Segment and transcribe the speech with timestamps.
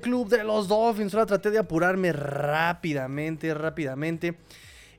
[0.00, 1.14] club de los Dolphins.
[1.14, 4.36] Ahora traté de apurarme rápidamente, rápidamente.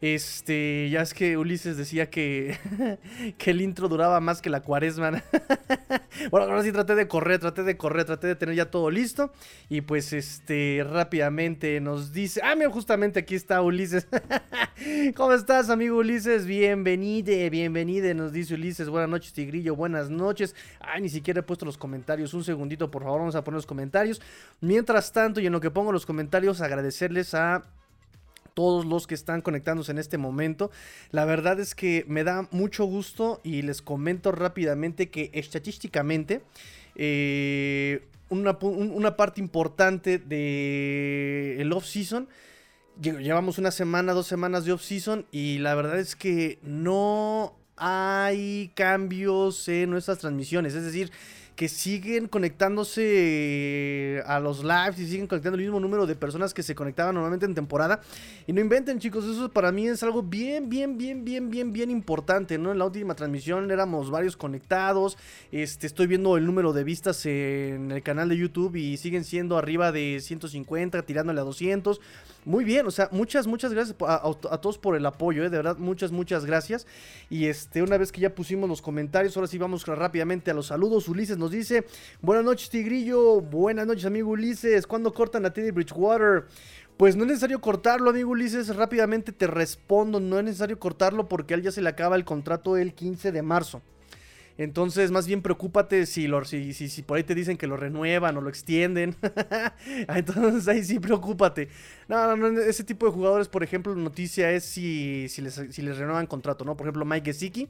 [0.02, 2.58] Este, ya es que Ulises decía que,
[3.38, 5.12] que el intro duraba más que la cuaresma.
[6.32, 9.32] bueno, ahora sí traté de correr, traté de correr, traté de tener ya todo listo.
[9.70, 12.42] Y pues, este, rápidamente nos dice.
[12.44, 14.08] Ah, mira, justamente aquí está Ulises.
[15.16, 16.48] ¿Cómo estás, amigo Ulises?
[16.48, 18.90] Bienvenide, bienvenide, nos dice Ulises.
[18.90, 20.56] Buenas noches, Tigrillo, buenas noches.
[20.80, 22.34] Ay, ni siquiera he puesto los comentarios.
[22.34, 24.20] Un segundito, por favor, vamos a poner los comentarios.
[24.62, 27.64] Mientras tanto, y en lo que pongo los comentarios, agradecerles a
[28.54, 30.72] todos los que están conectándose en este momento.
[31.12, 36.42] La verdad es que me da mucho gusto y les comento rápidamente que estadísticamente
[36.96, 38.58] eh, una,
[39.18, 42.30] parte importante de el off-season
[43.02, 49.68] llevamos una semana, dos semanas de off-season y la verdad es que no hay cambios
[49.68, 50.76] en nuestras transmisiones.
[50.76, 51.12] Es decir,
[51.62, 56.56] que siguen conectándose eh, a los lives y siguen conectando el mismo número de personas
[56.56, 58.02] que se conectaban normalmente en temporada.
[58.48, 61.92] Y no inventen, chicos, eso para mí es algo bien, bien, bien, bien, bien, bien
[61.92, 62.72] importante, ¿no?
[62.72, 65.20] En la última transmisión éramos varios conectados.
[65.52, 69.56] Este, estoy viendo el número de vistas en el canal de YouTube y siguen siendo
[69.56, 72.02] arriba de 150, tirándole a 200.
[72.44, 75.50] Muy bien, o sea, muchas, muchas gracias a, todos por el apoyo, ¿eh?
[75.52, 76.88] de verdad, muchas, muchas gracias.
[77.30, 80.68] Y este, una vez que ya pusimos los comentarios, ahora sí vamos rápidamente a los
[80.68, 81.08] saludos.
[81.08, 81.86] Ulises nos dice,
[82.20, 86.46] buenas noches Tigrillo, buenas noches amigo Ulises, ¿cuándo cortan a Teddy Bridgewater?
[86.98, 91.54] Pues no es necesario cortarlo, amigo Ulises, rápidamente te respondo, no es necesario cortarlo porque
[91.54, 93.84] a él ya se le acaba el contrato el 15 de marzo.
[94.58, 98.42] Entonces, más bien preocúpate si, si, si, por ahí te dicen que lo renuevan o
[98.42, 99.16] lo extienden.
[100.08, 101.70] Entonces, ahí sí preocúpate.
[102.08, 106.28] No, no, no, ese tipo de jugadores, por ejemplo, noticia es si, si les renuevan
[106.28, 106.76] contrato, ¿no?
[106.78, 107.70] Por ejemplo, Mike Gesicki,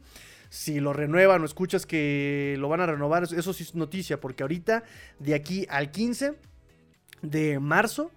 [0.52, 4.44] si lo renuevan o escuchas que lo van a renovar, eso sí es noticia, porque
[4.44, 4.84] ahorita,
[5.18, 6.34] de aquí al 15
[7.22, 8.12] de marzo,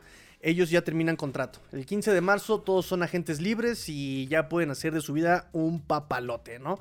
[0.44, 1.59] ellos ya terminan contrato.
[1.72, 5.49] El 15 de marzo todos son agentes libres y ya pueden hacer de su vida
[5.53, 6.78] un papalote, ¿no?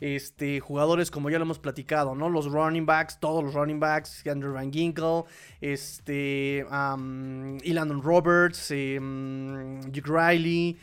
[0.00, 2.28] este, jugadores como ya lo hemos platicado, ¿no?
[2.28, 5.24] Los running backs, todos los running backs, Andrew Van Ginkle,
[5.60, 7.58] este, um,
[8.02, 10.76] Roberts, um, Riley,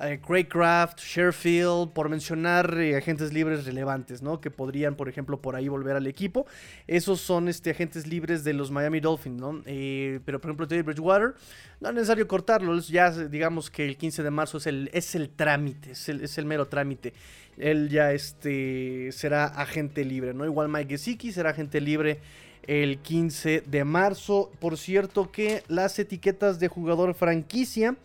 [0.00, 0.48] eh, Craig
[0.96, 4.40] Sherfield, por mencionar eh, agentes libres relevantes, ¿no?
[4.40, 6.46] Que podrían, por ejemplo, por ahí volver al equipo.
[6.86, 9.62] Esos son este, agentes libres de los Miami Dolphins, ¿no?
[9.66, 11.34] Eh, pero, por ejemplo, Teddy Bridgewater,
[11.80, 12.78] no es necesario cortarlo.
[12.80, 16.38] Ya digamos que el 15 de marzo es el, es el trámite, es el, es
[16.38, 17.12] el mero trámite
[17.58, 20.44] él ya este, será agente libre, ¿no?
[20.44, 22.20] Igual Mike Gesicki será agente libre
[22.66, 24.50] el 15 de marzo.
[24.60, 27.96] Por cierto que las etiquetas de jugador franquicia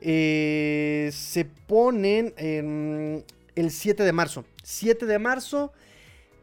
[0.00, 3.24] eh, se ponen en
[3.54, 4.44] el 7 de marzo.
[4.62, 5.72] 7 de marzo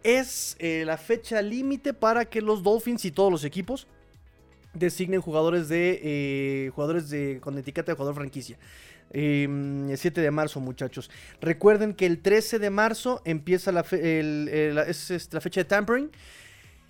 [0.03, 3.87] es eh, la fecha límite para que los Dolphins y todos los equipos
[4.73, 8.57] designen jugadores de eh, jugadores de con etiqueta de jugador franquicia.
[9.13, 11.11] Em, el 7 de marzo, muchachos.
[11.41, 16.09] Recuerden que el 13 de marzo empieza la, es, la fecha de tampering.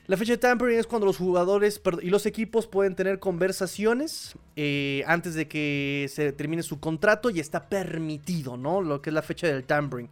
[0.07, 5.03] La fecha de tampering es cuando los jugadores y los equipos pueden tener conversaciones eh,
[5.05, 8.81] antes de que se termine su contrato y está permitido, ¿no?
[8.81, 10.09] Lo que es la fecha del tampering.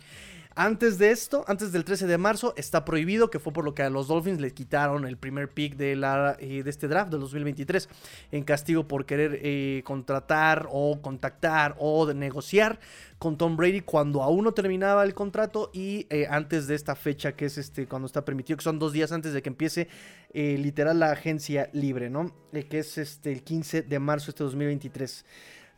[0.62, 3.82] Antes de esto, antes del 13 de marzo, está prohibido, que fue por lo que
[3.82, 7.22] a los Dolphins les quitaron el primer pick de, la, eh, de este draft del
[7.22, 7.88] 2023,
[8.34, 12.82] en castigo por querer eh, contratar o contactar o negociar
[13.20, 17.38] con Tom Brady cuando aún no terminaba el contrato y eh, antes de esta fecha
[17.38, 19.88] que es este cuando está permitido, que son dos días antes de que empiece
[20.34, 22.36] literal la agencia libre, ¿no?
[22.52, 25.26] que es este el 15 de marzo este 2023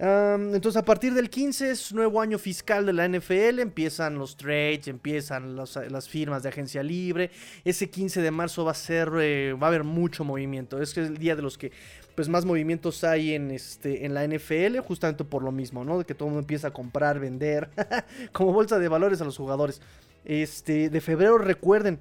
[0.01, 3.59] entonces, a partir del 15 es nuevo año fiscal de la NFL.
[3.59, 7.29] Empiezan los trades, empiezan las firmas de agencia libre.
[7.63, 10.81] Ese 15 de marzo va a ser, eh, va a haber mucho movimiento.
[10.81, 11.71] Es que el día de los que
[12.15, 15.99] pues más movimientos hay en este en la NFL, justamente por lo mismo, ¿no?
[15.99, 17.69] De que todo el mundo empieza a comprar, vender,
[18.33, 19.81] como bolsa de valores a los jugadores.
[20.25, 21.99] Este, de febrero, recuerden,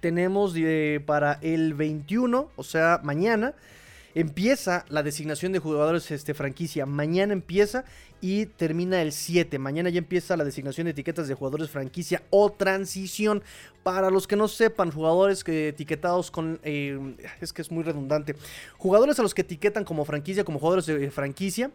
[0.00, 3.54] tenemos eh, para el 21, o sea, mañana
[4.14, 6.86] Empieza la designación de jugadores este, franquicia.
[6.86, 7.84] Mañana empieza
[8.20, 9.58] y termina el 7.
[9.58, 13.42] Mañana ya empieza la designación de etiquetas de jugadores franquicia o transición.
[13.82, 16.60] Para los que no sepan, jugadores que etiquetados con...
[16.62, 18.36] Eh, es que es muy redundante.
[18.78, 21.70] Jugadores a los que etiquetan como franquicia, como jugadores de franquicia.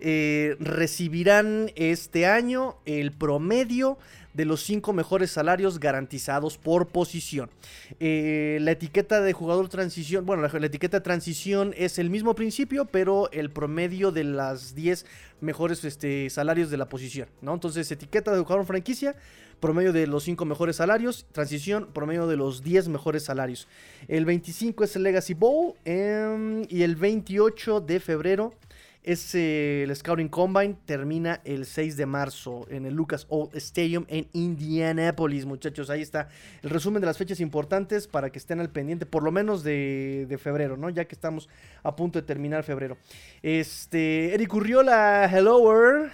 [0.00, 3.98] Eh, recibirán este año el promedio
[4.34, 7.50] de los cinco mejores salarios garantizados por posición.
[7.98, 12.84] Eh, la etiqueta de jugador transición, bueno, la, etiqueta de transición es el mismo principio,
[12.84, 15.04] pero el promedio de las 10
[15.40, 17.54] mejores este, salarios de la posición, ¿no?
[17.54, 19.16] Entonces, etiqueta de jugador franquicia,
[19.58, 23.66] promedio de los 5 mejores salarios, transición, promedio de los 10 mejores salarios.
[24.08, 28.54] El 25 es el Legacy Bowl em, y el 28 de febrero
[29.02, 34.28] es el Scouting Combine, termina el 6 de marzo en el Lucas Oil Stadium en
[34.32, 35.88] Indianapolis, muchachos.
[35.88, 36.28] Ahí está
[36.62, 40.38] el resumen de las fechas importantes para que estén al pendiente, por lo menos de,
[40.40, 40.90] febrero, ¿no?
[40.90, 41.48] Ya que estamos
[41.82, 42.98] a punto de terminar febrero.
[43.42, 46.12] Este, Eric Urriola, hello world.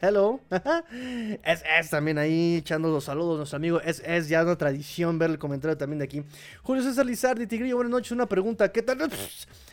[0.00, 0.38] Hello.
[1.42, 3.80] es, es también ahí echando los saludos nuestro amigo.
[3.80, 6.22] Es, es ya una tradición ver el comentario también de aquí.
[6.62, 8.12] Julio César Lizardi, Tigrillo, buenas noches.
[8.12, 8.70] Una pregunta.
[8.70, 8.98] ¿Qué tal?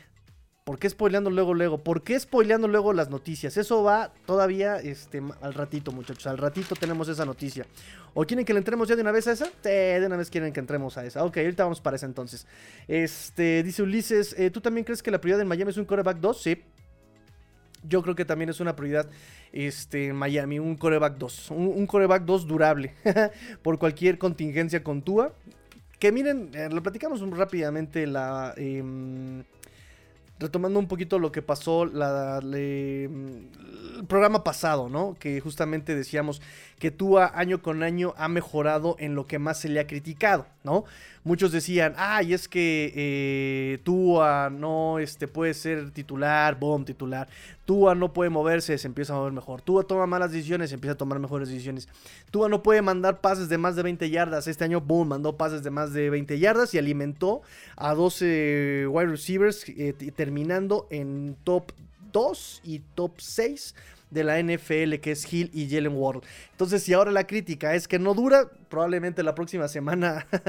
[0.66, 1.78] ¿Por qué spoileando luego, luego?
[1.78, 3.56] ¿Por qué spoileando luego las noticias?
[3.56, 6.26] Eso va todavía este, al ratito, muchachos.
[6.26, 7.68] Al ratito tenemos esa noticia.
[8.16, 9.48] ¿O quieren que le entremos ya de una vez a esa?
[9.62, 11.24] de una vez quieren que entremos a esa.
[11.24, 12.48] Ok, ahorita vamos para esa entonces.
[12.88, 16.18] Este, dice Ulises, eh, ¿tú también crees que la prioridad en Miami es un coreback
[16.18, 16.42] 2?
[16.42, 16.64] Sí.
[17.88, 19.08] Yo creo que también es una prioridad
[19.52, 21.52] este, en Miami, un coreback 2.
[21.52, 22.96] Un, coreback 2 durable.
[23.62, 25.32] por cualquier contingencia con Tua.
[26.00, 28.56] Que miren, eh, lo platicamos rápidamente la...
[28.58, 29.44] Em,
[30.40, 33.48] retomando un poquito lo que pasó la, el
[34.08, 35.16] programa pasado, ¿no?
[35.20, 36.42] Que justamente decíamos
[36.80, 40.45] que Tua año con año ha mejorado en lo que más se le ha criticado,
[40.63, 40.83] ¿no?
[41.24, 47.27] Muchos decían, ay, es que eh, Tua no este, puede ser titular, boom, titular.
[47.66, 49.62] Tua no puede moverse, se empieza a mover mejor.
[49.62, 51.88] Tua toma malas decisiones, se empieza a tomar mejores decisiones.
[52.30, 54.48] Tua no puede mandar pases de más de 20 yardas.
[54.48, 57.42] Este año, boom, mandó pases de más de 20 yardas y alimentó
[57.75, 61.72] a 12 wide receivers, eh, terminando en top
[62.12, 63.74] 2 y top 6
[64.10, 66.22] de la NFL, que es Hill y Jalen Ward.
[66.52, 70.28] Entonces, si ahora la crítica es que no dura, probablemente la próxima semana,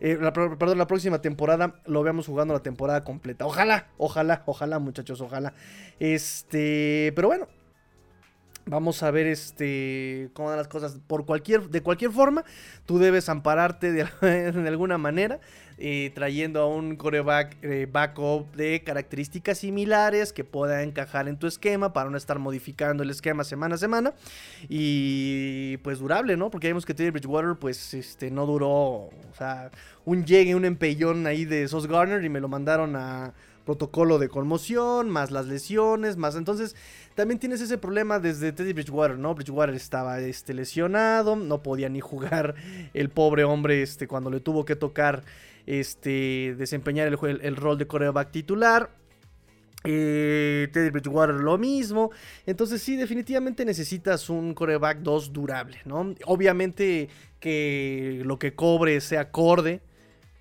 [0.00, 3.46] eh, perdón, la próxima temporada lo veamos jugando la temporada completa.
[3.46, 5.54] Ojalá, ojalá, ojalá, muchachos, ojalá.
[5.98, 7.48] Este, pero bueno,
[8.66, 11.00] Vamos a ver este cómo van las cosas.
[11.06, 12.44] Por cualquier, de cualquier forma,
[12.86, 14.02] tú debes ampararte de
[14.68, 15.40] alguna manera
[15.82, 21.46] eh, trayendo a un coreback eh, backup de características similares que pueda encajar en tu
[21.46, 24.12] esquema para no estar modificando el esquema semana a semana
[24.68, 26.50] y pues durable, ¿no?
[26.50, 29.70] Porque vemos que Teddy Bridgewater pues este no duró, o sea,
[30.04, 33.32] un llegue, un empellón ahí de Sos Garner y me lo mandaron a
[33.64, 36.76] protocolo de conmoción, más las lesiones, más entonces
[37.14, 39.34] también tienes ese problema desde Teddy Bridgewater, ¿no?
[39.34, 42.54] Bridgewater estaba este, lesionado, no podía ni jugar
[42.92, 45.22] el pobre hombre este, cuando le tuvo que tocar
[45.70, 48.90] este, desempeñar el, el rol de coreback titular.
[49.84, 52.10] Eh, Teddy Bridgewater lo mismo.
[52.44, 56.12] Entonces sí, definitivamente necesitas un coreback 2 durable, ¿no?
[56.26, 57.08] Obviamente
[57.38, 59.80] que lo que cobre sea acorde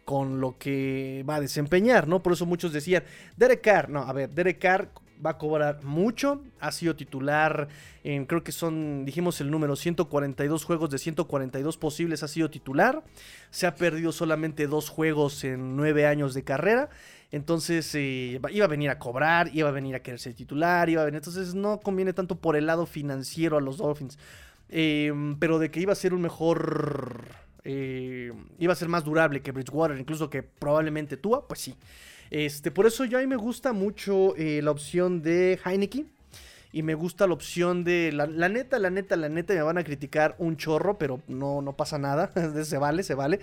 [0.03, 2.23] con lo que va a desempeñar, ¿no?
[2.23, 3.03] Por eso muchos decían,
[3.37, 4.89] Derek Carr, no, a ver, Derek Carr
[5.23, 6.41] va a cobrar mucho.
[6.59, 7.67] Ha sido titular
[8.03, 13.03] en, creo que son, dijimos el número, 142 juegos de 142 posibles ha sido titular.
[13.51, 16.89] Se ha perdido solamente dos juegos en nueve años de carrera.
[17.31, 21.07] Entonces eh, iba a venir a cobrar, iba a venir a querer ser titular, iba.
[21.07, 24.17] Entonces no conviene tanto por el lado financiero a los Dolphins.
[24.69, 27.27] Em, pero de que iba a ser un mejor...
[27.65, 31.75] Eh, iba a ser más durable que Bridgewater, incluso que probablemente Tua, pues sí.
[32.31, 36.07] Este, por eso yo a mí me gusta mucho eh, la opción de Heineken.
[36.71, 38.11] Y me gusta la opción de.
[38.11, 41.73] La, neta, la neta, la neta, me van a criticar un chorro, pero no, no
[41.73, 42.31] pasa nada.
[42.63, 43.39] se vale, se vale.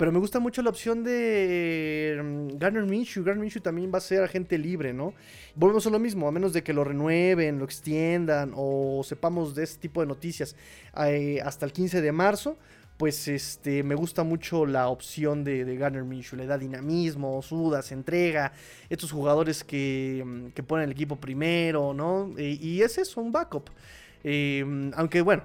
[0.00, 3.22] Pero me gusta mucho la opción de mm, Garner Minshew.
[3.22, 5.12] Garner Minshew también va a ser agente libre, ¿no?
[5.54, 9.64] Volvemos a lo mismo, a menos de que lo renueven, lo extiendan o sepamos de
[9.64, 10.56] este tipo de noticias
[11.04, 12.56] eh, hasta el 15 de marzo
[13.00, 16.36] pues este, me gusta mucho la opción de, de Gunner Minshew.
[16.36, 18.52] Le da dinamismo, suda, se entrega.
[18.90, 22.30] Estos jugadores que, mm, que ponen el equipo primero, ¿no?
[22.36, 23.70] y es eso, un backup.
[24.22, 25.44] Eh, aunque bueno,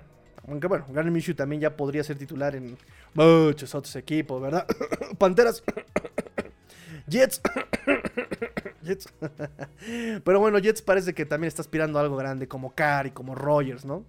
[0.49, 2.77] aunque bueno, Garner Minshew también ya podría ser titular en
[3.13, 4.67] muchos otros equipos, ¿verdad?
[5.17, 5.63] Panteras.
[7.07, 7.41] Jets.
[8.83, 9.13] Jets.
[10.25, 13.33] Pero bueno, Jets parece que también está aspirando a algo grande, como Carr y como
[13.33, 14.03] Rogers, ¿no?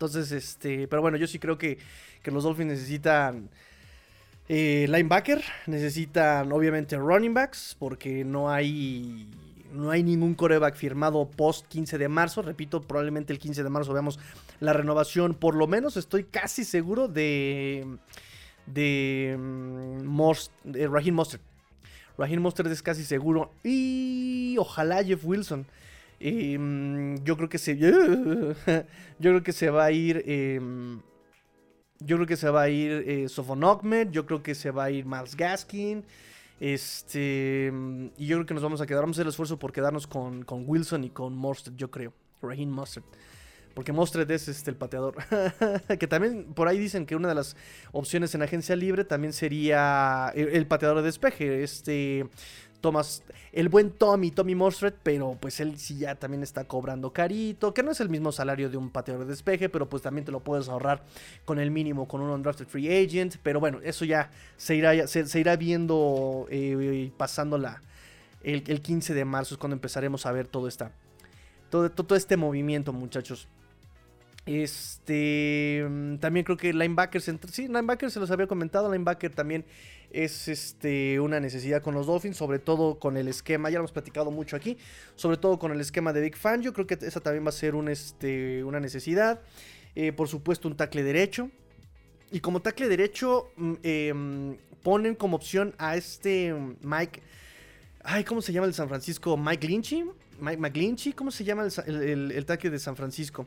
[0.00, 1.76] Entonces, este, pero bueno, yo sí creo que,
[2.24, 3.50] los Dolphins necesitan
[4.48, 9.28] eh, linebacker, necesitan obviamente running backs, porque no hay,
[9.74, 12.40] no hay ningún coreback firmado post 15 de marzo.
[12.40, 14.18] Repito, probablemente el 15 de marzo veamos
[14.58, 17.86] la renovación, por lo menos estoy casi seguro de,
[18.64, 20.32] de, mm,
[20.64, 21.42] de Raheem Mostert.
[22.16, 25.66] Raheem Mostert es casi seguro y ojalá Jeff Wilson
[26.20, 27.76] Em, yo creo que se.
[27.78, 28.54] yo
[29.18, 30.22] creo que se va a ir.
[30.26, 31.00] Em,
[31.98, 33.60] yo creo que se va a ir eh, Sofon
[34.10, 36.04] Yo creo que se va a ir Miles Gaskin.
[36.60, 37.72] Este.
[38.18, 39.02] Y yo creo que nos vamos a quedar.
[39.02, 42.12] Vamos a hacer el esfuerzo por quedarnos con, con Wilson y con Mostert, yo creo.
[42.42, 43.06] Raheem Mostert.
[43.74, 45.14] Porque Mostert es este, el pateador.
[45.98, 47.56] que también por ahí dicen que una de las
[47.92, 51.62] opciones en agencia libre también sería el, el pateador de despeje.
[51.62, 52.28] Este.
[52.80, 53.22] Thomas,
[53.52, 57.82] el buen Tommy, Tommy Mostret, pero pues él sí ya también está cobrando carito, que
[57.82, 60.40] no es el mismo salario de un pateador de despeje, pero pues también te lo
[60.40, 61.04] puedes ahorrar
[61.44, 65.40] con el mínimo, con un undrafted free agent, pero bueno, eso ya se irá, se,
[65.40, 67.80] irá viendo eh, pasando la,
[68.42, 70.92] el, 15 de marzo es cuando empezaremos a ver todo, esta,
[71.70, 73.48] todo, todo este movimiento, muchachos.
[74.46, 75.86] Este.
[76.18, 77.30] También creo que linebackers.
[77.52, 78.90] Sí, linebackers se los había comentado.
[78.90, 79.64] Linebacker también
[80.10, 83.92] es este, una necesidad con los Dolphins, sobre todo con el esquema, ya lo hemos
[83.92, 84.76] platicado mucho aquí,
[85.16, 87.52] sobre todo con el esquema de Big Fan, yo creo que esa también va a
[87.52, 89.40] ser un, este, una necesidad.
[89.94, 91.50] Eh, por supuesto, un tackle derecho.
[92.30, 97.20] Y como tackle derecho, mm, em, ponen como opción a este Mike.
[98.04, 99.36] Ay, ¿cómo se llama el San Francisco?
[99.36, 100.04] Mike Lynchy.
[100.40, 103.46] Mike McGlinchy, ¿cómo se llama el, el tackle de San Francisco?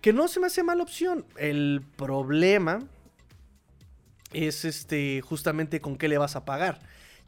[0.00, 1.24] Que no se me hace mala opción.
[1.36, 2.86] El problema
[4.32, 6.80] es este justamente con qué le vas a pagar.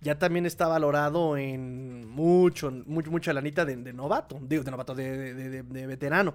[0.02, 6.34] Ya también está valorado en mucho, mucha lanita de, novato, digo, de novato, de, veterano.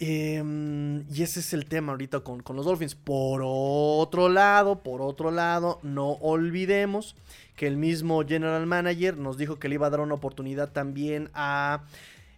[0.00, 2.94] Em, y ese es el tema ahorita con, con, los Dolphins.
[2.94, 7.14] Por otro lado, por otro lado, no olvidemos
[7.54, 11.30] que el mismo general manager nos dijo que le iba a dar una oportunidad también
[11.34, 11.84] a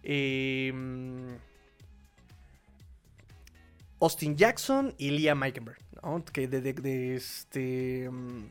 [0.03, 1.37] em,
[3.99, 5.86] Austin Jackson y Liam Meikenberg.
[6.31, 8.09] Que de, este.
[8.09, 8.45] Mm,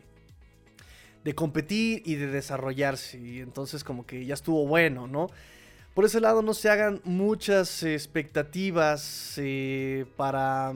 [1.25, 3.19] de competir y de desarrollarse.
[3.19, 5.29] Y entonces, como que ya estuvo bueno, ¿no?
[5.97, 10.75] Por ese lado, no se hagan muchas expectativas eh, para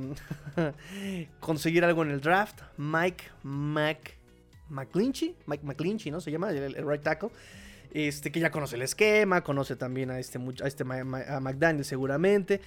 [1.40, 2.62] conseguir algo en el draft.
[2.78, 4.16] Mike Mac,
[4.70, 6.22] McClinchy, Mike McClinchy, ¿no?
[6.22, 7.28] Se llama el, right tackle.
[7.92, 12.62] Este, que ya conoce el esquema, conoce también a este, a este a McDaniel seguramente.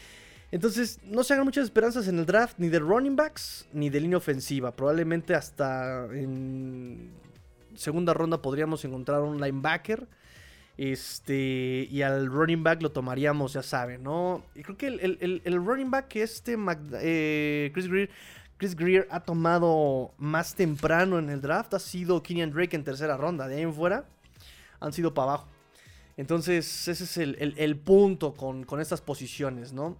[0.53, 4.00] Entonces, no se hagan muchas esperanzas en el draft, ni de running backs, ni de
[4.00, 4.72] línea ofensiva.
[4.72, 7.12] Probablemente hasta en
[7.74, 10.07] segunda ronda podríamos encontrar un linebacker.
[10.77, 14.45] Este, y al running back lo tomaríamos, ya saben, ¿no?
[14.53, 16.55] Y creo que el, running back que este
[17.01, 18.12] eh, Chris, Greer,
[18.57, 23.17] Chris Greer ha tomado más temprano en el draft ha sido Kenyan Drake en tercera
[23.17, 23.48] ronda.
[23.48, 24.05] De ahí en fuera
[24.79, 25.48] han sido para abajo.
[26.15, 29.98] Entonces, ese es el, punto con, con estas posiciones, ¿no?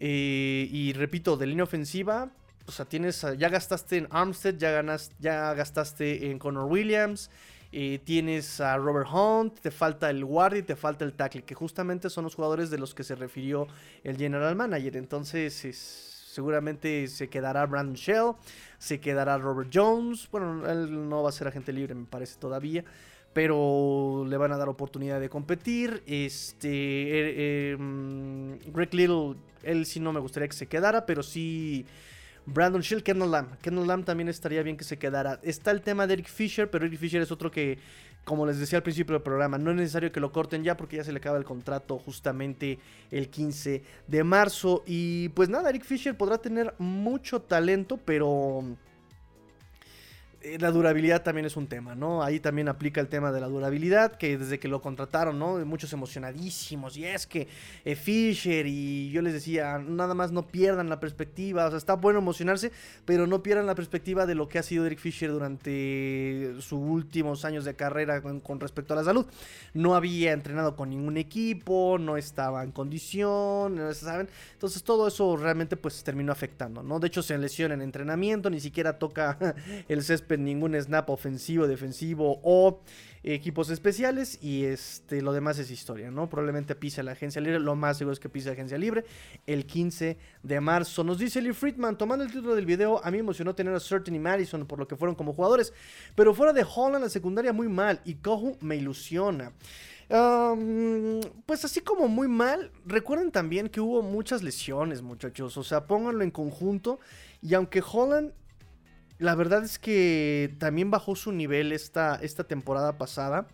[0.00, 2.30] Eh, y repito, de línea ofensiva,
[2.66, 7.30] o sea, tienes, ya gastaste en Armstead, ya, ganas, ya gastaste en Connor Williams,
[7.72, 11.54] eh, tienes a Robert Hunt, te falta el guardia y te falta el tackle, que
[11.54, 13.66] justamente son los jugadores de los que se refirió
[14.04, 14.96] el general manager.
[14.96, 15.54] Entonces,
[16.32, 18.32] seguramente se quedará Brandon Shell,
[18.78, 20.28] se quedará Robert Jones.
[20.30, 22.84] Bueno, él no va a ser agente libre, me parece todavía
[23.32, 26.02] pero le van a dar oportunidad de competir.
[26.06, 31.86] Este, eh, em, Greg Little, él sí no me gustaría que se quedara, pero sí
[32.46, 33.58] Brandon Shield, Kendall Lamb.
[33.60, 35.38] Kendall Lamb también estaría bien que se quedara.
[35.42, 37.78] Está el tema de Eric Fisher, pero Eric Fisher es otro que,
[38.24, 40.96] como les decía al principio del programa, no es necesario que lo corten ya porque
[40.96, 42.78] ya se le acaba el contrato justamente
[43.10, 44.82] el 15 de marzo.
[44.86, 48.64] Y pues nada, Eric Fisher podrá tener mucho talento, pero
[50.60, 52.22] la durabilidad también es un tema, ¿no?
[52.22, 55.58] Ahí también aplica el tema de la durabilidad, que desde que lo contrataron, ¿no?
[55.66, 57.48] Muchos emocionadísimos, y es que
[57.84, 61.94] eh, Fisher, y yo les decía, nada más no pierdan la perspectiva, o sea, está
[61.94, 62.70] bueno emocionarse,
[63.04, 67.44] pero no pierdan la perspectiva de lo que ha sido Eric Fisher durante sus últimos
[67.44, 69.26] años de carrera con, respecto a la salud.
[69.74, 74.28] No había entrenado con ningún equipo, no estaba en condición, ¿saben?
[74.52, 77.00] Entonces todo eso realmente pues terminó afectando, ¿no?
[77.00, 79.36] De hecho se lesiona en entrenamiento, ni siquiera toca
[79.88, 82.82] el césped ningún snap ofensivo, defensivo o
[83.22, 86.28] equipos especiales y este lo demás es historia, ¿no?
[86.28, 89.04] Probablemente pise la agencia libre, lo más seguro es que pise la agencia libre
[89.46, 91.04] el 15 de marzo.
[91.04, 93.80] Nos dice Lee Friedman, tomando el título del video, a mí me emocionó tener a
[93.80, 95.72] Certain y Madison por lo que fueron como jugadores,
[96.14, 99.52] pero fuera de Holland la secundaria muy mal y Kohu me ilusiona.
[100.08, 105.56] pues así como muy mal, recuerden también que hubo muchas lesiones, muchachos.
[105.56, 106.98] O sea, pónganlo en conjunto.
[107.42, 108.32] Y aunque Holland
[109.18, 113.48] la verdad es que también bajó su nivel esta, esta temporada pasada.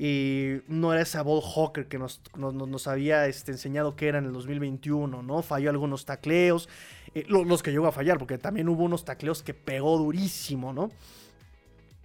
[0.00, 4.26] Y no era esa ball hawker que nos, nos, había este, enseñado que era en
[4.26, 5.42] el 2021, ¿no?
[5.42, 6.68] Falló algunos tacleos,
[7.16, 10.92] eh, los que llegó a fallar, porque también hubo unos tacleos que pegó durísimo, ¿no?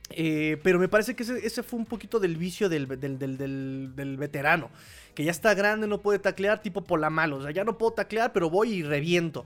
[0.10, 4.70] Eh, pero me parece que ese, fue un poquito del vicio del, del, veterano.
[5.14, 7.38] Que ya está grande, no puede taclear, tipo Polamalo.
[7.38, 9.46] O sea, ya no puedo taclear, pero voy y reviento.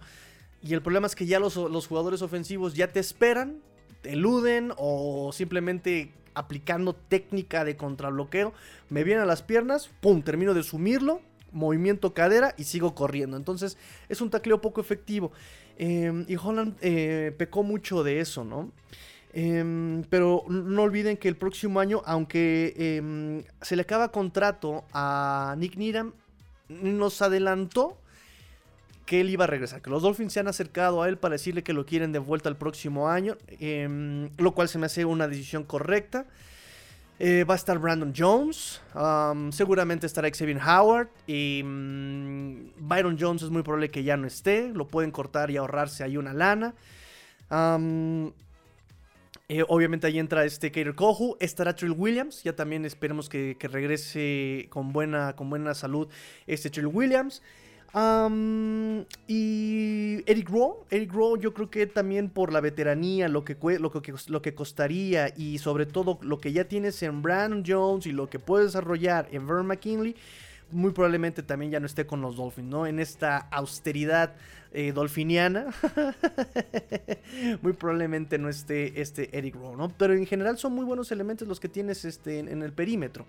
[0.62, 3.62] Y el problema es que ya los, los jugadores ofensivos ya te esperan,
[4.02, 8.54] te eluden o simplemente aplicando técnica de contrabloqueo,
[8.90, 11.22] me vienen a las piernas, pum, termino de sumirlo,
[11.52, 13.38] movimiento cadera y sigo corriendo.
[13.38, 15.32] Entonces es un tacleo poco efectivo.
[15.78, 18.72] Em, y Holland eh, pecó mucho de eso, ¿no?
[19.34, 25.56] Em, pero no olviden que el próximo año, aunque em, se le acaba contrato a
[25.58, 26.14] Nick Needham,
[26.70, 27.98] nos adelantó
[29.08, 31.64] que él iba a regresar, que los Dolphins se han acercado a él para decirle
[31.64, 35.30] que lo quieren de vuelta el próximo año, em, lo cual se me hace una
[35.30, 36.26] decisión correcta.
[37.18, 38.82] Eh, va a estar Brandon Jones,
[39.52, 44.72] seguramente estará Xavier Howard y mm, Byron Jones es muy probable que ya no esté,
[44.74, 46.76] lo pueden cortar y ahorrarse ahí una lana.
[49.50, 53.70] Eh, obviamente ahí entra este Kater Kohu, estará Trill Williams, ya también esperemos que, que,
[53.70, 56.10] regrese con buena, con buena salud
[56.46, 57.42] este Trill Williams
[59.28, 63.92] y Eric Rowe, Eric Rowe yo creo que también por la veteranía, lo que, lo,
[63.92, 68.12] que, lo que costaría y sobre todo lo que ya tienes en Brandon Jones y
[68.12, 70.16] lo que puedes desarrollar en Vern McKinley,
[70.72, 72.86] muy probablemente también ya no esté con los Dolphins, ¿no?
[72.86, 74.36] En esta austeridad
[74.74, 75.74] eh, dolfiniana,
[77.62, 79.90] muy probablemente no esté este Eric Rowe, ¿no?
[79.98, 83.26] Pero en general son muy buenos elementos los que tienes este, en el perímetro.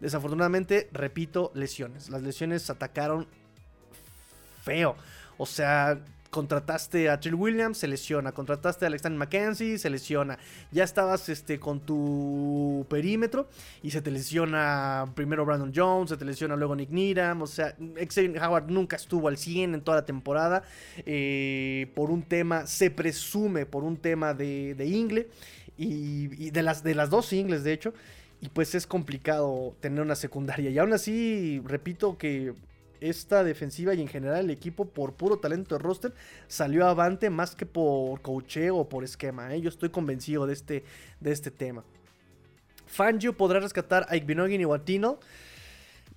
[0.00, 2.10] Desafortunadamente, repito, lesiones.
[2.10, 3.26] Las lesiones atacaron
[4.64, 4.96] feo.
[5.36, 6.00] O sea,
[6.34, 8.32] contrataste a Trill Williams, se lesiona.
[8.32, 10.36] Contrataste a Alexander McKenzie, se lesiona.
[10.72, 13.48] Ya estabas este, con tu perímetro
[13.82, 17.42] y se te lesiona primero Brandon Jones, se te lesiona luego Nick Needham.
[17.42, 17.76] O sea,
[18.08, 20.64] Xavier Howard nunca estuvo al 100 en toda la temporada.
[21.06, 25.28] Eh, por un tema, se presume por un tema de, de Ingle.
[25.76, 27.94] Y, de, las, de las dos ingles, de hecho.
[28.40, 30.70] Y pues es complicado tener una secundaria.
[30.70, 32.54] Y aún así, repito que
[33.08, 36.14] esta defensiva y en general el equipo por puro talento de roster
[36.48, 39.54] salió avante más que por cocheo o por esquema.
[39.54, 39.60] ¿eh?
[39.60, 40.84] Yo estoy convencido de este,
[41.20, 41.84] de este tema.
[42.86, 44.82] Fangio podrá rescatar a Igbinogin y a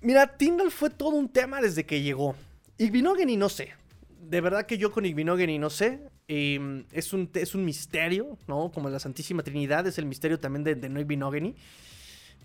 [0.00, 2.36] Mira, Tindall fue todo un tema desde que llegó.
[2.78, 3.72] Igbinogin y no sé.
[4.20, 6.00] De verdad que yo con Igbinogin y no sé.
[6.28, 8.70] Em, es, un, es un misterio, ¿no?
[8.70, 11.54] Como la Santísima Trinidad es el misterio también de, de no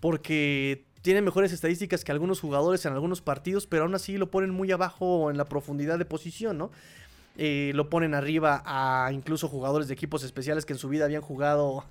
[0.00, 4.48] Porque tiene mejores estadísticas que algunos jugadores en algunos partidos, pero aún así lo ponen
[4.48, 6.70] muy abajo en la profundidad de posición, ¿no?
[7.36, 11.20] Eh, lo ponen arriba a incluso jugadores de equipos especiales que en su vida habían
[11.20, 11.84] jugado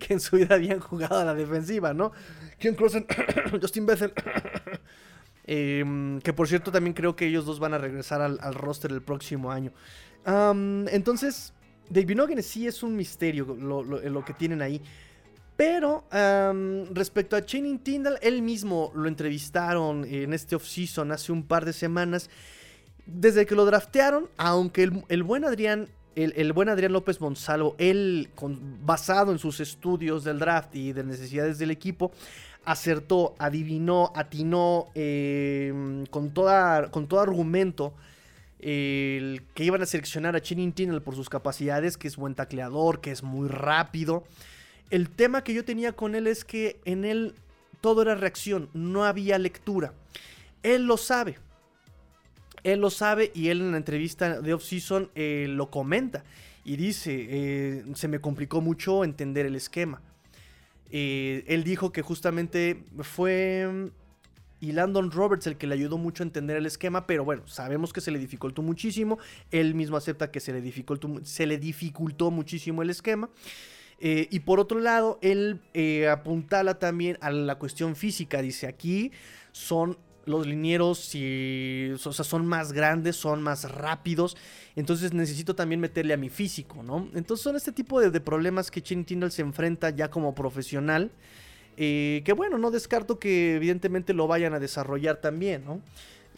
[0.00, 2.10] que en su vida habían jugado a la defensiva, ¿no?
[2.58, 3.06] Ken Crossen,
[3.62, 4.12] Justin Bethel,
[5.44, 9.02] em, que por cierto también creo que ellos dos van a regresar al, roster el
[9.02, 9.70] próximo año.
[10.26, 11.52] entonces,
[11.88, 14.82] David Noggen sí es un misterio lo que tienen ahí.
[15.56, 16.04] Pero
[16.92, 21.72] respecto a Channing Tyndall, él mismo lo entrevistaron en este offseason hace un par de
[21.72, 22.28] semanas.
[23.06, 28.30] Desde que lo draftearon, aunque el, buen Adrián el, buen Adrián López Monsalvo, él,
[28.84, 32.12] basado en sus estudios del draft y de necesidades del equipo,
[32.64, 37.94] acertó, adivinó, atinó em, con, toda, con todo argumento
[38.58, 43.10] que iban a seleccionar a Channing Tyndall por sus capacidades, que es buen tacleador, que
[43.10, 44.24] es muy rápido.
[44.90, 47.34] El tema que yo tenía con él es que en él
[47.80, 49.92] todo era reacción, no había lectura.
[50.62, 51.38] Él lo sabe.
[52.62, 56.24] Él lo sabe y él en la entrevista de off-season eh, lo comenta
[56.64, 60.00] y dice, eh, se me complicó mucho entender el esquema.
[60.90, 63.90] Eh, él dijo que justamente fue
[64.60, 67.92] y Landon Roberts el que le ayudó mucho a entender el esquema, pero bueno, sabemos
[67.92, 69.18] que se le dificultó muchísimo.
[69.50, 73.28] Él mismo acepta que se le dificultó, se le dificultó muchísimo el esquema.
[74.00, 78.42] Eh, y por otro lado, él eh, apuntala también a la cuestión física.
[78.42, 79.12] Dice, aquí
[79.52, 84.36] son los linieros y, o sea, son más grandes, son más rápidos.
[84.74, 87.08] Entonces necesito también meterle a mi físico, ¿no?
[87.14, 91.10] Entonces son este tipo de, problemas que Chin Tindall se enfrenta ya como profesional.
[91.76, 95.80] Eh, que bueno, no descarto que evidentemente lo vayan a desarrollar también, ¿no?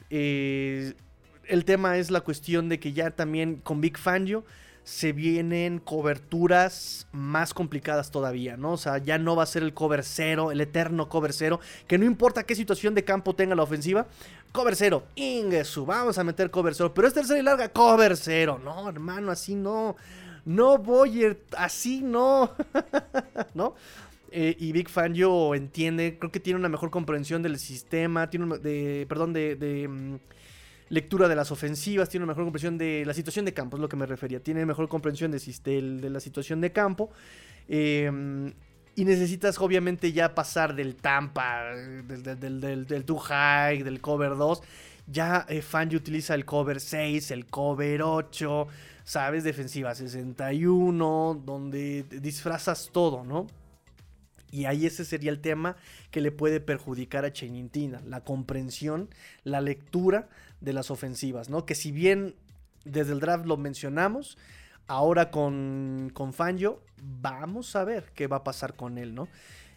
[0.08, 4.44] el tema es la cuestión de que ya también con Big Fangio
[4.86, 8.74] se vienen coberturas más complicadas todavía, ¿no?
[8.74, 11.98] O sea, ya no va a ser el cover cero, el eterno cover cero, que
[11.98, 14.06] no importa qué situación de campo tenga la ofensiva,
[14.52, 18.60] cover cero, Ingesu, vamos a meter cover cero, pero es tercera y larga, cover cero,
[18.62, 19.96] no, hermano, así no,
[20.44, 22.52] no voy, así no,
[23.54, 23.74] ¿no?
[24.30, 28.56] Eh, y Big Fan yo entiende, creo que tiene una mejor comprensión del sistema, tiene
[28.58, 30.16] de, perdón, de mm,
[30.88, 33.88] lectura de las ofensivas, tiene una mejor comprensión de la situación de campo, es lo
[33.88, 34.40] que me refería.
[34.40, 37.10] Tiene mejor comprensión de, de la situación de campo.
[37.68, 38.52] Em,
[38.96, 44.62] Y necesitas obviamente ya pasar del Tampa, del, del, del, Too High, del cover 2.
[45.06, 45.62] Ya eh,
[45.94, 48.68] utiliza el cover 6, el cover 8,
[49.04, 49.44] ¿sabes?
[49.44, 53.46] Defensiva 61, donde disfrazas todo, ¿no?
[54.50, 55.76] Y ahí ese sería el tema
[56.10, 59.10] que le puede perjudicar a Chenintina, la comprensión,
[59.44, 60.28] la lectura
[60.60, 61.66] de las ofensivas, ¿no?
[61.66, 62.34] Que si bien
[62.84, 64.38] desde el draft lo mencionamos,
[64.86, 66.80] ahora con, con Fangio,
[67.20, 69.28] vamos a ver qué va a pasar con él, ¿no?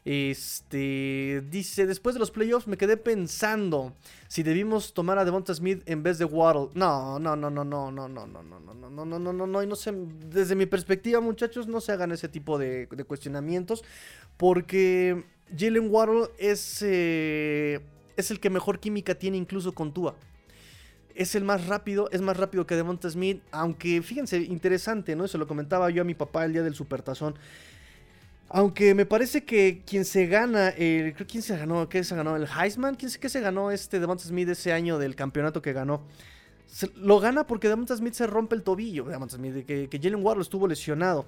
[0.05, 3.93] Este dice: Después de los playoffs me quedé pensando
[4.27, 6.69] si debimos tomar a Devonta Smith en vez de Waddle.
[6.73, 9.47] No, no, no, no, no, no, no, no, no, no, no, no, no, no, no,
[9.47, 9.93] no, no sé.
[9.93, 13.83] Desde mi perspectiva, muchachos, no se hagan ese tipo de, de cuestionamientos.
[14.37, 20.15] Porque Jalen Waddle es, es el que mejor química tiene incluso con Tua
[21.15, 25.27] es el más rápido, es más rápido que Devonta Smith, aunque fíjense, interesante, ¿no?
[25.27, 27.35] Se lo comentaba yo a mi papá el día del Supertazón.
[28.49, 32.35] Aunque me parece que quien se gana, el, quién se ganó, ¿qué se ganó?
[32.35, 32.95] ¿El Heisman?
[32.95, 36.03] ¿Quién se ganó este Devonta Smith ese año del campeonato que ganó?
[36.95, 40.39] lo gana porque Devonta Smith se rompe el tobillo, Devonta Smith, que, que Jalen Ward
[40.41, 41.25] estuvo lesionado.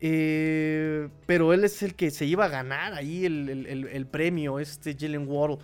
[0.00, 4.96] Eh, pero él es el que se iba a ganar ahí el, el premio, este
[4.98, 5.58] Jalen Ward.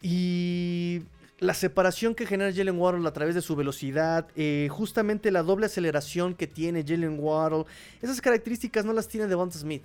[0.00, 1.02] Y
[1.40, 5.66] la separación que genera Jalen Waddle a través de su velocidad, eh, justamente la doble
[5.66, 7.64] aceleración que tiene Jalen Waddle,
[8.02, 9.82] esas características no las tiene Devonta Smith.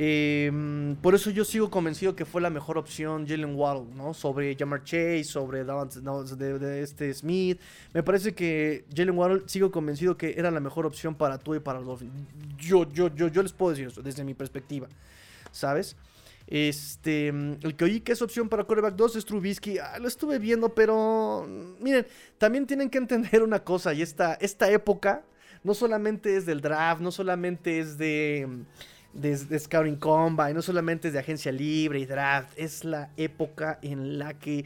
[0.00, 4.14] Em, por eso yo sigo convencido que fue la mejor opción Jalen Waddle, ¿no?
[4.14, 7.58] Sobre Jamar Chase, sobre de, este Smith.
[7.92, 11.58] Me parece que Jalen Waddle sigo convencido que era la mejor opción para tú y
[11.58, 11.98] para los.
[12.56, 14.86] Yo, yo, yo, yo les puedo decir eso desde mi perspectiva,
[15.50, 15.96] ¿sabes?
[16.50, 19.78] Este, el que oí que es opción para coreback 2 es Trubisky.
[19.78, 21.46] Ah, lo estuve viendo, pero
[21.78, 22.06] miren,
[22.38, 23.92] también tienen que entender una cosa.
[23.92, 25.22] Y esta, esta época
[25.62, 28.48] no solamente es del draft, no solamente es de,
[29.12, 32.50] de, Scouting Combine, no solamente es de agencia libre y draft.
[32.56, 34.64] Es la época en la que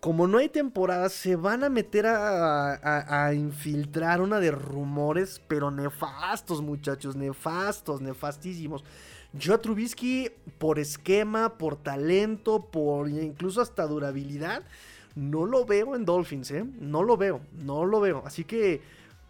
[0.00, 5.72] como no hay temporada, se van a meter a, a, infiltrar una de rumores, pero
[5.72, 8.84] nefastos, muchachos, nefastos, nefastísimos.
[9.32, 14.62] Yo a Trubisky, por esquema, por talento, por incluso hasta durabilidad,
[15.14, 16.64] no lo veo en Dolphins, ¿eh?
[16.80, 18.22] No lo veo, no lo veo.
[18.24, 18.80] Así que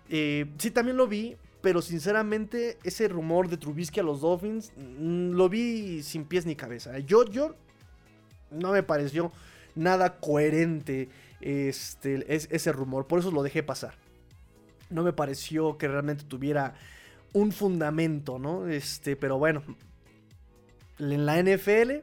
[0.08, 5.30] eh, sí, también lo vi, pero sinceramente ese rumor de Trubisky a los Dolphins mm,
[5.32, 6.98] lo vi sin pies ni cabeza.
[7.00, 7.56] Yo, yo
[8.50, 9.32] no me pareció
[9.74, 11.08] nada coherente
[11.40, 13.94] este, ese rumor, por eso lo dejé pasar.
[14.90, 16.74] No me pareció que realmente tuviera
[17.32, 18.68] un fundamento, ¿no?
[18.68, 19.62] Este, pero bueno,
[20.98, 22.02] en la NFL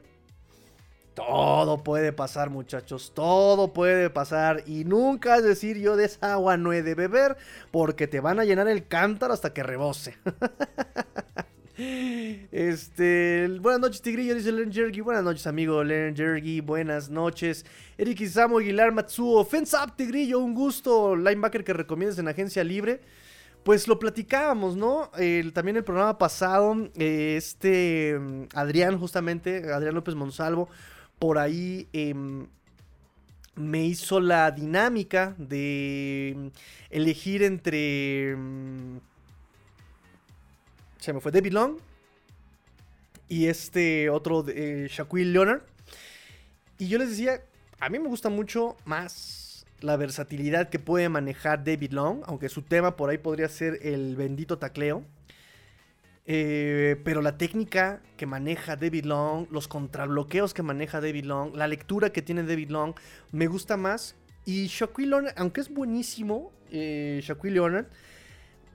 [1.16, 3.12] todo puede pasar, muchachos.
[3.14, 4.62] Todo puede pasar.
[4.66, 7.38] Y nunca es decir yo de esa agua no he de beber.
[7.70, 10.14] Porque te van a llenar el cántaro hasta que rebose.
[12.52, 13.48] este.
[13.62, 14.34] Buenas noches, Tigrillo.
[14.34, 15.00] Dice Len Jergy.
[15.00, 16.60] Buenas noches, amigo Len Jergy.
[16.60, 17.64] Buenas noches.
[17.96, 19.42] Eric Isamu Aguilar Matsuo.
[19.46, 20.38] Fence up, Tigrillo.
[20.40, 21.16] Un gusto.
[21.16, 23.00] Linebacker que recomiendas en agencia libre
[23.66, 25.10] pues lo platicábamos, ¿no?
[25.52, 30.68] también el programa pasado, eh, este mm, Adrián, justamente, Adrián López Monsalvo,
[31.18, 32.46] por ahí em,
[33.56, 36.46] me hizo la dinámica de mm,
[36.90, 38.36] elegir entre...
[38.36, 38.98] Mm,
[41.00, 41.78] se me fue David Long
[43.28, 45.62] y este otro, eh, Leonard.
[46.78, 47.42] Y yo les decía,
[47.80, 49.35] a mí me gusta mucho más
[49.80, 54.16] la versatilidad que puede manejar David Long, aunque su tema por ahí podría ser el
[54.16, 55.04] bendito tacleo.
[56.28, 61.68] Eh, pero la técnica que maneja David Long, los contrabloqueos que maneja David Long, la
[61.68, 62.94] lectura que tiene David Long,
[63.32, 64.16] me gusta más.
[64.44, 67.86] Y Shaquille Leonard, aunque es buenísimo, eh, Shaquille Leonard,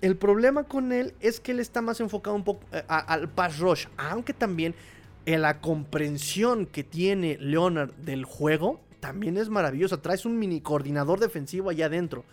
[0.02, 3.60] el problema con él es que él está más enfocado un poco eh, al pass
[3.60, 4.74] rush, aunque también
[5.26, 10.02] en la comprensión que tiene Leonard del juego también es maravillosa.
[10.02, 12.24] Traes un mini coordinador defensivo allá adentro.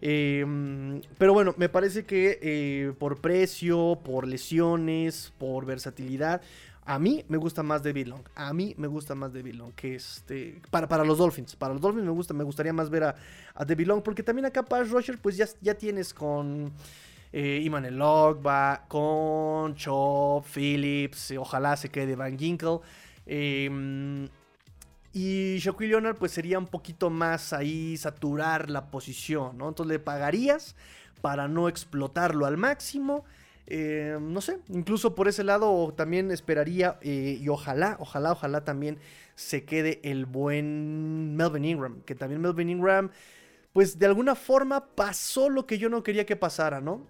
[0.00, 6.40] Em, pero bueno, me parece que eh, por precio, por lesiones, por versatilidad,
[6.86, 8.22] a mí me gusta más David Long.
[8.34, 10.60] A mí me gusta más David Long que este.
[10.70, 11.56] Para, para los Dolphins.
[11.56, 13.14] Para los Dolphins me gusta, me gustaría más ver a,
[13.54, 14.02] a David Long.
[14.02, 16.72] Porque también acá para Rusher, pues ya, ya tienes con.
[17.32, 22.78] Eh, Iman Logba, con Chop, Phillips, ojalá se quede Van Ginkle.
[23.26, 24.28] Eh,
[25.14, 29.68] y Shaquille Leonard pues sería un poquito más ahí saturar la posición, ¿no?
[29.68, 30.74] Entonces le pagarías
[31.22, 33.24] para no explotarlo al máximo.
[33.68, 38.98] Eh, no sé, incluso por ese lado también esperaría eh, y ojalá, ojalá, ojalá también
[39.36, 43.10] se quede el buen Melvin Ingram, que también Melvin Ingram,
[43.72, 47.06] pues de alguna forma pasó lo que yo no quería que pasara, ¿no?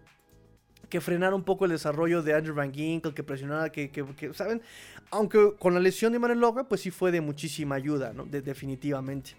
[0.89, 3.91] Que frenara un poco el desarrollo de Andrew Van Ginkle, que presionara, que,
[4.33, 4.63] ¿saben?
[5.11, 8.25] Aunque con la lesión de Manuel Loga, pues sí fue de muchísima ayuda, ¿no?
[8.25, 9.37] definitivamente.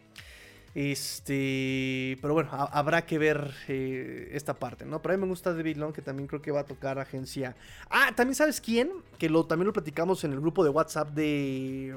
[0.75, 5.01] Este, pero bueno, habrá que ver eh, esta parte, ¿no?
[5.01, 7.55] Pero a mí me gusta David Long, que también creo que va a tocar agencia.
[7.89, 11.95] Ah, también sabes quién, que lo, también lo platicamos en el grupo de WhatsApp de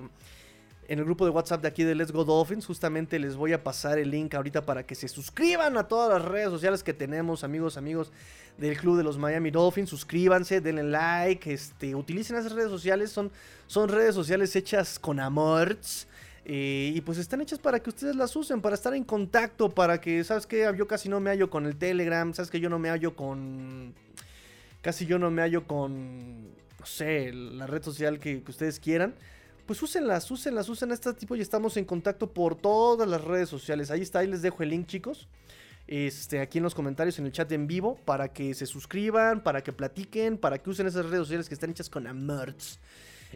[0.89, 2.65] en el grupo de WhatsApp de aquí de Let's Go Dolphins.
[2.65, 6.27] Justamente les voy a pasar el link ahorita para que se suscriban a todas las
[6.27, 8.11] redes sociales que tenemos, amigos, amigos
[8.57, 9.91] del club de los Miami Dolphins.
[9.91, 13.13] Suscríbanse, denle like, este, utilicen esas redes sociales.
[13.13, 13.31] Son,
[13.67, 15.77] son redes sociales hechas con amor.
[16.47, 20.01] Eh, y pues están hechas para que ustedes las usen, para estar en contacto, para
[20.01, 20.73] que, ¿sabes qué?
[20.75, 23.95] Yo casi no me hallo con el Telegram, ¿sabes que Yo no me hallo con...
[24.81, 26.45] Casi yo no me hallo con,
[26.79, 29.13] no sé, la red social que ustedes quieran
[29.69, 33.91] pues úsenlas, úsenlas, usen este tipo y estamos en contacto por todas las redes sociales.
[33.91, 35.29] Ahí está, ahí les dejo el link, chicos.
[35.87, 39.63] Este, aquí en los comentarios, en el chat en vivo, para que se suscriban, para
[39.63, 42.81] que platiquen, para que usen esas redes sociales que están hechas con amerts.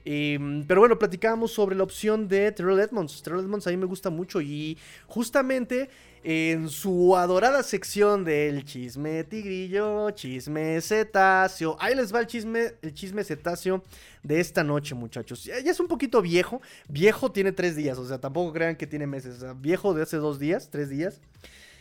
[0.04, 3.22] Em, pero bueno, platicábamos sobre la opción de Terrell Edmonds.
[3.22, 4.76] Terrell Edmonds a mí me gusta mucho y
[5.06, 5.88] justamente
[6.24, 11.76] en su adorada sección del chisme tigrillo, chisme cetáceo.
[11.80, 13.82] Ahí les va el chisme, el chisme cetáceo
[14.22, 15.44] de esta noche, muchachos.
[15.44, 16.60] Ya, es un poquito viejo.
[16.88, 19.44] Viejo tiene tres días, o sea, tampoco crean que tiene meses.
[19.60, 21.20] viejo de hace dos días, tres días.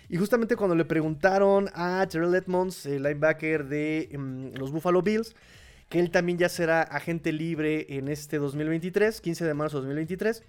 [0.10, 5.34] Y justamente cuando le preguntaron a Terrell Edmonds, el linebacker de em, los Buffalo Bills,
[5.92, 10.42] que él también ya será agente libre en este 2023, 15 de marzo de 2023.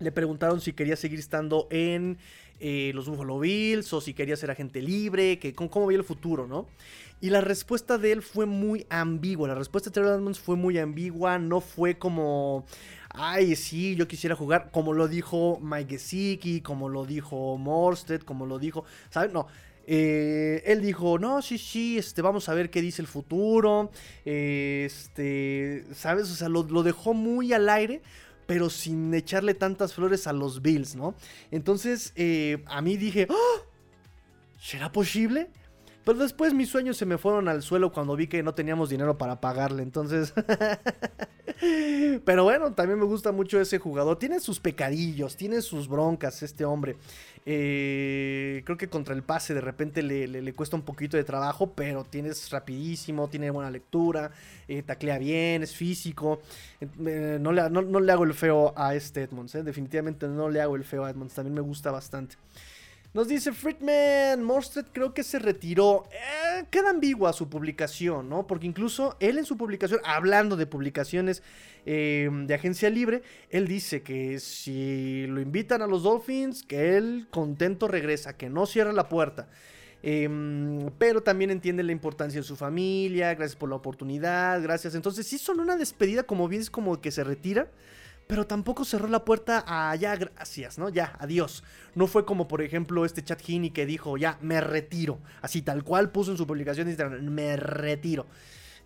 [0.00, 2.18] Le preguntaron si quería seguir estando en
[2.58, 6.04] eh, los Buffalo Bills o si quería ser agente libre, que, cómo, cómo veía el
[6.04, 6.66] futuro, ¿no?
[7.20, 9.46] Y la respuesta de él fue muy ambigua.
[9.46, 11.38] La respuesta de Terrell Edmonds fue muy ambigua.
[11.38, 12.66] No fue como,
[13.10, 14.72] ay, sí, yo quisiera jugar.
[14.72, 19.32] Como lo dijo Mike Gesicki, como lo dijo Morsted, como lo dijo, ¿sabes?
[19.32, 19.46] No.
[19.86, 23.90] Eh, él dijo, no, sí, sí, este, vamos a ver qué dice el futuro.
[24.24, 26.30] este, ¿sabes?
[26.30, 28.02] O sea, lo, dejó muy al aire,
[28.46, 31.14] pero sin echarle tantas flores a los Bills, ¿no?
[31.50, 33.72] Entonces, eh, a mí dije, ¡Oh!
[34.60, 35.50] ¿será posible?
[36.04, 39.18] Pero después mis sueños se me fueron al suelo cuando vi que no teníamos dinero
[39.18, 39.82] para pagarle.
[39.82, 40.32] Entonces.
[42.24, 44.18] Pero bueno, también me gusta mucho ese jugador.
[44.18, 46.96] Tiene sus pecadillos, tiene sus broncas este hombre.
[47.44, 52.04] Eh, creo que contra el pase de repente le, cuesta un poquito de trabajo, pero
[52.04, 54.30] tienes rapidísimo, tiene buena lectura,
[54.68, 56.40] eh, taclea bien, es físico.
[56.80, 60.76] Eh, no, le, no, le, hago el feo a este Edmonds, definitivamente no le hago
[60.76, 62.36] el feo a Edmonds, también me gusta bastante.
[63.14, 66.04] Nos dice Friedman, Morstead creo que se retiró.
[66.12, 68.46] Eh, queda ambigua su publicación, ¿no?
[68.46, 71.42] Porque incluso él en su publicación, hablando de publicaciones
[71.84, 77.26] em, de agencia libre, él dice que si lo invitan a los Dolphins, que él
[77.30, 79.46] contento regresa, que no cierra la puerta.
[80.02, 84.94] Em, pero también entiende la importancia de su familia, gracias por la oportunidad, gracias.
[84.94, 87.68] Entonces sí son una despedida como bien es como que se retira
[88.32, 90.88] pero tampoco cerró la puerta a ya, gracias, ¿no?
[90.88, 91.62] Ya, adiós.
[91.94, 95.18] No fue como, por ejemplo, este chat Gini que dijo, ya, me retiro.
[95.42, 98.24] Así, tal cual puso en su publicación de Instagram, me retiro.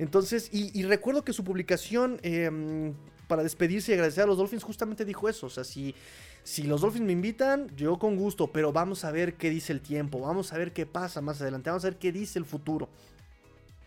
[0.00, 2.92] Entonces, y, recuerdo que su publicación em,
[3.28, 5.46] para despedirse y agradecer a los Dolphins justamente dijo eso.
[5.46, 5.94] O sea, si,
[6.42, 9.80] si los Dolphins me invitan, yo con gusto, pero vamos a ver qué dice el
[9.80, 12.88] tiempo, vamos a ver qué pasa más adelante, vamos a ver qué dice el futuro.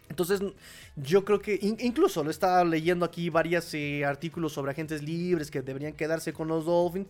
[0.09, 0.41] Entonces,
[0.95, 5.61] yo creo que incluso lo estaba leyendo aquí varios eh, artículos sobre agentes libres que
[5.61, 7.07] deberían quedarse con los Dolphins.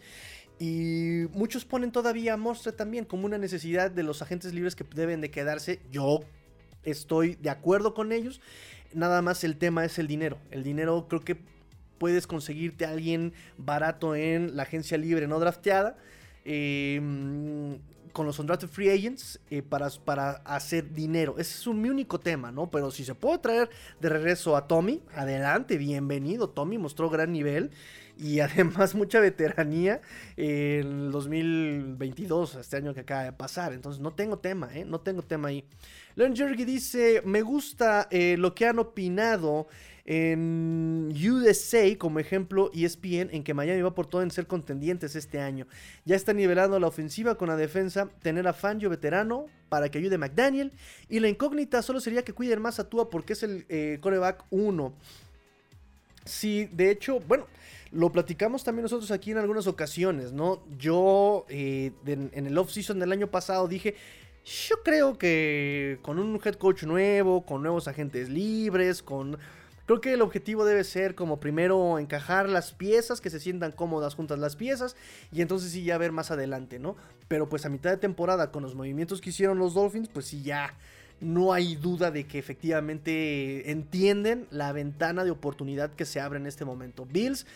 [0.60, 5.22] Y muchos ponen todavía a también como una necesidad de los agentes libres que deben
[5.22, 5.80] de quedarse.
[5.90, 6.20] Yo
[6.84, 8.42] estoy de acuerdo con ellos.
[8.94, 10.38] Nada más el tema es el dinero.
[10.52, 11.38] El dinero creo que
[11.98, 15.96] puedes conseguirte a alguien barato en la agencia libre no drafteada.
[16.44, 17.00] Eh,
[18.12, 21.36] con los undrafted free agents eh, para, para hacer dinero.
[21.38, 22.70] Ese es un, mi único tema, ¿no?
[22.70, 23.70] Pero si se puede traer
[24.00, 26.50] de regreso a Tommy, adelante, bienvenido.
[26.50, 27.72] Tommy mostró gran nivel
[28.18, 30.02] y además mucha veteranía
[30.36, 33.74] en el 2022, este año que acaba de pasar.
[33.74, 34.86] Entonces no tengo tema, ¿eh?
[34.86, 35.64] No tengo tema ahí.
[36.16, 39.68] Leon Jergy dice, me gusta eh, lo que han opinado
[40.12, 45.40] en USA, como ejemplo, ESPN, en que Miami va por todo en ser contendientes este
[45.40, 45.68] año.
[46.04, 50.16] Ya está nivelando la ofensiva con la defensa, tener a Fangio veterano para que ayude
[50.16, 50.72] a McDaniel.
[51.10, 54.46] Y la incógnita solo sería que cuiden más a Tua porque es el eh, coreback
[54.50, 54.94] 1.
[56.26, 57.46] Sí, de hecho, bueno,
[57.92, 60.64] lo platicamos también nosotros aquí en algunas ocasiones, ¿no?
[60.80, 63.94] Yo eh, en el off-season del año pasado dije,
[64.44, 69.38] yo creo que con un head coach nuevo, con nuevos agentes libres, con
[69.90, 74.14] Creo que el objetivo debe ser como primero encajar las piezas, que se sientan cómodas
[74.14, 74.96] juntas las piezas
[75.32, 76.96] y entonces sí ya ver más adelante, ¿no?
[77.28, 80.44] Pero pues a mitad de temporada con los movimientos que hicieron los Dolphins, pues sí
[80.44, 80.76] ya
[81.22, 86.46] no hay duda de que efectivamente entienden la ventana de oportunidad que se abre en
[86.46, 87.08] este momento.
[87.08, 87.48] Bills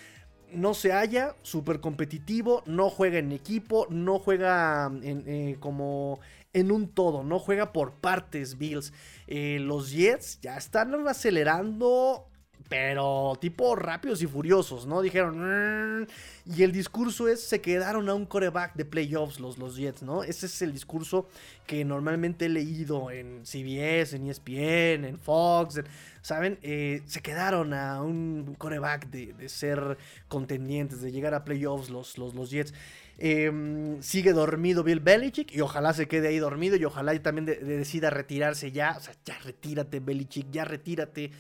[0.52, 6.20] no se halla, súper competitivo, no juega en equipo, no juega en, eh, como
[6.54, 8.94] en un todo, no juega por partes Bills.
[9.28, 12.28] Eh, los Jets ya están acelerando
[12.70, 15.02] pero tipo rápidos y furiosos, ¿no?
[15.02, 16.08] Dijeron,
[16.46, 20.24] y el discurso es, se quedaron a un coreback de playoffs los, los Jets, ¿no?
[20.24, 21.28] Ese es el discurso
[21.68, 25.82] que normalmente he leído en CBS, en ESPN, en Fox,
[26.22, 26.58] ¿saben?
[26.64, 32.34] Eh, se quedaron a un coreback de, ser contendientes, de llegar a playoffs los, los,
[32.34, 32.74] los Jets.
[33.20, 38.10] Em, sigue dormido Bill Belichick y ojalá se quede ahí dormido y ojalá también decida
[38.10, 38.96] retirarse ya.
[38.98, 41.32] O sea, ya retírate Belichick, ya retírate.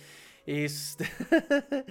[0.46, 1.06] Este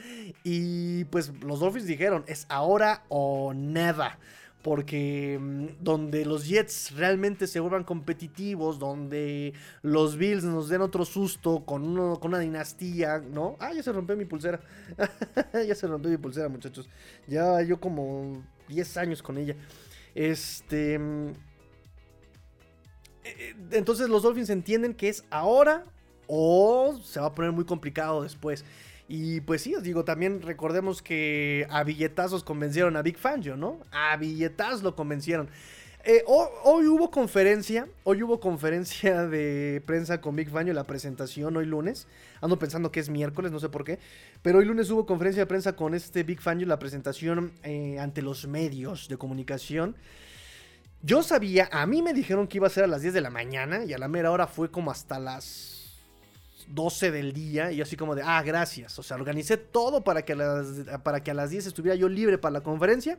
[0.45, 4.19] y pues los Dolphins dijeron, es ahora o nada.
[4.63, 11.05] Porque mm, donde los Jets realmente se vuelvan competitivos, donde los Bills nos den otro
[11.05, 13.57] susto con, con una dinastía, ¿no?
[13.59, 14.61] Ah, ya se rompió mi pulsera.
[15.67, 16.89] ya se rompió mi pulsera, muchachos.
[17.27, 19.57] Ya yo como 10 años con ella.
[20.15, 20.99] Este...
[20.99, 21.29] Mm,
[23.25, 25.85] eh, eh, entonces los Dolphins entienden que es ahora
[26.27, 28.65] o se va a poner muy complicado después.
[29.09, 33.79] Y pues sí, os digo, también recordemos que a billetazos convencieron a Big Fangio, ¿no?
[33.91, 35.51] A billetazos lo convencieron.
[36.05, 41.67] Eh, hoy, hubo conferencia, hoy hubo conferencia de prensa con Big Fangio, la presentación hoy
[41.67, 42.09] lunes.
[42.41, 44.01] Ando pensando que es miércoles, no sé por qué.
[44.43, 48.21] Pero hoy lunes hubo conferencia de prensa con este Big Fangio, la presentación eh, ante
[48.21, 49.95] los medios de comunicación.
[51.03, 53.31] Yo sabía, a mí me dijeron que iba a ser a las 10 de la
[53.31, 55.83] mañana y a la mera hora fue como hasta las
[56.69, 58.99] 12 del día y así como de, ah, gracias.
[58.99, 60.35] O sea, organicé todo para que
[61.03, 63.19] para que a las 10 estuviera yo libre para la conferencia.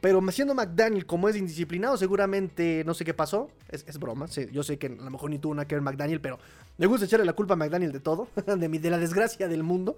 [0.00, 3.50] Pero siendo McDaniel, como es indisciplinado, seguramente no sé qué pasó.
[3.68, 4.26] Es, broma.
[4.26, 6.38] yo sé que a lo mejor ni tuvo nada que ver McDaniel, pero
[6.76, 9.96] me gusta echarle la culpa a McDaniel de todo, de, la desgracia del mundo.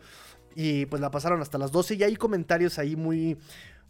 [0.55, 3.37] Y pues la pasaron hasta las 12 y hay comentarios ahí muy,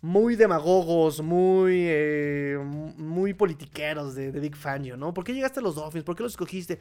[0.02, 2.58] muy demagogos, muy, eh,
[2.96, 5.14] muy politiqueros de, de Big Fangio, ¿no?
[5.14, 6.04] ¿Por qué llegaste a los Dolphins?
[6.04, 6.80] ¿Por qué los escogiste?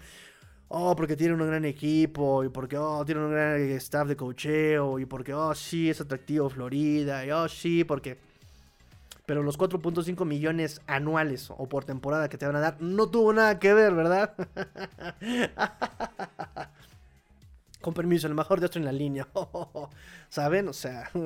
[0.69, 4.99] oh, porque tiene un gran equipo, y porque, oh, tiene un gran staff de cocheo,
[4.99, 8.28] y porque, oh, sí, es atractivo Florida, y oh, sí, porque...
[9.29, 13.31] Pero los 4.5 millones anuales o por temporada que te van a dar no tuvo
[13.31, 14.33] nada que ver, ¿verdad?
[17.79, 19.27] Con permiso, el mejor de esto en la línea.
[20.29, 20.67] ¿Saben?
[20.67, 21.11] O sea.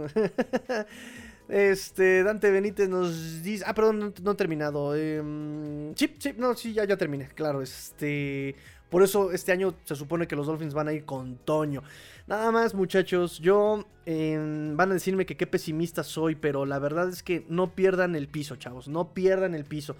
[1.50, 3.64] Este, Dante Benítez nos dice.
[3.68, 4.96] Ah, perdón, no, he terminado.
[4.96, 7.30] Eh, sí, sí, no, sí, ya, ya terminé.
[7.30, 8.56] Claro, este.
[8.94, 11.82] Por eso este año se supone que los Dolphins van a ir con Toño.
[12.28, 13.40] Nada más, muchachos.
[13.40, 18.16] Yo van a decirme que qué pesimista soy, pero la verdad es que no pierdan
[18.16, 18.88] el piso, chavos.
[18.88, 19.96] No pierdan el piso.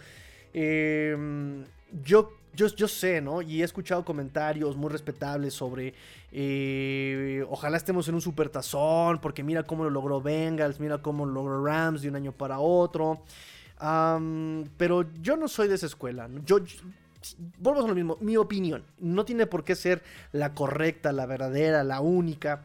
[0.54, 1.64] Em,
[2.04, 3.42] yo, yo, yo, sé, ¿no?
[3.42, 5.96] Y he escuchado comentarios muy respetables sobre.
[6.32, 11.34] Eh, ojalá estemos en un supertazón, porque mira cómo lo logró Bengals, mira cómo lo
[11.34, 13.24] logró Rams de un año para otro.
[14.78, 16.30] pero yo no soy de esa escuela.
[16.46, 16.60] Yo,
[17.58, 18.84] volvemos a lo mismo, mi opinión.
[19.00, 22.62] No tiene por qué ser la correcta, la verdadera, la única.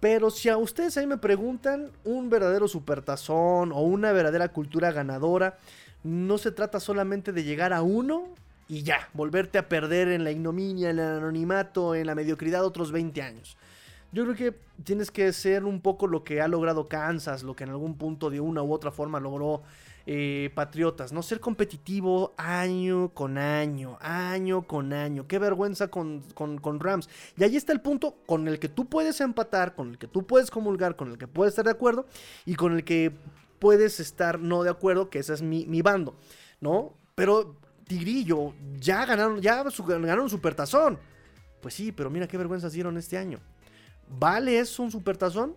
[0.00, 5.58] Pero si a ustedes ahí me preguntan, un verdadero supertazón o una verdadera cultura ganadora,
[6.02, 8.28] no se trata solamente de llegar a uno
[8.68, 12.92] y ya, volverte a perder en la ignominia, en el anonimato, en la mediocridad otros
[12.92, 13.56] 20 años.
[14.12, 17.64] Yo creo que tienes que ser un poco lo que ha logrado Kansas, lo que
[17.64, 19.62] en algún punto de una u otra forma logró
[20.06, 21.22] eh, Patriotas, ¿no?
[21.22, 25.26] Ser competitivo año con año, año con año.
[25.26, 27.08] Qué vergüenza con, con, Rams.
[27.38, 30.26] Y ahí está el punto con el que tú puedes empatar, con el que tú
[30.26, 32.06] puedes comulgar, con el que puedes estar de acuerdo
[32.44, 33.12] y con el que
[33.58, 36.16] puedes estar no de acuerdo, que ese es mi, mi bando,
[36.60, 36.92] ¿no?
[37.14, 40.98] Pero Tigrillo, ya ganaron, ya ganaron un supertazón.
[41.62, 43.40] Pues sí, pero mira qué vergüenza dieron este año.
[44.08, 45.56] ¿Vale eso un supertazón?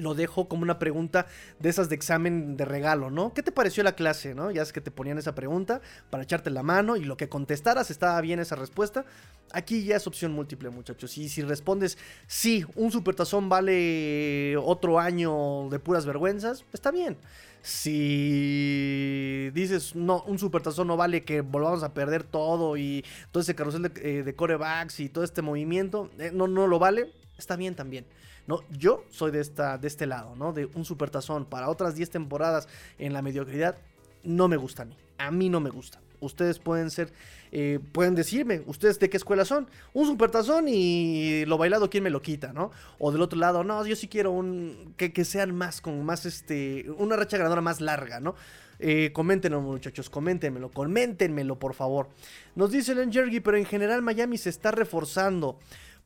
[0.00, 1.26] Lo dejo como una pregunta
[1.58, 3.32] de esas de examen de regalo, ¿no?
[3.34, 4.50] ¿Qué te pareció la clase, no?
[4.50, 7.90] Ya es que te ponían esa pregunta para echarte la mano y lo que contestaras
[7.90, 9.04] estaba bien esa respuesta.
[9.52, 11.16] Aquí ya es opción múltiple, muchachos.
[11.18, 17.16] Y si respondes, sí, un supertazón vale otro año de puras vergüenzas, está bien.
[17.62, 23.54] Si dices, no, un supertazón no vale que volvamos a perder todo y todo ese
[23.54, 23.92] carrusel de,
[24.28, 28.06] eh, corebacks y todo este movimiento, eh, no, no lo vale, está bien también.
[28.50, 28.64] ¿No?
[28.76, 30.52] Yo soy de, esta, de este lado, ¿no?
[30.52, 32.66] De un supertazón para otras 10 temporadas
[32.98, 33.76] en la mediocridad,
[34.24, 34.96] no me gusta a mí.
[35.18, 36.00] A mí no me gusta.
[36.18, 37.12] Ustedes pueden ser,
[37.52, 39.68] eh, pueden decirme, ¿ustedes de qué escuela son?
[39.92, 42.72] Un supertazón y lo bailado, ¿quién me lo quita, no?
[42.98, 46.26] O del otro lado, no, yo sí quiero un, que, que sean más, con más,
[46.26, 48.34] este, una racha ganadora más larga, ¿no?
[48.80, 52.08] Eh, coméntenlo, muchachos, coméntenmelo, coméntenmelo, por favor.
[52.56, 55.56] Nos dice Len Jergy, pero en general Miami se está reforzando.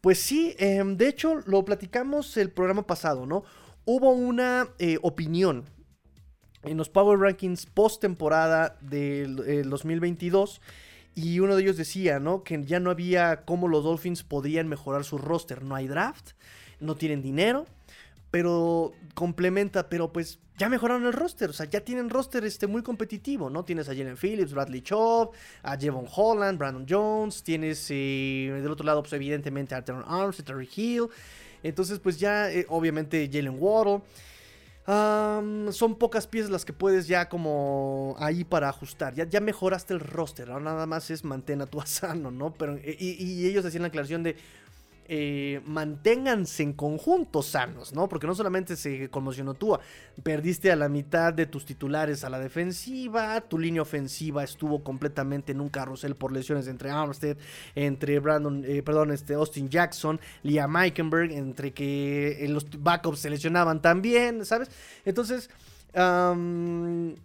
[0.05, 3.43] Pues sí, em, de hecho, lo platicamos el programa pasado, ¿no?
[3.87, 5.65] Hubo una eh, opinión
[6.63, 10.61] en los Power Rankings post temporada del 2022
[11.15, 12.45] y uno de ellos decía, ¿no?
[12.45, 15.63] Que ya no había cómo los Dolphins podrían mejorar su roster.
[15.63, 16.33] No hay draft,
[16.81, 17.65] no tienen dinero,
[18.35, 22.83] pero complementa, pero pues ya mejoraron el roster, o sea, ya tienen roster este muy
[22.83, 23.65] competitivo, ¿no?
[23.65, 25.31] Tienes a Jalen Phillips, Bradley Chubb,
[25.63, 30.45] a Jevon Holland, Brandon Jones, tienes eh, del otro lado, pues evidentemente a Arms, Arms,
[30.45, 31.05] Terry Hill,
[31.63, 34.03] entonces pues ya eh, obviamente Jalen Waddle
[34.87, 39.15] son pocas piezas las que puedes ya como ahí para ajustar.
[39.15, 40.51] Ya, ya mejoraste el roster.
[40.51, 42.53] Ahora nada más es mantén a tu sano, ¿no?
[42.53, 44.37] Pero, y, y ellos hacían la aclaración de
[45.07, 48.09] eh, manténganse en conjunto sanos, ¿no?
[48.09, 49.79] Porque no solamente se conmocionó tú,
[50.23, 55.53] perdiste a la mitad de tus titulares a la defensiva, tu línea ofensiva estuvo completamente
[55.53, 57.37] en un carrusel por lesiones entre Armstead,
[57.75, 63.31] entre Brandon, eh, perdón, este Austin Jackson, Liam Eikenberg, entre que eh, los backups se
[63.31, 64.71] lesionaban también, ¿sabes?
[65.05, 65.51] Entonces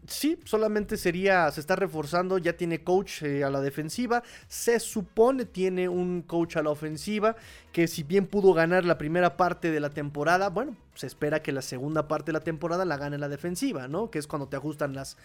[0.05, 5.45] sí, solamente sería, se está reforzando, ya tiene coach eh, a la defensiva, se supone
[5.45, 7.35] tiene un coach a la ofensiva,
[7.71, 11.51] que si bien pudo ganar la primera parte de la temporada, bueno, se espera que
[11.51, 14.11] la segunda parte de la temporada la gane la defensiva, ¿no?
[14.11, 15.17] Que es cuando te ajustan las,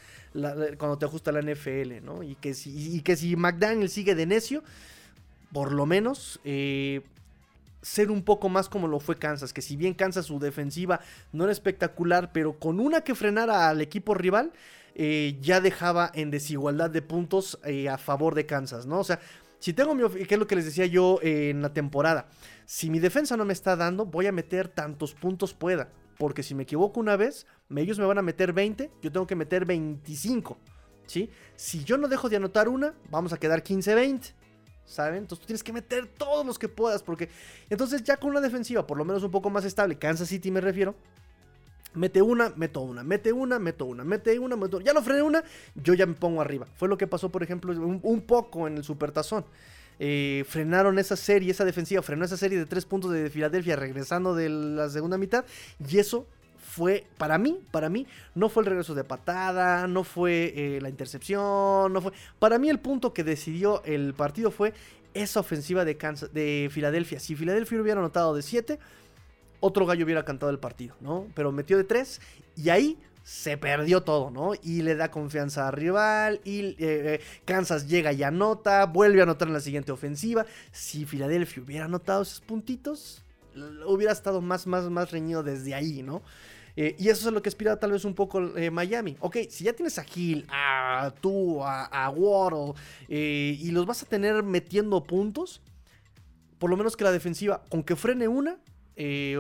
[0.79, 2.23] cuando te ajusta la NFL, ¿no?
[2.23, 4.63] Y que si, y que si McDaniel sigue de necio,
[5.53, 7.03] por lo menos, eh,
[7.85, 11.01] ser un poco más como lo fue Kansas, que si bien Kansas su defensiva
[11.33, 14.53] no era espectacular, pero con una que frenara al equipo rival,
[14.95, 19.01] eh, ya dejaba en desigualdad de puntos eh, a favor de Kansas, ¿no?
[19.01, 19.21] O sea,
[19.59, 20.09] si tengo mi...
[20.09, 22.29] ¿Qué es lo que les decía yo en la temporada?
[22.65, 25.91] Si mi defensa no me está dando, voy a meter tantos puntos pueda.
[26.19, 29.37] Porque si me equivoco una vez, ellos me van a meter 20, yo tengo que
[29.37, 30.59] meter 25.
[31.07, 31.31] ¿Sí?
[31.57, 34.33] Si yo no dejo de anotar una, vamos a quedar 15-20.
[34.87, 35.19] ¿Saben?
[35.19, 37.29] Entonces tú tienes que meter todos los que puedas, porque
[37.71, 40.61] entonces ya con una defensiva por lo menos un poco más estable, Kansas City me
[40.61, 40.95] refiero,
[41.95, 45.43] mete una, meto una, mete una, meto una, mete una, meto Ya lo frené una,
[45.75, 46.67] yo ya me pongo arriba.
[46.77, 49.45] Fue lo que pasó, por ejemplo, un, poco en el Supertazón.
[50.01, 54.35] Eh, frenaron esa serie, esa defensiva, frenó esa serie de tres puntos de Filadelfia regresando
[54.35, 55.45] de la segunda mitad
[55.89, 56.27] y eso
[56.75, 58.05] fue, para mí, para mí,
[58.35, 62.13] no fue el regreso de patada, no fue eh, la intercepción, no fue...
[62.41, 64.75] Para mí el punto que decidió el partido fue
[65.15, 65.95] esa ofensiva de,
[66.33, 67.21] de Filadelfia.
[67.21, 68.81] Si Filadelfia hubiera anotado de 7,
[69.61, 71.29] otro gallo hubiera cantado el partido, ¿no?
[71.37, 72.21] Pero metió de 3
[72.57, 74.55] y ahí se perdió todo, ¿no?
[74.61, 79.23] Y le da confianza al rival, y eh, eh, Kansas llega y anota, vuelve a
[79.23, 80.45] anotar en la siguiente ofensiva.
[80.73, 83.23] Si Filadelfia hubiera anotado esos puntitos,
[83.87, 86.23] hubiera estado más, más, más reñido desde ahí, ¿no?
[86.77, 89.17] Eh, y eso es lo que aspira tal vez un poco eh, Miami.
[89.21, 92.75] Ok, si ya tienes a Hill, a tú, a, a Waddle,
[93.09, 95.63] eh, y los vas a tener metiendo puntos,
[96.59, 98.57] por lo menos que la defensiva, con que frene una,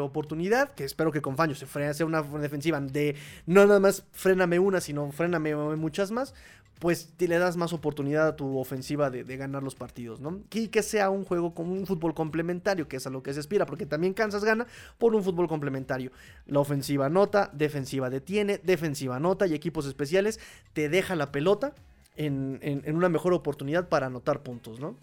[0.00, 3.14] oportunidad, que espero que con Faño se frene, sea una defensiva de
[3.46, 6.34] no nada más fréname una, sino fréname muchas más,
[6.78, 10.40] pues le das más oportunidad a tu ofensiva de, ganar los partidos, ¿no?
[10.52, 13.40] Y que sea un juego con un fútbol complementario, que es a lo que se
[13.40, 14.66] aspira, porque también Kansas gana
[14.98, 16.12] por un fútbol complementario.
[16.46, 20.40] La ofensiva nota, defensiva detiene, defensiva nota y equipos especiales
[20.72, 21.74] te deja la pelota
[22.16, 24.96] en, en una mejor oportunidad para anotar puntos, ¿no?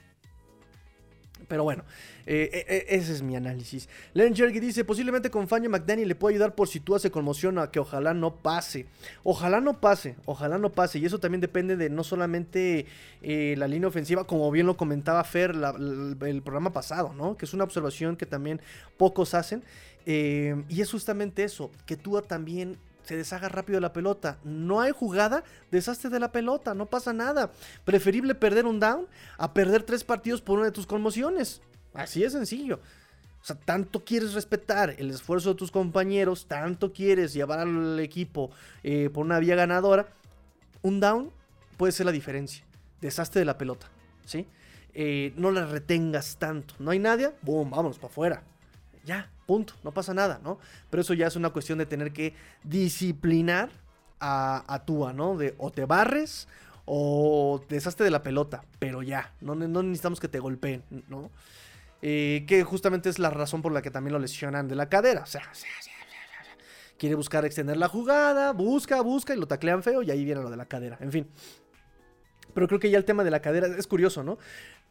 [1.47, 1.83] Pero bueno,
[2.25, 3.89] eh, eh, eh, ese es mi análisis.
[4.13, 7.59] Len Jergy dice, posiblemente con Fanny McDaniel le puede ayudar por si tú hace conmoción
[7.59, 8.85] a que ojalá no pase.
[9.23, 10.99] Ojalá no pase, ojalá no pase.
[10.99, 12.85] Y eso también depende de no solamente
[13.21, 17.37] la línea ofensiva, como bien lo comentaba Fer el programa pasado, ¿no?
[17.37, 18.61] Que es una observación que también
[18.97, 19.63] pocos hacen.
[20.05, 24.37] y es justamente eso, que tú también se deshaga rápido la pelota.
[24.43, 27.51] No hay jugada, deshazte de la pelota, no pasa nada.
[27.85, 31.61] Preferible perder un down a perder tres partidos por una de tus conmociones.
[31.93, 32.79] Así es sencillo.
[33.41, 38.51] O sea, tanto quieres respetar el esfuerzo de tus compañeros, tanto quieres llevar al equipo
[38.83, 40.07] eh, por una vía ganadora.
[40.83, 41.31] Un down
[41.77, 42.63] puede ser la diferencia.
[43.01, 43.87] Deshazte de la pelota,
[44.25, 44.45] ¿sí?
[44.93, 46.75] Eh, no la retengas tanto.
[46.77, 48.43] No hay nadie, boom, vámonos para afuera.
[49.03, 50.59] Ya, punto, no pasa nada, ¿no?
[50.89, 53.69] Pero eso ya es una cuestión de tener que disciplinar
[54.19, 55.37] a, a ¿no?
[55.37, 56.47] De o te barres
[56.85, 61.31] o te deshazte de la pelota, pero ya, no, no necesitamos que te golpeen, ¿no?
[62.01, 65.21] Eh, que justamente es la razón por la que también lo lesionan de la cadera,
[65.21, 65.43] o sea,
[66.97, 70.49] quiere buscar extender la jugada, busca, busca y lo taclean feo y ahí viene lo
[70.49, 71.27] de la cadera, en fin.
[72.53, 74.37] Pero creo que ya el tema de la cadera es curioso, ¿no?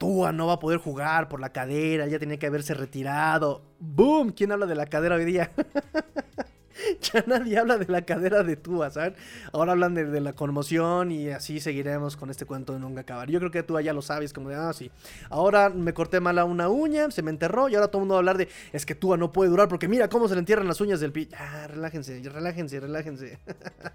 [0.00, 3.60] Tua no va a poder jugar por la cadera, ya tenía que haberse retirado.
[3.80, 4.30] ¡Boom!
[4.30, 5.52] ¿Quién habla de la cadera hoy día?
[7.00, 9.14] ya nadie habla de la cadera de Tua, ¿saben?
[9.52, 13.30] Ahora hablan de, la conmoción y así seguiremos con este cuento de nunca acabar.
[13.30, 14.90] Yo creo que Tua ya lo sabes, como de, ah, sí.
[15.28, 18.14] Ahora me corté mal a una uña, se me enterró y ahora todo el mundo
[18.14, 20.40] va a hablar de, es que Tua no puede durar porque mira cómo se le
[20.40, 21.28] entierran las uñas del pie.
[21.30, 23.38] Ya, relájense, relájense, relájense.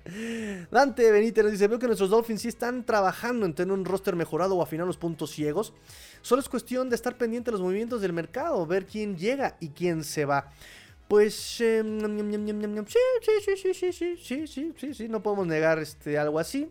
[0.72, 4.16] Dante Benítez nos dice, veo que nuestros Dolphins sí están trabajando en tener un roster
[4.16, 5.74] mejorado o afinar los puntos ciegos.
[6.22, 9.70] Solo es cuestión de estar pendiente de los movimientos del mercado, ver quién llega y
[9.70, 10.52] quién se va.
[11.08, 11.64] Pues sí,
[13.22, 16.68] sí, sí, sí, sí, sí, sí, sí, sí, sí, no podemos negar este, algo así.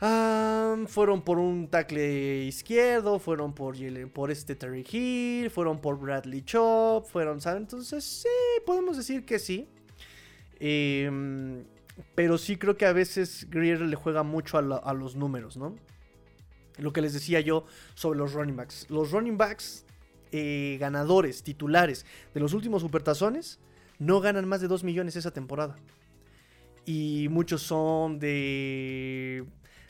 [0.00, 3.76] fueron por un tackle izquierdo, fueron por,
[4.10, 7.62] por este Terry Hill, fueron por Bradley Chop, fueron, ¿saben?
[7.62, 8.28] Entonces sí,
[8.64, 9.68] podemos decir que sí.
[12.16, 15.76] pero sí creo que a veces Greer le juega mucho a los números, ¿no?
[16.78, 18.90] Lo que les decía yo sobre los running backs.
[18.90, 19.85] Los running backs
[20.32, 22.04] eh, ganadores, titulares
[22.34, 23.58] de los últimos supertazones,
[23.98, 25.76] no ganan más de 2 millones esa temporada.
[26.84, 29.44] Y muchos son de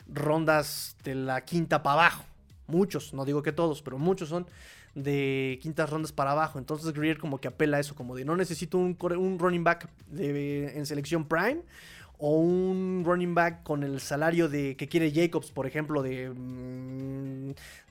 [0.07, 2.25] rondas de la quinta para abajo.
[2.67, 4.47] Muchos, no digo que todos, pero muchos son
[4.95, 6.57] de quintas rondas para abajo.
[6.57, 9.87] Entonces Greer como que apela a eso, como de no necesito un, un running back
[10.17, 11.61] en selección prime
[12.19, 16.33] o un running back con el salario de que quiere Jacobs, por ejemplo, de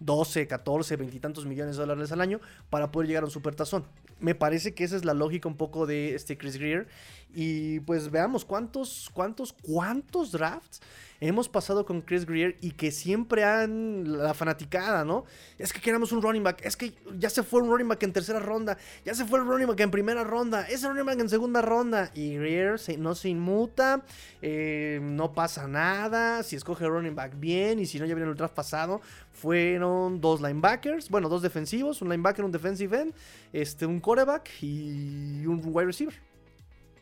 [0.01, 3.33] 12, 14, 20 y tantos millones de dólares al año para poder llegar a un
[3.33, 3.85] supertazón.
[4.19, 6.89] Me parece que esa es la lógica un poco de este Chris Greer.
[7.35, 10.81] Y pues veamos cuántos, cuántos, cuántos drafts
[11.21, 15.25] hemos pasado con Chris Greer y que siempre han la fanaticada, ¿no?
[15.59, 18.13] Es que queremos un running back, es que ya se fue un running back en
[18.13, 21.29] tercera ronda, ya se fue el running back en primera ronda, ese running back en
[21.29, 24.03] segunda ronda y Greer no se inmuta,
[24.43, 28.37] eh, no pasa nada, si escoge running back bien y si no ya viene el
[28.37, 29.01] draft pasado,
[29.33, 33.15] fueron dos linebackers, bueno, dos defensivos, un linebacker, un defensive end,
[33.53, 36.15] este, un quarterback y un wide receiver.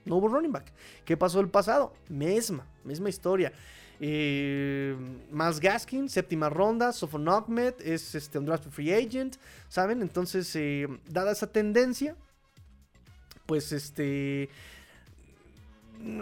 [0.04, 0.72] No hubo running back.
[1.04, 1.94] ¿Qué pasó el pasado?
[2.08, 3.52] Misma, misma historia.
[4.00, 4.96] Eh,
[5.30, 6.92] más Gaskin, séptima ronda.
[6.92, 9.36] Sofon Ahmed es este, un draft free agent.
[9.68, 10.02] ¿Saben?
[10.02, 12.16] Entonces, eh, dada esa tendencia,
[13.46, 14.48] pues este.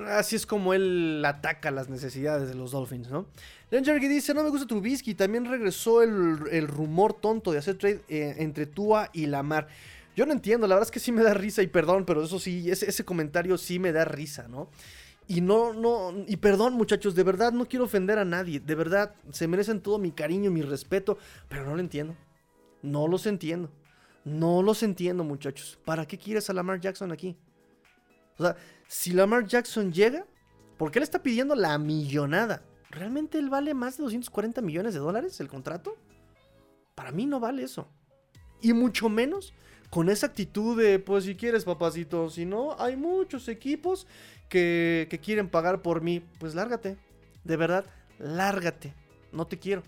[0.09, 3.27] Así es como él ataca las necesidades de los Dolphins, ¿no?
[3.71, 5.15] Jerry dice: No me gusta Trubisky.
[5.15, 9.69] También regresó el, rumor tonto de hacer trade eh, entre Tua y Lamar.
[10.15, 12.39] Yo no entiendo, la verdad es que sí me da risa y perdón, pero eso
[12.39, 14.69] sí, ese comentario sí me da risa, ¿no?
[15.29, 19.15] Y no, no, y perdón muchachos, de verdad no quiero ofender a nadie, de verdad
[19.31, 21.17] se merecen todo mi cariño, mi respeto,
[21.49, 22.15] pero no lo entiendo.
[22.83, 23.71] No los entiendo.
[24.25, 25.79] No los entiendo muchachos.
[25.85, 27.37] ¿Para qué quieres a Lamar Jackson aquí?
[28.39, 28.57] O sea,
[28.89, 30.27] si Lamar Jackson llega,
[30.77, 32.63] ¿por qué le está pidiendo la millonada?
[32.91, 35.97] ¿Realmente él vale más de 240 millones de dólares el contrato?
[36.95, 37.89] Para mí no vale eso.
[38.61, 39.55] Y mucho menos
[39.93, 44.07] con esa actitud de, pues si quieres, papacito, si no, hay muchos equipos
[44.49, 46.23] que, que quieren pagar por mí.
[46.39, 46.97] Pues lárgate,
[47.45, 47.85] de verdad,
[48.19, 48.95] lárgate,
[49.33, 49.83] no te quiero,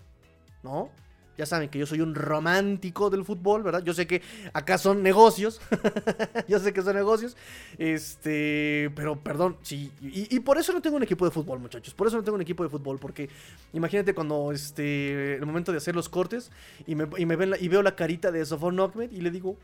[0.61, 0.91] ¿no?
[1.39, 3.83] Ya saben que yo soy un romántico del fútbol, ¿verdad?
[3.83, 4.21] Yo sé que
[4.53, 5.59] acá son negocios.
[6.47, 7.35] yo sé que son negocios.
[7.79, 9.91] Este, pero perdón, sí.
[10.01, 11.95] Y, por eso no tengo un equipo de fútbol, muchachos.
[11.95, 12.99] Por eso no tengo un equipo de fútbol.
[12.99, 13.27] Porque
[13.73, 16.51] imagínate cuando, este, el momento de hacer los cortes
[16.85, 19.57] y me, y ven y veo la carita de Sofón Ahmed y le digo,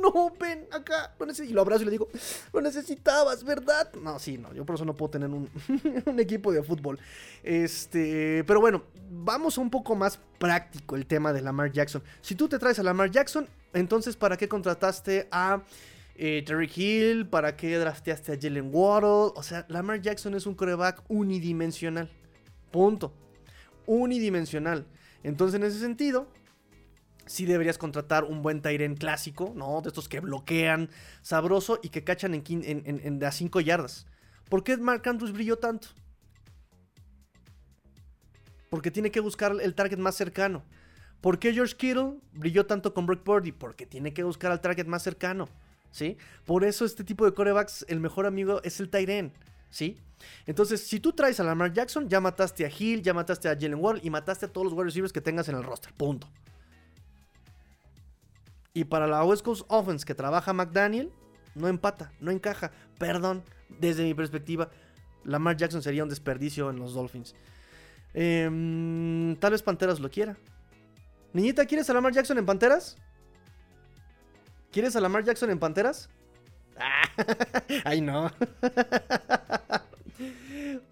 [0.00, 1.14] no, ven acá.
[1.42, 2.08] y lo abrazo y le digo,
[2.52, 3.92] lo necesitabas, ¿verdad?
[3.94, 5.30] No, sí, no, yo por eso no puedo tener
[6.06, 6.98] un, equipo de fútbol.
[7.42, 12.02] Este, pero bueno, vamos a un poco más práctico el tema de Lamar Jackson.
[12.20, 15.62] Si tú te traes a Lamar Jackson, entonces, ¿para qué contrataste a
[16.16, 17.26] eh, Terry Hill?
[17.26, 19.32] ¿Para qué drafteaste a Jalen Waddle?
[19.34, 22.10] O sea, Lamar Jackson es un coreback unidimensional.
[22.70, 23.12] Punto.
[23.86, 24.86] Unidimensional.
[25.22, 26.28] Entonces, en ese sentido,
[27.26, 29.80] sí deberías contratar un buen Tyren clásico, ¿no?
[29.80, 30.90] De estos que bloquean
[31.22, 34.06] sabroso y que cachan en, en, de a 5 yardas.
[34.48, 35.88] ¿Por qué Mark Andrews brilló tanto?
[38.70, 40.62] Porque tiene que buscar el target más cercano.
[41.20, 43.52] ¿Por qué George Kittle brilló tanto con Brock Purdy?
[43.52, 45.48] Porque tiene que buscar al target más cercano.
[45.90, 46.18] ¿Sí?
[46.44, 49.32] Por eso este tipo de corebacks, el mejor amigo es el Tyren.
[49.70, 49.96] ¿Sí?
[50.46, 53.76] Entonces, si tú traes a Lamar Jackson, ya mataste a Hill, ya mataste a Jalen
[53.76, 55.92] Wall y mataste a todos los wide receivers que tengas en el roster.
[55.94, 56.28] Punto.
[58.76, 61.12] Y para la West Coast Offense que trabaja McDaniel,
[61.54, 62.72] no empata, no encaja.
[62.98, 64.68] Perdón, desde mi perspectiva,
[65.22, 67.36] Lamar Jackson sería un desperdicio en los Dolphins.
[68.14, 70.36] Em, tal vez Panteras lo quiera.
[71.32, 72.98] Niñita, ¿quieres a Lamar Jackson en Panteras?
[74.72, 76.10] ¿Quieres a Lamar Jackson en Panteras?
[77.84, 78.28] ay, no.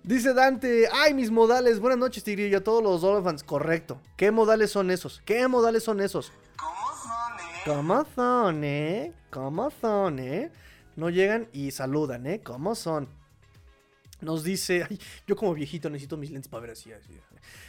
[0.04, 3.42] Dice Dante, ay, mis modales, buenas noches, Tigrillo, a todos los Dolphins.
[3.42, 4.00] Correcto.
[4.16, 5.20] ¿Qué modales son esos?
[5.24, 6.32] ¿Qué modales son esos?
[7.64, 9.12] ¿Cómo son, eh?
[9.30, 9.70] ¿Cómo son, eh?
[9.70, 10.50] ¿Cómo son, eh?
[10.96, 12.40] No llegan y saludan, ¿eh?
[12.42, 13.08] ¿Cómo son?
[14.20, 14.84] Nos dice,
[15.28, 17.16] yo como viejito necesito mis lentes para ver así, así.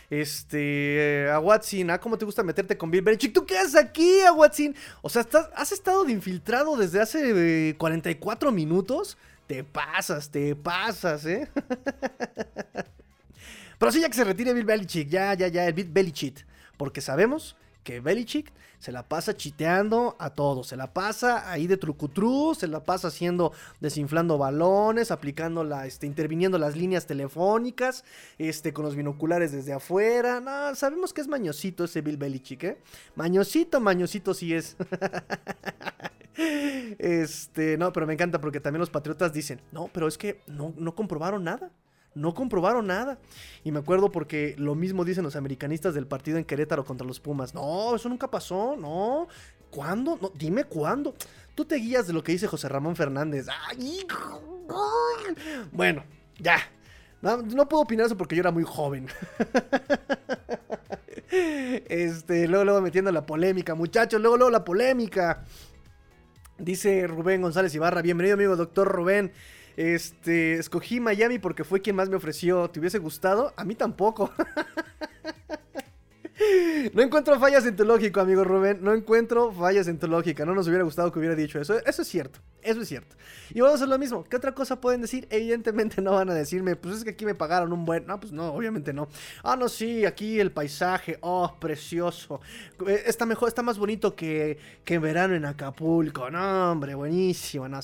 [0.10, 2.00] Este, a Watson, ¿ah?
[2.00, 3.34] ¿Cómo te gusta meterte con Bill Belichick?
[3.34, 4.76] ¿Tú qué haces aquí, a Watson?
[5.04, 9.16] O sea, has estado de infiltrado desde hace 44 eh, minutos.
[9.46, 11.48] Te pasas, te pasas, ¿eh?
[13.78, 16.48] Pero sí, ya que se retire Bill Belichick, ya, ya, ya, el Bill Belichick.
[16.78, 21.78] Porque sabemos que Belichick se la pasa chiteando a todos, se la pasa ahí de
[21.78, 28.04] trucutru, se la pasa haciendo, desinflando balones, aplicando la, este, interviniendo las líneas telefónicas,
[28.38, 30.42] este, con los binoculares desde afuera.
[30.42, 32.78] No, sabemos que es mañosito ese Bill Belichick, ¿eh?
[33.16, 34.76] Mañosito, mañosito sí es.
[37.00, 40.74] este, no, pero me encanta porque también los patriotas dicen, no, pero es que no,
[40.78, 41.72] no comprobaron nada
[42.16, 43.18] no comprobaron nada.
[43.64, 47.20] Y me acuerdo porque lo mismo dicen los americanistas del partido en Querétaro contra los
[47.20, 47.54] Pumas.
[47.54, 49.28] No, eso nunca pasó, no.
[49.70, 50.18] ¿Cuándo?
[50.22, 51.16] No, dime cuándo.
[51.56, 53.48] Tú te guías de lo que dice José Ramón Fernández.
[55.72, 56.04] Bueno,
[56.40, 56.58] ya.
[57.22, 59.08] No, puedo opinar eso porque yo era muy joven.
[61.36, 65.44] Este, luego, luego metiendo la polémica, muchachos, luego, luego la polémica.
[66.60, 69.32] Dice Rubén González Ibarra, bienvenido amigo doctor Rubén.
[69.76, 72.70] Este, escogí Miami porque fue quien más me ofreció.
[72.70, 73.54] ¿Te hubiese gustado?
[73.58, 74.32] A mí tampoco.
[76.94, 78.80] No encuentro fallas en tu lógico, amigo Rubén.
[78.82, 80.46] No encuentro fallas en tu lógica.
[80.46, 81.78] No nos hubiera gustado que hubiera dicho eso.
[81.86, 82.40] Eso es cierto.
[82.62, 83.16] Eso es cierto.
[83.52, 84.24] Y vamos a hacer lo mismo.
[84.24, 85.28] ¿Qué otra cosa pueden decir?
[85.30, 88.06] Evidentemente no van a decirme, pues es que aquí me pagaron un buen.
[88.06, 89.08] No, pues no, obviamente no.
[89.44, 91.18] Ah, no, sí, aquí el paisaje.
[91.22, 92.42] Oh, precioso.
[92.88, 96.30] Eh, está mejor, está más bonito que, que en verano en Acapulco.
[96.30, 97.68] No, hombre, buenísimo.
[97.68, 97.80] No.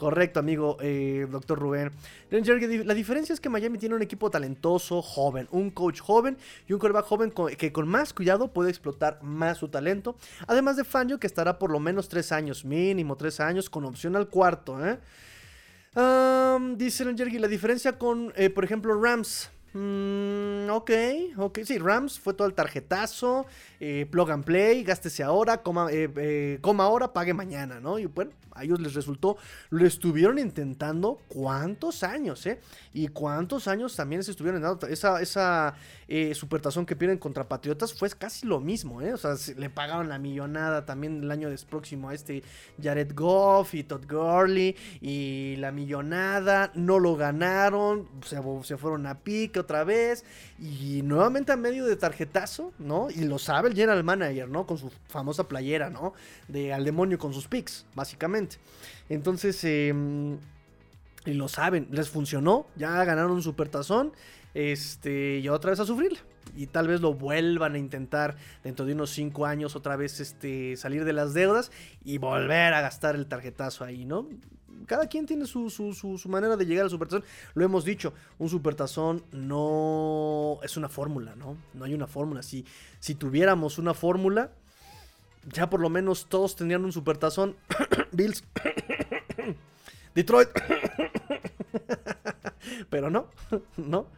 [0.00, 1.92] Correcto, amigo eh, doctor Rubén.
[2.30, 6.78] La diferencia es que Miami tiene un equipo talentoso, joven, un coach joven y un
[6.78, 10.16] quarterback joven que con más cuidado puede explotar más su talento.
[10.46, 14.16] Además de Fangio, que estará por lo menos tres años, mínimo tres años, con opción
[14.16, 14.78] al cuarto.
[14.86, 14.98] ¿eh?
[16.76, 19.50] dice Jerry, la diferencia con, eh, por ejemplo, Rams.
[19.72, 20.90] Mm, ok,
[21.36, 21.60] ok.
[21.64, 23.46] Sí, Rams fue todo el tarjetazo,
[23.78, 27.98] eh, plug and play, gástese ahora, coma, eh, coma ahora, pague mañana, ¿no?
[27.98, 29.36] Y bueno, a ellos les resultó,
[29.70, 32.60] lo estuvieron intentando cuántos años, ¿eh?
[32.92, 34.86] Y cuántos años también se estuvieron dando.
[34.86, 35.74] Esa, esa
[36.08, 39.12] eh, supertazón que pierden contra Patriotas fue casi lo mismo, ¿eh?
[39.12, 42.42] O sea, le pagaron la millonada también el año próximo a este
[42.82, 49.18] Jared Goff y Todd Gurley y la millonada, no lo ganaron, se, se fueron a
[49.60, 50.24] otra vez
[50.58, 53.08] y nuevamente a medio de tarjetazo, ¿no?
[53.10, 54.66] Y lo sabe el general manager, ¿no?
[54.66, 56.14] Con su famosa playera, ¿no?
[56.48, 58.56] De al demonio con sus picks, básicamente.
[59.08, 60.38] Entonces, em,
[61.26, 64.12] y lo saben, les funcionó, ya ganaron un supertazón,
[64.54, 66.18] este, y otra vez a sufrir.
[66.56, 70.76] Y tal vez lo vuelvan a intentar dentro de unos 5 años otra vez este,
[70.76, 71.70] salir de las deudas
[72.02, 74.26] y volver a gastar el tarjetazo ahí, ¿no?
[74.86, 77.24] Cada quien tiene su, su, manera de llegar al supertazón.
[77.54, 81.56] Lo hemos dicho, un supertazón no es una fórmula, ¿no?
[81.74, 82.42] No hay una fórmula.
[82.42, 82.64] Si,
[82.98, 84.52] si tuviéramos una fórmula,
[85.52, 87.56] ya por lo menos todos tendrían un supertazón.
[88.12, 88.44] Bills.
[90.14, 90.48] Detroit.
[92.90, 93.28] Pero no,
[93.76, 94.08] no.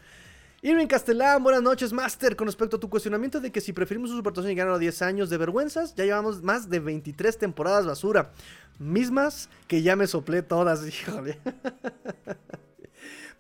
[0.65, 2.37] Irving Castellán, buenas noches, Master.
[2.37, 5.03] Con respecto a tu cuestionamiento de que si preferimos un supertazón y ganar a 10
[5.03, 8.31] años de vergüenzas, ya llevamos más de 23 temporadas basura.
[8.79, 11.41] Mismas que ya me soplé todas, híjole.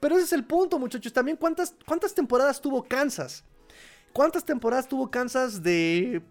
[0.00, 1.12] Pero ese es el punto, muchachos.
[1.12, 3.44] También, ¿cuántas, cuántas temporadas tuvo Kansas?
[4.12, 6.22] ¿Cuántas temporadas tuvo Kansas de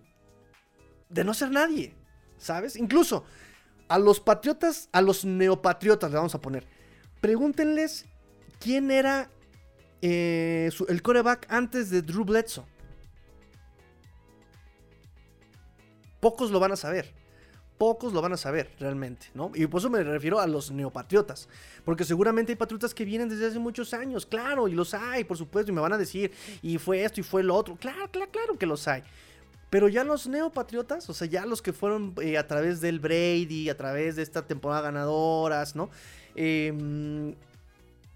[1.12, 1.94] de no ser nadie,
[2.38, 2.76] ¿sabes?
[2.76, 3.24] Incluso
[3.88, 6.66] a los patriotas, a los neopatriotas le vamos a poner,
[7.20, 8.06] pregúntenles
[8.60, 9.30] quién era
[10.02, 12.66] eh, el coreback antes de Drew Bledsoe.
[16.20, 17.14] Pocos lo van a saber.
[17.78, 19.52] Pocos lo van a saber realmente, ¿no?
[19.56, 21.50] Y por eso me refiero a los neopatriotas.
[21.84, 25.36] Porque seguramente hay patriotas que vienen desde hace muchos años, claro, y los hay, por
[25.36, 26.32] supuesto, y me van a decir,
[26.62, 27.76] y fue esto y fue lo otro.
[27.76, 29.02] Claro, claro, claro que los hay.
[29.72, 33.70] Pero ya los neopatriotas, o sea, ya los que fueron eh, a través del Brady,
[33.70, 35.90] a través de esta temporada ganadoras, ¿no?
[36.36, 37.34] Em,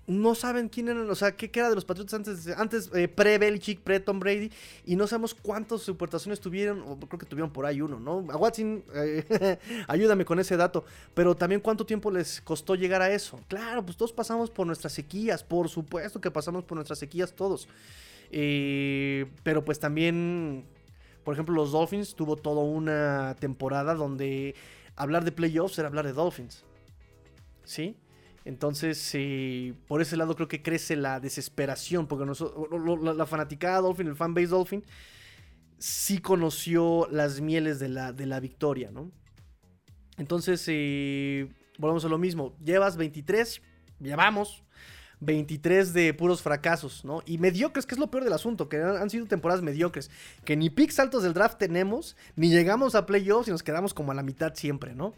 [0.07, 3.81] no saben quién eran, o sea, qué, era de los Patriotas antes, antes eh, pre-Belichick,
[3.81, 4.51] pre-Tom Brady,
[4.85, 8.31] y no sabemos cuántas supertaciones tuvieron, o creo que tuvieron por ahí uno, ¿no?
[8.31, 13.11] A Watson, eh, ayúdame con ese dato, pero también cuánto tiempo les costó llegar a
[13.11, 13.39] eso.
[13.47, 17.67] Claro, pues todos pasamos por nuestras sequías, por supuesto que pasamos por nuestras sequías todos,
[18.29, 20.65] pero pues también
[21.25, 24.53] por ejemplo, los Dolphins tuvo toda una temporada donde
[24.95, 26.63] hablar de playoffs era hablar de Dolphins.
[27.63, 27.97] ¿Sí?
[28.45, 29.11] Entonces,
[29.87, 34.83] por ese lado creo que crece la desesperación, porque la, fanaticada Dolphin, el fanbase Dolphin,
[35.79, 39.11] sí conoció las mieles de la, de la victoria, ¿no?
[40.17, 42.55] Entonces, eh, volvemos a lo mismo.
[42.63, 43.61] Llevas 23,
[43.99, 44.63] llevamos
[45.19, 47.21] 23 de puros fracasos, ¿no?
[47.25, 50.11] Y mediocres, que es lo peor del asunto, que han, sido temporadas mediocres,
[50.43, 54.11] que ni picks altos del draft tenemos, ni llegamos a playoffs y nos quedamos como
[54.11, 55.13] a la mitad siempre, ¿no?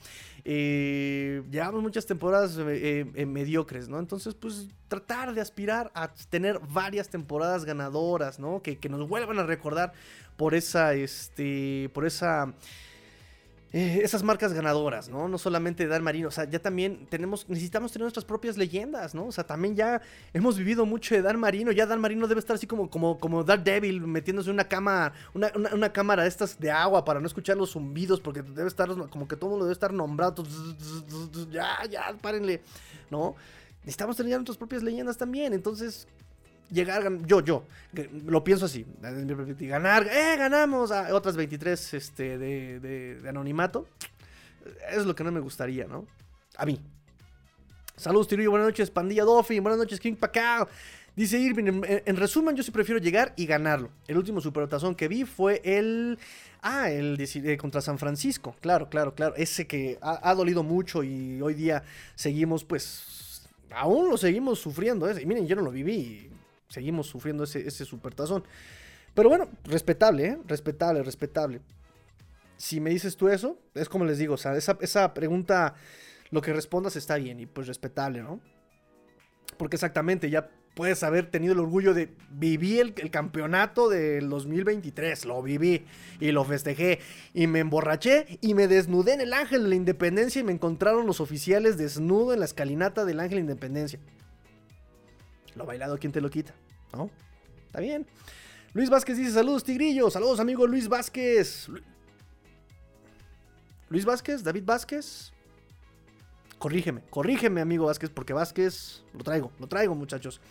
[0.45, 3.99] Eh, llevamos muchas temporadas eh, eh, mediocres, ¿no?
[3.99, 8.61] Entonces, pues tratar de aspirar a tener varias temporadas ganadoras, ¿no?
[8.61, 9.93] Que, que nos vuelvan a recordar
[10.37, 12.53] por esa, este, por esa
[13.73, 15.27] eh, esas marcas ganadoras, ¿no?
[15.27, 19.25] No solamente Dan Marino, o sea, ya también tenemos, necesitamos tener nuestras propias leyendas, ¿no?
[19.25, 20.01] O sea, también ya
[20.33, 23.43] hemos vivido mucho de Dan Marino, ya Dan Marino debe estar así como, como, como
[23.43, 27.57] Devil metiéndose en una cama, una, una, cámara de estas de agua para no escuchar
[27.57, 30.45] los zumbidos, porque debe estar, como que todo mundo debe estar nombrado,
[31.51, 32.61] ya, ya, párenle,
[33.11, 33.35] ¿no?
[33.81, 36.07] Necesitamos tener ya nuestras propias leyendas también, entonces
[36.71, 37.63] llegar, yo, yo,
[38.25, 38.85] lo pienso así,
[39.59, 43.87] ganar, eh, ganamos a otras 23 este, de, de, anonimato,
[44.91, 46.05] es lo que no me gustaría, ¿no?
[46.57, 46.79] A mí.
[47.95, 50.67] Saludos, Tirillo, buenas noches, Pandilla Dolphin, buenas noches, King Pacao.
[51.17, 53.89] Dice Irving, en, resumen, yo sí prefiero llegar y ganarlo.
[54.07, 56.19] El último superotazón que vi fue el...
[56.61, 58.55] Ah, el de, contra San Francisco.
[58.61, 59.33] Claro, claro, claro.
[59.35, 61.81] Ese que ha, dolido mucho y hoy día
[62.13, 63.47] seguimos, pues...
[63.71, 65.09] Aún lo seguimos sufriendo.
[65.09, 65.19] ¿eh?
[65.19, 66.29] Y miren, yo no lo viví
[66.69, 68.43] seguimos sufriendo ese, ese supertazón.
[69.17, 70.37] Pero bueno, respetable, ¿eh?
[70.45, 71.61] Respetable, respetable.
[72.55, 75.73] Si me dices tú eso, es como les digo, o sea, esa, pregunta,
[76.29, 78.39] lo que respondas está bien y pues respetable, ¿no?
[79.57, 85.25] Porque exactamente, ya puedes haber tenido el orgullo de vivir el, el, campeonato del 2023.
[85.25, 85.85] Lo viví
[86.19, 86.99] y lo festejé.
[87.33, 91.07] Y me emborraché y me desnudé en el Ángel de la Independencia y me encontraron
[91.07, 93.99] los oficiales desnudo en la escalinata del Ángel de la Independencia.
[95.57, 96.53] Lo bailado, ¿quién te lo quita?
[96.93, 97.09] ¿No?
[97.65, 98.05] Está bien.
[98.73, 100.09] Luis Vázquez dice: Saludos, Tigrillo.
[100.09, 101.67] Saludos, amigo Luis Vázquez.
[103.89, 105.33] Luis Vázquez, David Vázquez.
[106.59, 110.41] Corrígeme, corrígeme, amigo Vázquez, porque Vázquez lo traigo, lo traigo, muchachos.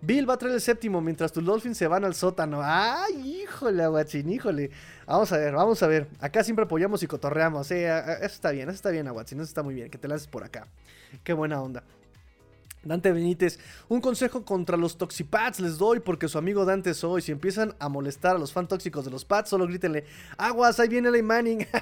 [0.00, 2.60] Bill va a traer el séptimo mientras tus Dolphins se van al sótano.
[2.62, 4.70] ¡Ay, híjole, Aguachín, híjole!
[5.06, 6.08] Vamos a ver, vamos a ver.
[6.18, 7.70] Acá siempre apoyamos y cotorreamos.
[7.70, 9.90] Eh, eso está bien, eso está bien, Aguachín, eso está muy bien.
[9.90, 10.66] Que te lances por acá.
[11.22, 11.84] Qué buena onda.
[12.84, 13.58] Dante Benítez,
[13.88, 17.22] un consejo contra los toxipads les doy porque su amigo Dante soy.
[17.22, 20.04] Si empiezan a molestar a los fan tóxicos de los pads, solo grítenle,
[20.36, 21.66] aguas, ahí viene el Manning.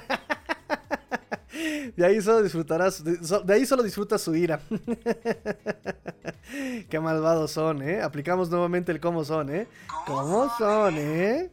[1.95, 4.61] De ahí solo disfrutarás, de ahí solo disfrutas su ira.
[6.89, 8.01] Qué malvados son, ¿eh?
[8.01, 9.67] Aplicamos nuevamente el cómo son, ¿eh?
[10.05, 11.49] ¿Cómo son, eh?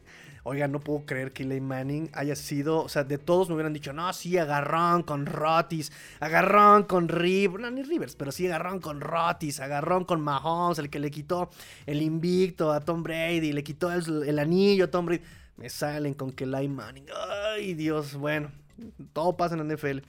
[0.49, 3.71] Oiga, no puedo creer que Eli Manning haya sido, o sea, de todos me hubieran
[3.71, 8.79] dicho, no, sí, agarrón con Rotis, agarrón con Rivers, no, ni Rivers, pero sí agarrón
[8.79, 11.51] con Rotis, agarrón con Mahomes, el que le quitó
[11.85, 15.21] el invicto a Tom Brady, le quitó el, anillo a Tom Brady.
[15.57, 17.05] Me salen con que Eli Manning,
[17.53, 18.51] ay Dios, bueno,
[19.13, 19.99] todo pasa en la NFL.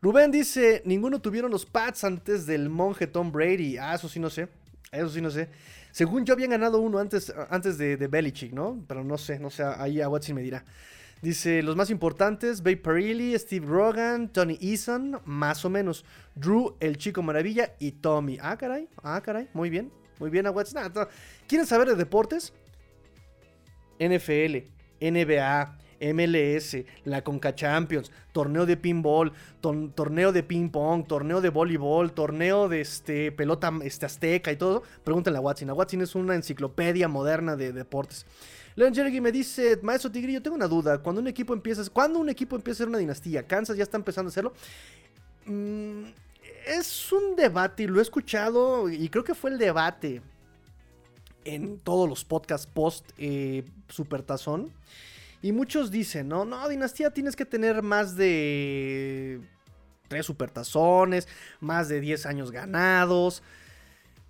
[0.00, 3.76] Rubén dice, ninguno tuvieron los Pats antes del monje Tom Brady.
[3.76, 4.48] Ah, eso sí no sé,
[4.96, 5.48] eso sí no sé.
[5.90, 8.84] Según yo habían ganado uno antes, antes de, Belichick, ¿no?
[8.88, 10.64] Pero no sé, no sé, ahí a Watson me dirá.
[11.22, 16.04] Dice, los más importantes, Bay Perilli, Steve Rogan, Tony Eason, más o menos.
[16.34, 18.38] Drew, el chico maravilla y Tommy.
[18.42, 20.92] Ah, caray, ah, caray, muy bien, muy bien a Watson.
[21.46, 22.52] ¿Quieren saber de deportes?
[23.98, 24.66] NFL,
[25.00, 32.12] NBA, MLS, la Conca Champions, torneo de pinball, torneo de ping pong, torneo de voleibol,
[32.12, 35.70] torneo de este, pelota este, azteca y todo, pregúntenle a Watson.
[35.70, 38.26] A Watson es una enciclopedia moderna de deportes.
[38.76, 40.98] Leon Jerry me dice, maestro Tigrillo, tengo una duda.
[40.98, 43.96] Cuando un equipo empieza, cuando un equipo empieza a ser una dinastía, Kansas ya está
[43.96, 44.52] empezando a hacerlo.
[45.46, 46.06] Mm,
[46.66, 50.22] es un debate y lo he escuchado y creo que fue el debate
[51.44, 54.72] en todos los podcasts post eh, Supertazón.
[55.44, 59.42] Y muchos dicen, no, no, dinastía tienes que tener más de
[60.08, 61.28] tres supertazones,
[61.60, 63.42] más de 10 años ganados.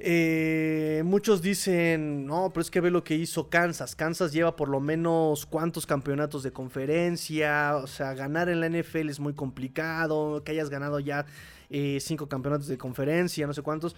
[0.01, 3.95] Eh, muchos dicen, no, pero es que ve lo que hizo Kansas.
[3.95, 7.77] Kansas lleva por lo menos cuántos campeonatos de conferencia.
[7.77, 10.43] O sea, ganar en la NFL es muy complicado.
[10.43, 11.27] Que hayas ganado ya
[11.71, 13.95] eh, cinco campeonatos de conferencia, no sé cuántos.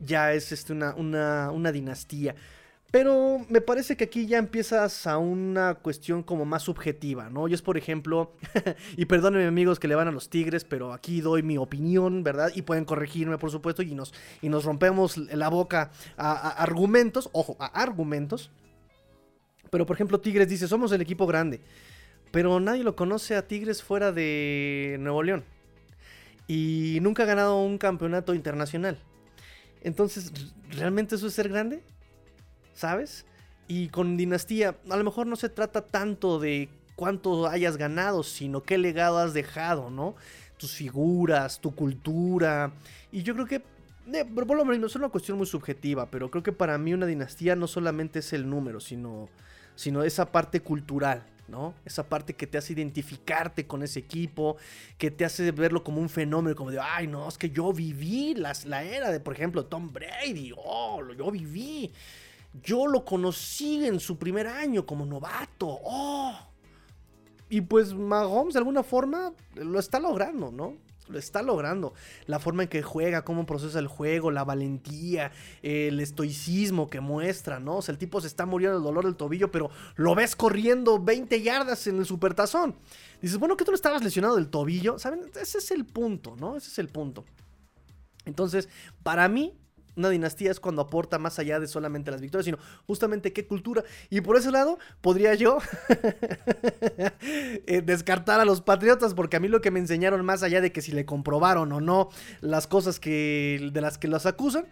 [0.00, 2.34] Ya es este, una, una, una dinastía.
[2.90, 7.48] Pero me parece que aquí ya empiezas a una cuestión como más subjetiva, ¿no?
[7.48, 8.32] Yo es, por ejemplo,
[8.96, 12.52] y perdónenme amigos que le van a los Tigres, pero aquí doy mi opinión, ¿verdad?
[12.54, 17.56] Y pueden corregirme, por supuesto, y nos, y nos rompemos la boca a, argumentos, ojo,
[17.58, 18.50] a argumentos.
[19.70, 21.60] Pero, por ejemplo, Tigres dice, somos el equipo grande,
[22.30, 25.44] pero nadie lo conoce a Tigres fuera de Nuevo León.
[26.46, 29.00] Y nunca ha ganado un campeonato internacional.
[29.82, 30.32] Entonces,
[30.70, 31.82] ¿realmente eso es ser grande?
[32.76, 33.26] ¿Sabes?
[33.66, 38.62] Y con dinastía, a lo mejor no se trata tanto de cuánto hayas ganado, sino
[38.62, 40.14] qué legado has dejado, ¿no?
[40.56, 42.72] Tus figuras, tu cultura.
[43.10, 43.62] Y yo creo que,
[44.12, 47.06] eh, por lo menos, es una cuestión muy subjetiva, pero creo que para mí una
[47.06, 49.28] dinastía no solamente es el número, sino,
[49.74, 51.74] sino esa parte cultural, ¿no?
[51.84, 54.56] Esa parte que te hace identificarte con ese equipo,
[54.96, 58.34] que te hace verlo como un fenómeno, como de, ay, no, es que yo viví
[58.34, 61.92] las, la era de, por ejemplo, Tom Brady, oh, yo viví.
[62.62, 66.34] Yo lo conocí en su primer año como novato, oh.
[67.48, 70.74] Y pues Mahomes de alguna forma lo está logrando, ¿no?
[71.08, 71.94] lo está logrando.
[72.26, 75.32] La forma en que juega, cómo procesa el juego, la valentía,
[75.62, 77.76] el estoicismo que muestra, ¿no?
[77.76, 81.02] O sea, el tipo se está muriendo del dolor del tobillo, pero lo ves corriendo
[81.02, 82.76] 20 yardas en el supertazón.
[83.20, 84.98] Dices, bueno, que tú no estabas lesionado del tobillo.
[84.98, 85.22] ¿Saben?
[85.40, 86.56] Ese es el punto, ¿no?
[86.56, 87.24] Ese es el punto.
[88.24, 88.68] Entonces,
[89.02, 89.54] para mí,
[89.96, 93.82] una dinastía es cuando aporta más allá de solamente las victorias, sino justamente qué cultura.
[94.10, 95.58] Y por ese lado, podría yo
[97.66, 100.72] eh, descartar a los patriotas, porque a mí lo que me enseñaron, más allá de
[100.72, 104.66] que si le comprobaron o no las cosas que, de las que los acusan,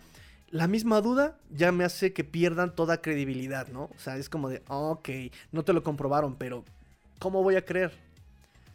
[0.51, 3.85] la misma duda ya me hace que pierdan toda credibilidad, ¿no?
[3.85, 5.09] O sea, es como de, ok,
[5.51, 6.64] no te lo comprobaron, pero
[7.18, 7.93] ¿cómo voy a creer?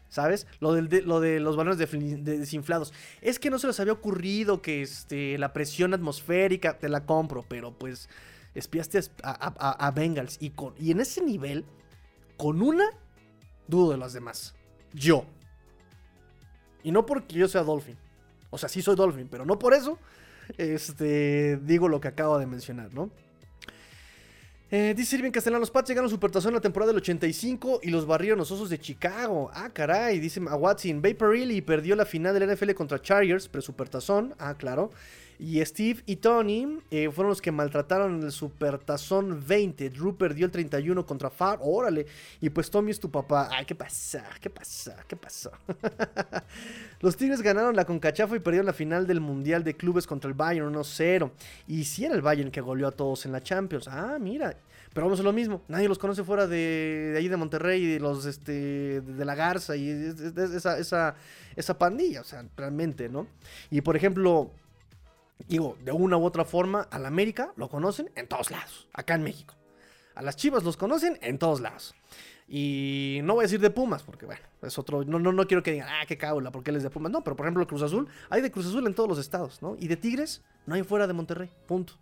[0.10, 0.48] ¿Sabes?
[0.60, 2.94] Lo, de, lo de los balones desinflados.
[3.22, 7.46] Es que no se les había ocurrido que este, la presión atmosférica, te la compro,
[7.48, 8.10] pero pues
[8.56, 10.40] espiaste a, Bengals.
[10.42, 11.64] Y en ese nivel,
[12.38, 12.86] con una,
[13.68, 14.56] dudo de las demás.
[14.94, 15.26] Yo.
[16.84, 17.98] Y no porque yo sea Dolphin.
[18.50, 20.00] O sea, sí soy Dolphin, pero no por eso
[20.58, 23.10] este, digo lo que acabo de mencionar, ¿no?
[24.72, 28.06] Eh, dice Irving Castellano, los Pats llegaron Supertazón en la temporada del 85 y los
[28.06, 29.50] barrieron los Osos de Chicago.
[29.54, 31.02] Ah, caray, dice a Watson.
[31.02, 34.36] Vaporilli perdió la final del NFL contra Chargers, pre-Supertazón.
[34.38, 34.92] Ah, claro.
[35.42, 39.90] Y Steve y Tony eh, fueron los que maltrataron el Supertazón 20.
[39.90, 41.60] Drew perdió el 31 contra Far.
[41.62, 42.08] Órale.
[42.42, 43.48] Y pues Tommy es tu papá.
[43.50, 44.26] Ay, ¿qué pasa?
[44.42, 44.98] ¿Qué pasa?
[45.08, 45.52] ¿Qué pasó?
[47.00, 50.34] los Tigres ganaron la Concachafa y perdieron la final del Mundial de Clubes contra el
[50.34, 51.32] Bayern 1-0.
[51.70, 53.88] Y si era el Bayern que goleó a todos en la Champions.
[53.88, 54.58] Ah, mira.
[54.94, 55.62] Pero vamos a lo mismo.
[55.70, 59.78] Nadie los conoce fuera de, de ahí de Monterrey, de los este, de la Garza
[59.78, 61.16] y esa, esa,
[61.56, 62.20] esa pandilla.
[62.20, 63.26] O sea, realmente, ¿no?
[63.72, 64.52] Y por ejemplo
[65.48, 69.24] digo, de una u otra forma, al América lo conocen en todos lados, acá en
[69.24, 69.56] México.
[70.16, 71.96] A las Chivas los conocen en todos lados.
[72.48, 75.06] Y no voy a decir de Pumas, porque bueno, es otro.
[75.06, 77.12] No, no, no quiero que digan, ah, qué cabula, porque él es de Pumas.
[77.12, 79.76] No, pero por ejemplo, Cruz Azul, hay de Cruz Azul en todos los estados, ¿no?
[79.80, 81.94] Y de Tigres, no hay fuera de Monterrey, punto.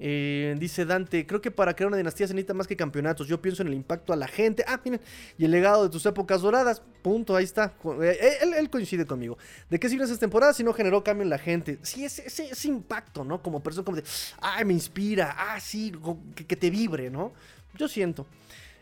[0.00, 3.28] Eh, dice Dante, creo que para crear una dinastía se necesita más que campeonatos.
[3.28, 4.64] Yo pienso en el impacto a la gente.
[4.66, 5.00] Ah, miren,
[5.38, 6.82] y el legado de tus épocas doradas.
[7.02, 7.74] Punto, ahí está.
[8.02, 9.38] Eh, eh, él, coincide conmigo.
[9.70, 11.78] ¿De qué sirven esas temporadas si no generó cambio en la gente?
[11.82, 13.42] Sí, ese, ese, impacto, ¿no?
[13.42, 14.04] Como persona, como de,
[14.40, 15.92] ah, me inspira, ah, sí,
[16.34, 17.32] que, te vibre, ¿no?
[17.76, 18.26] Yo siento.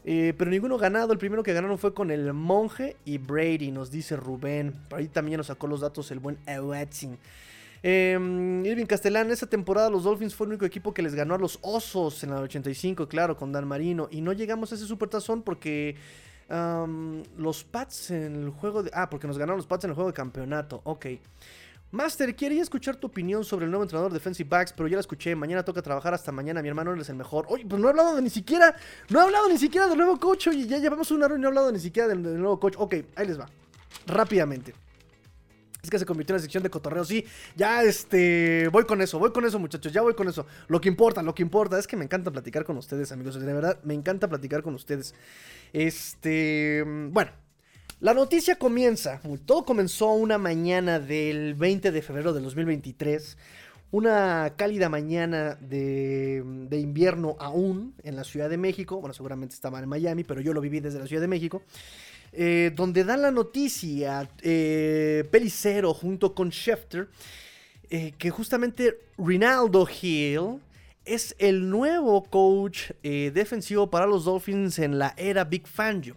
[0.05, 1.13] pero ninguno ganado.
[1.13, 4.73] El primero que ganaron fue con el Monje y Brady, nos dice Rubén.
[4.89, 7.19] Por ahí también nos sacó los datos el buen Watson.
[7.83, 8.13] Eh,
[8.65, 11.59] Irving Castellán, esa temporada los Dolphins fue el único equipo que les ganó a los
[11.63, 14.09] Osos en la 85, claro, con Dan Marino.
[14.11, 15.97] Y no llegamos a ese supertazón porque
[17.37, 18.91] los Pats en el juego de...
[18.93, 20.81] Ah, porque nos ganaron los Pats en el juego de campeonato.
[20.85, 21.07] Ok.
[21.93, 25.01] Master, quería escuchar tu opinión sobre el nuevo entrenador de Defensive Backs, pero ya la
[25.01, 25.35] escuché.
[25.37, 26.63] Mañana toca trabajar hasta mañana.
[26.63, 27.45] Mi hermano es el mejor.
[27.49, 28.75] Oye, pues no he hablado de ni siquiera.
[29.11, 30.49] No he hablado ni siquiera del nuevo coach.
[30.53, 32.75] Y ya llevamos una hora y no he hablado ni siquiera del nuevo coach.
[32.79, 33.47] Ok, ahí les va.
[34.07, 34.73] Rápidamente.
[35.83, 37.05] Es que se convirtió en la sección de cotorreo.
[37.05, 37.25] Sí,
[37.57, 38.69] ya este.
[38.69, 39.93] Voy con eso, voy con eso, muchachos.
[39.93, 40.47] Ya voy con eso.
[40.69, 41.79] Lo que importa, lo que importa.
[41.79, 43.41] Es que me encanta platicar con ustedes, amigos.
[43.41, 45.15] De verdad, me encanta platicar con ustedes.
[45.73, 46.85] Este.
[47.11, 47.33] Bueno.
[47.99, 49.21] La noticia comienza.
[49.47, 53.37] Todo comenzó una mañana del 20 de febrero del 2023
[53.93, 58.99] una cálida mañana de, de, invierno aún en la Ciudad de México.
[59.01, 61.63] Bueno, seguramente estaba en Miami, pero yo lo viví desde la Ciudad de México.
[62.35, 67.11] Eh, donde dan la noticia eh, Pelicero junto con Schefter
[67.91, 70.59] eh, que justamente Rinaldo Hill
[71.05, 76.17] es el nuevo coach defensivo para los Dolphins en la era Big Fangio.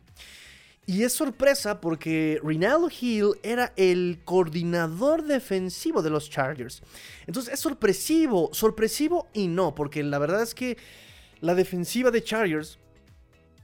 [0.85, 6.83] Y es sorpresa porque Rinaldo Hill era el coordinador defensivo de los Chargers.
[7.25, 10.77] Entonces es sorpresivo, sorpresivo y no, porque la verdad es que
[11.41, 12.77] la defensiva de Chargers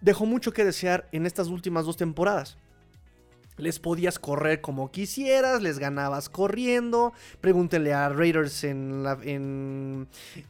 [0.02, 2.58] dejó mucho que desear en estas últimas dos temporadas.
[3.58, 7.14] Les podías correr como quisieras, les ganabas corriendo.
[7.42, 10.08] Pregúntenle a Raiders en la, en,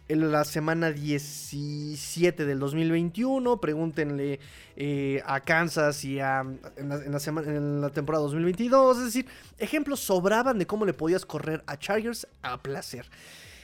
[0.08, 3.60] la semana 17 del 2021.
[3.60, 4.40] Pregúntenle
[4.78, 6.46] eh, a Kansas y a,
[6.78, 9.00] en, la, semana, en la temporada 2022.
[9.00, 9.26] Es decir,
[9.58, 13.10] ejemplos sobraban de cómo le podías correr a Chargers a placer.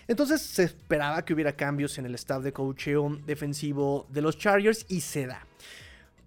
[0.07, 4.85] Entonces se esperaba que hubiera cambios en el staff de coaching defensivo de los Chargers
[4.87, 5.45] y se da.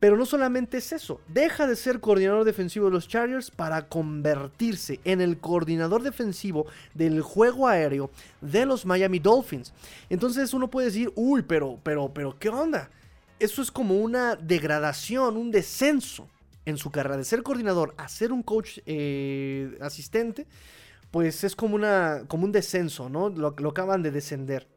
[0.00, 4.98] Pero no solamente es eso, deja de ser coordinador defensivo de los Chargers para convertirse
[5.04, 8.10] en el coordinador defensivo del juego aéreo
[8.40, 9.74] de los Miami Dolphins.
[10.08, 12.88] Entonces uno puede decir, uy, pero, pero, pero, ¿qué onda?
[13.38, 16.26] Eso es como una degradación, un descenso
[16.64, 20.46] en su carrera de ser coordinador a ser un coach eh, asistente,
[21.10, 23.28] pues es como, una, como un descenso, ¿no?
[23.28, 24.68] Lo, acaban de descender.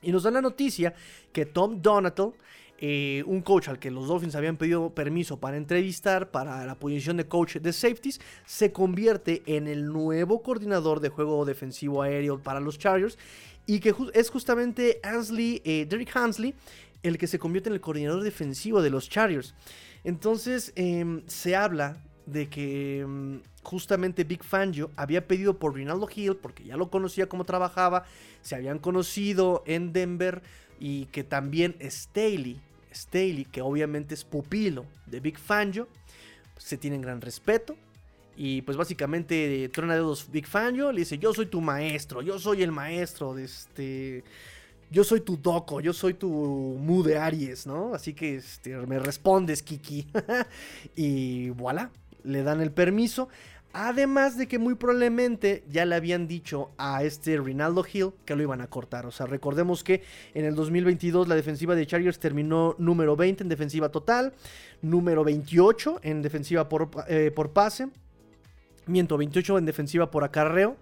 [0.00, 0.94] Y nos dan la noticia
[1.32, 2.32] que Tom Donatel
[2.84, 7.16] eh, un coach al que los Dolphins habían pedido permiso para entrevistar para la posición
[7.16, 12.58] de coach de safeties, se convierte en el nuevo coordinador de juego defensivo aéreo para
[12.58, 13.18] los Chargers
[13.66, 16.56] y que es justamente Ansley, eh, Derek Hansley
[17.04, 19.54] el que se convierte en el coordinador defensivo de los Chargers.
[20.04, 26.36] Entonces em, se habla de que em, justamente Big Fangio había pedido por Rinaldo Hill,
[26.36, 28.04] porque ya lo conocía cómo trabajaba,
[28.40, 30.42] se habían conocido en Denver
[30.78, 32.60] y que también Staley
[32.94, 35.88] Staley, que obviamente es pupilo de Big Fangio,
[36.56, 37.76] se tienen gran respeto.
[38.34, 42.62] Y pues básicamente trona dedos Big Fangio, le dice, yo soy tu maestro, yo soy
[42.62, 44.24] el maestro de este...
[44.90, 47.94] Yo soy tu doco, yo soy tu Mu de Aries, ¿no?
[47.94, 50.06] Así que este, me respondes, Kiki.
[50.96, 51.90] y voilà,
[52.24, 53.30] le dan el permiso.
[53.74, 58.42] Además de que muy probablemente ya le habían dicho a este Rinaldo Hill que lo
[58.42, 59.06] iban a cortar.
[59.06, 60.02] O sea, recordemos que
[60.34, 64.34] en el 2022 la defensiva de Chargers terminó número 20 en defensiva total,
[64.82, 67.88] número 28 en defensiva por, eh, por pase,
[68.86, 70.76] miento, 28 en defensiva por acarreo,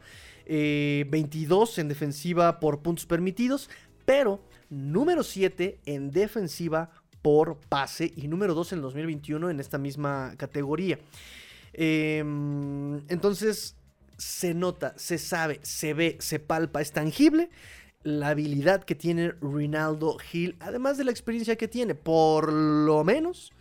[0.46, 3.70] 22 eh, en defensiva por puntos permitidos,
[4.04, 6.90] pero número 7 en defensiva
[7.22, 10.98] por pase y número 2 en el 2021 en esta misma categoría.
[11.72, 13.76] Em, entonces
[14.16, 17.50] se nota, se sabe, se ve, se palpa, es tangible
[18.02, 23.52] la habilidad que tiene Rinaldo Hill, además de la experiencia que tiene, por lo menos.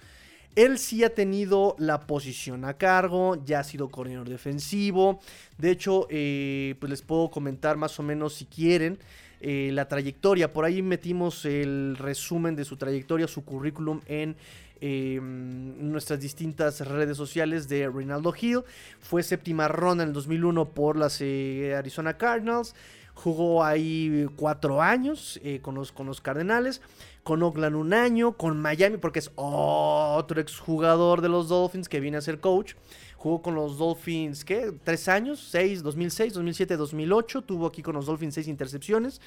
[0.55, 5.19] Él sí ha tenido la posición a cargo, ya ha sido coordinador defensivo.
[5.57, 8.97] De hecho, eh, pues les puedo comentar más o menos si quieren
[9.41, 10.51] eh, la trayectoria.
[10.51, 14.35] Por ahí metimos el resumen de su trayectoria, su currículum en
[14.81, 18.63] Em, nuestras distintas redes sociales de Rinaldo Hill.
[18.99, 22.75] Fue séptima ronda en el 2001 por las eh, Arizona Cardinals.
[23.13, 26.81] Jugó ahí cuatro años eh, con, los, con los Cardenales.
[27.23, 28.37] Con Oakland un año.
[28.37, 32.75] Con Miami porque es otro exjugador de los Dolphins que viene a ser coach.
[33.17, 34.73] Jugó con los Dolphins, ¿qué?
[34.85, 37.41] Tres años, seis, 2006, 2007, 2008.
[37.41, 39.19] Tuvo aquí con los Dolphins seis intercepciones.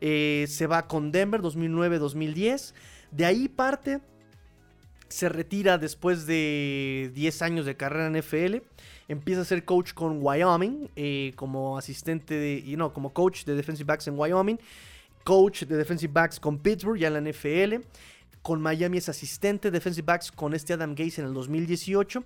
[0.00, 2.74] Eh, se va con Denver, 2009, 2010.
[3.10, 4.00] De ahí parte
[5.10, 8.62] se retira después de 10 años de carrera en NFL.
[9.08, 13.86] Empieza a ser coach con Wyoming, eh, como asistente y no, como coach de defensive
[13.86, 14.58] backs en Wyoming.
[15.24, 17.84] Coach de defensive backs con Pittsburgh, ya en la NFL.
[18.42, 22.24] Con Miami es asistente de defensive backs con este Adam Gase en el 2018.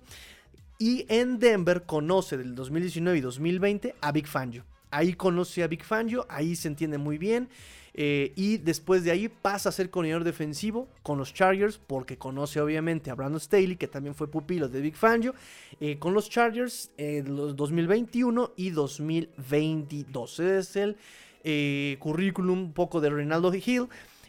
[0.77, 4.63] Y en Denver conoce del 2019 y 2020 a Big Fangio.
[4.91, 7.49] Ahí conoce a Big Fangio, ahí se entiende muy bien.
[7.97, 12.59] Eh, y después de ahí pasa a ser coordinador defensivo con los Chargers, porque conoce
[12.59, 15.33] obviamente a Brandon Staley, que también fue pupilo de Big Fangio,
[15.79, 20.39] eh, con los Chargers en los 2021 y 2022.
[20.41, 20.97] Es el
[21.45, 23.87] eh, currículum un poco de Ronaldo Hill.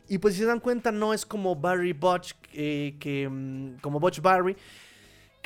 [0.08, 4.20] Y pues si se dan cuenta, no es como Barry Butch, que, mm, como Butch
[4.20, 4.56] Barry,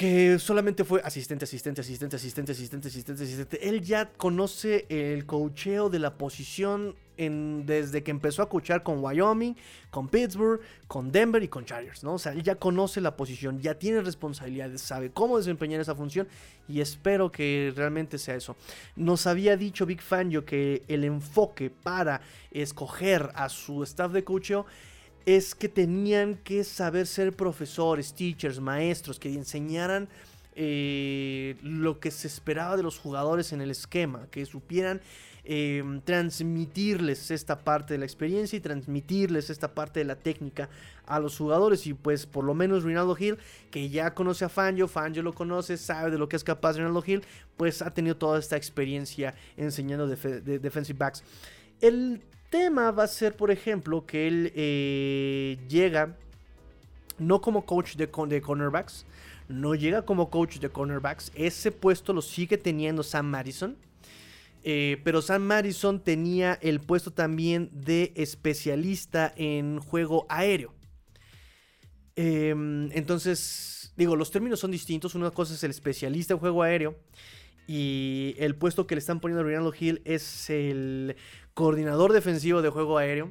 [0.01, 3.69] que solamente fue asistente, asistente, asistente, asistente, asistente, asistente, asistente.
[3.69, 9.55] Él ya conoce el cocheo de la posición desde que empezó a escuchar con Wyoming,
[9.91, 12.15] con Pittsburgh, con Denver y con Chargers, ¿no?
[12.15, 16.27] O sea, él ya conoce la posición, ya tiene responsabilidades, sabe cómo desempeñar esa función
[16.67, 18.57] y espero que realmente sea eso.
[18.97, 24.63] Nos había dicho Big Fangio que el enfoque para escoger a su staff de coaching
[25.27, 30.09] es que tenían que saber ser profesores, teachers, maestros, que enseñaran
[30.57, 35.01] eh, lo que se esperaba de los jugadores en el esquema, que supieran
[35.43, 40.69] Em, transmitirles esta parte de la experiencia y transmitirles esta parte de la técnica
[41.07, 41.87] a los jugadores.
[41.87, 43.39] Y pues por lo menos Rinaldo Hill,
[43.71, 47.03] que ya conoce a Fangio, Fangio lo conoce, sabe de lo que es capaz Rinaldo
[47.05, 47.25] Hill,
[47.57, 51.25] pues ha tenido toda esta experiencia enseñando de, defensive backs.
[52.51, 56.17] Tema va a ser, por ejemplo, que él eh, llega
[57.19, 59.07] no como coach de, cornerbacks,
[59.49, 63.77] no llega como coach de cornerbacks, ese puesto lo sigue teniendo Sam Madison
[64.63, 70.75] eh, pero Sam Madison tenía el puesto también de especialista en juego aéreo.
[72.17, 75.15] Em, entonces, digo, los términos son distintos.
[75.15, 76.99] Una cosa es el especialista en juego aéreo.
[77.67, 81.17] Y el puesto que le están poniendo a Rinaldo Hill es el
[81.55, 83.31] coordinador defensivo de juego aéreo.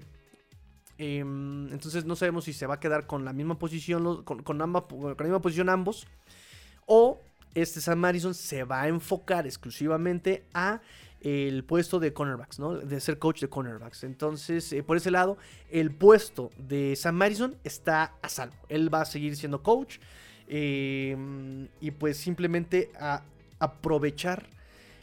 [0.97, 4.57] Em, entonces no sabemos si se va a quedar con la misma posición, con, con,
[4.57, 6.07] la misma posición ambos.
[6.85, 7.21] O
[7.55, 10.81] este Sam Madison se va a enfocar exclusivamente a
[11.21, 12.75] el puesto de cornerbacks, ¿no?
[12.75, 14.03] De ser coach de cornerbacks.
[14.03, 15.37] Entonces, eh, por ese lado,
[15.69, 18.55] el puesto de Sam Madison está a salvo.
[18.69, 19.99] Él va a seguir siendo coach.
[20.47, 23.23] Em, y pues simplemente a
[23.59, 24.47] aprovechar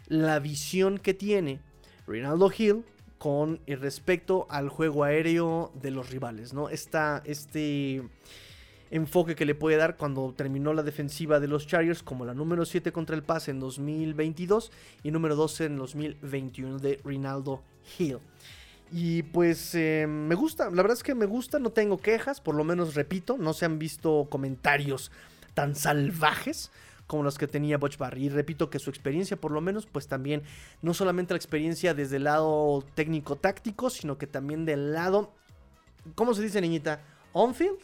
[0.08, 1.60] la visión que tiene
[2.06, 2.84] Ronaldo Hill
[3.18, 6.68] con respecto al juego aéreo de los rivales, ¿no?
[6.68, 8.02] este
[8.90, 12.64] enfoque que le puede dar cuando terminó la defensiva de los Chargers como la número
[12.64, 14.70] 7 contra el pase en 2022
[15.02, 17.62] y número 12 en 2021 de Rinaldo
[17.98, 18.18] Hill.
[18.92, 22.54] Y pues eh, me gusta, la verdad es que me gusta, no tengo quejas, por
[22.54, 25.10] lo menos repito, no se han visto comentarios
[25.54, 26.70] tan salvajes
[27.06, 28.26] como los que tenía Butch Barry.
[28.26, 30.42] Y repito que su experiencia, por lo menos, pues también,
[30.82, 35.32] no solamente la experiencia desde el lado técnico-táctico, sino que también del lado,
[36.14, 37.00] ¿cómo se dice, niñita?
[37.32, 37.78] ¿On-field?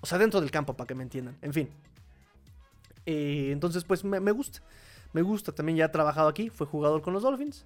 [0.00, 1.36] O sea, dentro del campo, para que me entiendan.
[1.40, 1.68] En fin.
[3.06, 4.60] Eh, entonces, pues me, gusta.
[5.12, 5.52] Me gusta.
[5.52, 6.50] También ya ha trabajado aquí.
[6.50, 7.64] Fue jugador con los Dolphins.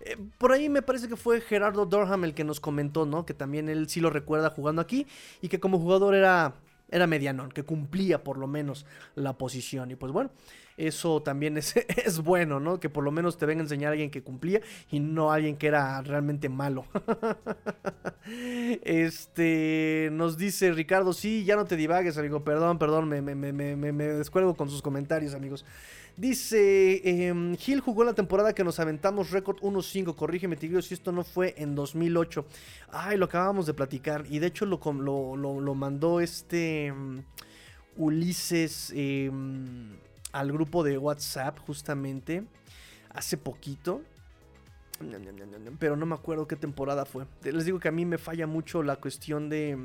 [0.00, 3.26] Eh, por ahí me parece que fue Gerardo Durham el que nos comentó, ¿no?
[3.26, 5.06] Que también él sí lo recuerda jugando aquí.
[5.40, 6.54] Y que como jugador era
[6.94, 8.86] era medianón, que cumplía por lo menos
[9.16, 9.90] la posición.
[9.90, 10.30] Y pues bueno,
[10.76, 11.74] eso también es,
[12.04, 12.78] es, bueno, ¿no?
[12.78, 14.60] Que por lo menos te venga a enseñar a alguien que cumplía
[14.92, 16.86] y no a alguien que era realmente malo.
[18.84, 23.52] este, nos dice Ricardo, sí, ya no te divagues, amigo, perdón, perdón, me, me, me,
[23.76, 25.64] me descuelgo con sus comentarios, amigos.
[26.16, 30.14] Dice, eh, Gil jugó la temporada que nos aventamos récord 1-5.
[30.14, 32.46] Corrígeme, Tigrillo, si esto no fue en 2008.
[32.92, 34.24] Ay, lo acabamos de platicar.
[34.30, 34.78] Y de hecho lo,
[35.36, 37.18] lo, mandó este mm,
[37.96, 39.96] Ulises em,
[40.32, 42.44] al grupo de WhatsApp justamente
[43.10, 44.02] hace poquito.
[45.80, 47.26] Pero no me acuerdo qué temporada fue.
[47.42, 49.76] Les digo que a mí me falla mucho la cuestión de...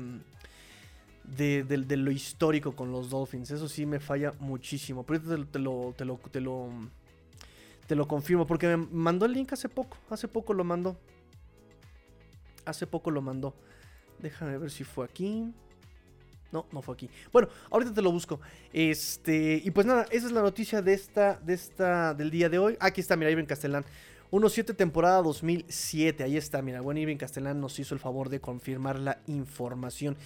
[1.36, 3.50] De, lo histórico con los Dolphins.
[3.50, 5.04] Eso sí me falla muchísimo.
[5.04, 6.68] Pero te, te, lo, te, lo, te, lo,
[7.86, 8.46] te lo confirmo.
[8.46, 9.96] Porque me mandó el link hace poco.
[10.10, 10.96] Hace poco lo mandó.
[12.64, 13.54] Hace poco lo mandó.
[14.18, 15.52] Déjame ver si fue aquí.
[16.52, 17.08] No, no fue aquí.
[17.32, 18.40] Bueno, ahorita te lo busco.
[18.72, 22.58] Este, y pues nada, esa es la noticia de esta, de esta, del día de
[22.58, 22.76] hoy.
[22.80, 23.84] Aquí está, mira, Irving Castellán.
[24.30, 26.22] 1-7 temporada 2007.
[26.22, 30.16] Ahí está, mira, buen Irving Castellán nos hizo el favor de confirmar la información.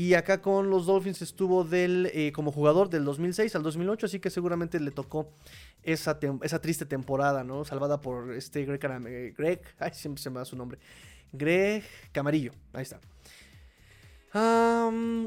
[0.00, 4.18] Y acá con los Dolphins estuvo del, eh, como jugador del 2006 al 2008, así
[4.18, 5.28] que seguramente le tocó
[5.82, 7.66] esa, esa triste temporada, ¿no?
[7.66, 10.78] Salvada por este Greg, eh, Greg, ay, siempre se me da su nombre,
[11.34, 12.98] Greg Camarillo, ahí está.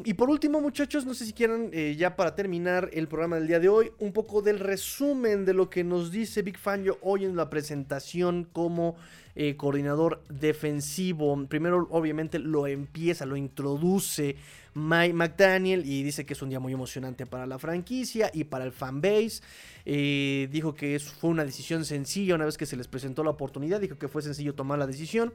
[0.05, 3.45] y por último, muchachos, no sé si quieran, eh, ya para terminar el programa del
[3.45, 7.25] día de hoy, un poco del resumen de lo que nos dice Big Fangio hoy
[7.25, 8.95] en la presentación como
[9.35, 11.35] eh, coordinador defensivo.
[11.47, 14.35] Primero, obviamente, lo empieza, lo introduce
[14.75, 18.65] Mike McDaniel y dice que es un día muy emocionante para la franquicia y para
[18.65, 19.41] el fanbase.
[19.85, 23.81] Eh, dijo que fue una decisión sencilla una vez que se les presentó la oportunidad.
[23.81, 25.33] Dijo que fue sencillo tomar la decisión.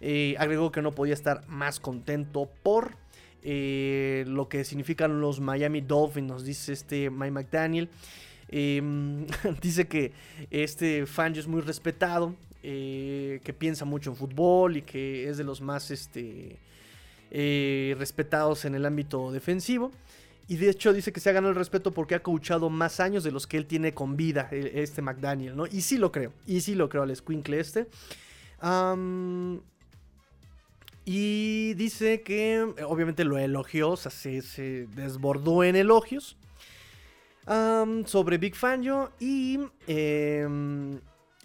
[0.00, 2.96] Eh, agregó que no podía estar más contento por
[3.42, 7.88] lo que significan los Miami Dolphins, nos dice este Mike McDaniel.
[8.50, 9.26] Em,
[9.62, 10.12] dice que
[10.50, 15.44] este fan es muy respetado, eh, que piensa mucho en fútbol y que es de
[15.44, 16.58] los más este,
[17.30, 19.90] eh, respetados en el ámbito defensivo.
[20.46, 23.24] Y de hecho dice que se ha ganado el respeto porque ha coachado más años
[23.24, 25.66] de los que él tiene con vida, e, este McDaniel, ¿no?
[25.66, 27.86] Y sí lo creo, y sí lo creo al Squinkle este.
[31.06, 36.36] y dice que obviamente lo elogió, o sea, se, desbordó en elogios
[38.04, 41.00] sobre Big Fangio y em,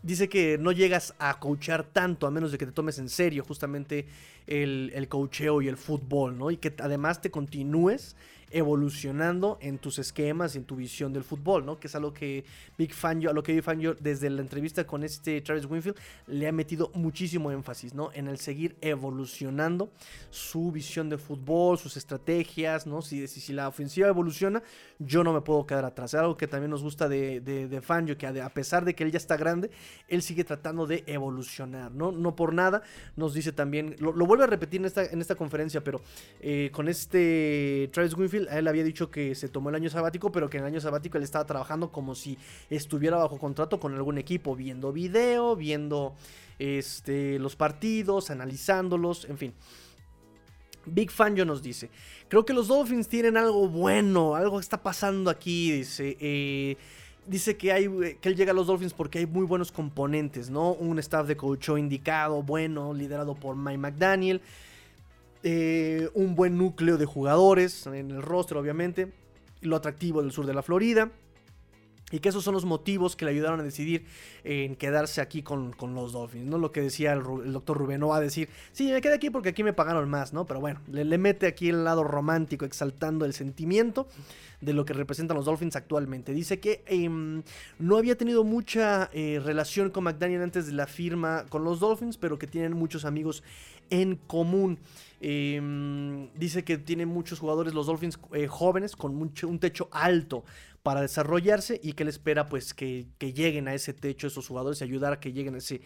[0.05, 3.43] dice que no llegas a coachar tanto a menos de que te tomes en serio
[3.43, 4.05] justamente
[4.45, 6.51] el, el coacheo y el fútbol, ¿no?
[6.51, 8.15] Y que además te continúes
[8.55, 11.77] evolucionando en tus esquemas y en tu visión del fútbol, ¿no?
[11.77, 12.45] Que es algo que
[12.77, 15.97] Big Fan, a lo que Big Fan yo desde la entrevista con este Travis Winfield
[16.27, 18.11] le ha metido muchísimo énfasis, ¿no?
[18.13, 19.89] En el seguir evolucionando
[20.29, 23.01] su visión de fútbol, sus estrategias, ¿no?
[23.01, 24.63] Si, si, la ofensiva evoluciona,
[24.99, 26.13] yo no me puedo quedar atrás.
[26.13, 29.11] Es algo que también nos gusta de, de, Fangio, que a, pesar de que él
[29.11, 29.69] ya está grande,
[30.07, 32.13] él sigue tratando de evolucionar, ¿no?
[32.13, 32.83] No por nada,
[33.17, 35.99] nos dice también, lo, vuelve a repetir en esta, en esta conferencia, pero
[36.39, 40.49] eh, con este Travis Winfield, él había dicho que se tomó el año sabático, pero
[40.49, 42.37] que en el año sabático él estaba trabajando como si
[42.69, 46.15] estuviera bajo contrato con algún equipo, viendo video, viendo
[46.59, 49.53] este, los partidos, analizándolos, en fin.
[50.85, 51.89] Big Fan yo nos dice,
[52.27, 56.15] creo que los Dolphins tienen algo bueno, algo está pasando aquí, dice.
[56.19, 56.77] Eh,
[57.27, 57.87] dice que, hay,
[58.21, 60.73] que él llega a los Dolphins porque hay muy buenos componentes, ¿no?
[60.73, 64.41] Un staff de coach indicado, bueno, liderado por Mike McDaniel.
[65.47, 69.13] Eh, un buen núcleo de jugadores en el roster, obviamente.
[69.61, 71.11] Lo atractivo del sur de la Florida.
[72.11, 74.05] Y que esos son los motivos que le ayudaron a decidir
[74.43, 76.57] en quedarse aquí con, los Dolphins, ¿no?
[76.57, 79.49] Lo que decía el, doctor Rubén, no va a decir, sí, me quedé aquí porque
[79.49, 80.45] aquí me pagaron más, ¿no?
[80.45, 84.07] Pero bueno, le, mete aquí el lado romántico, exaltando el sentimiento
[84.61, 86.31] de lo que representan los Dolphins actualmente.
[86.31, 87.43] Dice que em,
[87.79, 92.17] no había tenido mucha eh, relación con McDaniel antes de la firma con los Dolphins,
[92.17, 93.43] pero que tienen muchos amigos
[93.89, 94.79] en común.
[95.21, 100.43] Em, dice que tiene muchos jugadores los Dolphins eh, jóvenes con mucho, un techo alto
[100.83, 104.83] para desarrollarse y que él espera pues que, lleguen a ese techo esos jugadores y
[104.83, 105.81] ayudar a que lleguen a ese,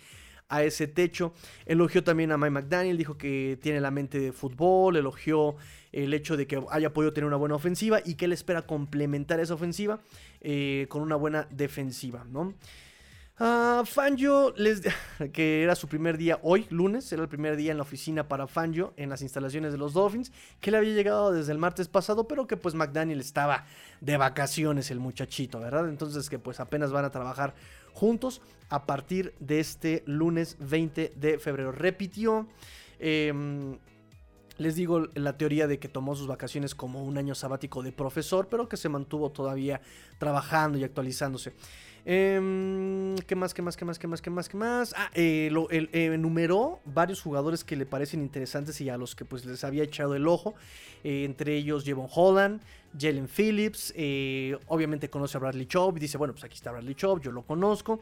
[0.50, 1.34] a ese techo.
[1.66, 5.56] Elogió también a Mike McDaniel, dijo que tiene la mente de fútbol, elogió
[5.94, 9.40] el hecho de que haya podido tener una buena ofensiva y que él espera complementar
[9.40, 10.02] esa ofensiva
[10.42, 12.54] eh, con una buena defensiva, ¿no?
[13.40, 14.82] Uh, Fangio, les,
[15.32, 18.48] que era su primer día hoy, lunes, era el primer día en la oficina para
[18.48, 22.28] Fangio en las instalaciones de los Dolphins, que le había llegado desde el martes pasado,
[22.28, 23.66] pero que pues McDaniel estaba
[24.02, 25.88] de vacaciones el muchachito, ¿verdad?
[25.88, 27.56] Entonces que pues apenas van a trabajar
[27.94, 31.72] juntos a partir de este lunes 20 de febrero.
[31.72, 32.46] Repitió,
[33.00, 33.78] em,
[34.58, 38.50] les digo, la teoría de que tomó sus vacaciones como un año sabático de profesor,
[38.50, 39.80] pero que se mantuvo todavía
[40.18, 41.54] trabajando y actualizándose.
[42.12, 44.96] Em, ¿Qué más, qué más, qué más, qué más, qué más, qué más?
[44.98, 49.46] Ah, eh, eh, enumeró varios jugadores que le parecen interesantes y a los que pues
[49.46, 50.56] les había echado el ojo.
[51.04, 52.62] Eh, entre ellos Jevon Holland,
[53.00, 53.94] Jalen Phillips,
[54.66, 58.02] obviamente conoce a Bradley Chubb dice, bueno, pues aquí está Bradley Chubb, yo lo conozco.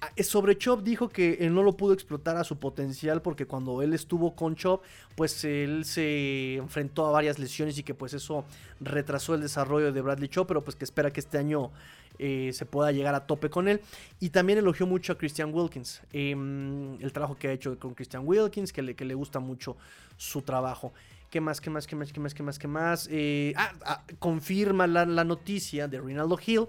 [0.00, 3.82] Ah, sobre Chubb dijo que él no lo pudo explotar a su potencial porque cuando
[3.82, 4.82] él estuvo con Chubb,
[5.16, 8.44] pues él se enfrentó a varias lesiones y que pues eso
[8.78, 11.72] retrasó el desarrollo de Bradley Chubb, pero pues que espera que este año
[12.18, 13.80] eh, se pueda llegar a tope con él.
[14.20, 18.22] Y también elogió mucho a Christian Wilkins, em, el trabajo que ha hecho con Christian
[18.26, 19.76] Wilkins, que le, que le gusta mucho
[20.16, 20.92] su trabajo.
[21.30, 23.08] ¿Qué más, qué más, qué más, qué más, qué más, qué más?
[23.10, 26.66] Eh, ah, ah, confirma la, la, noticia de Rinaldo Hill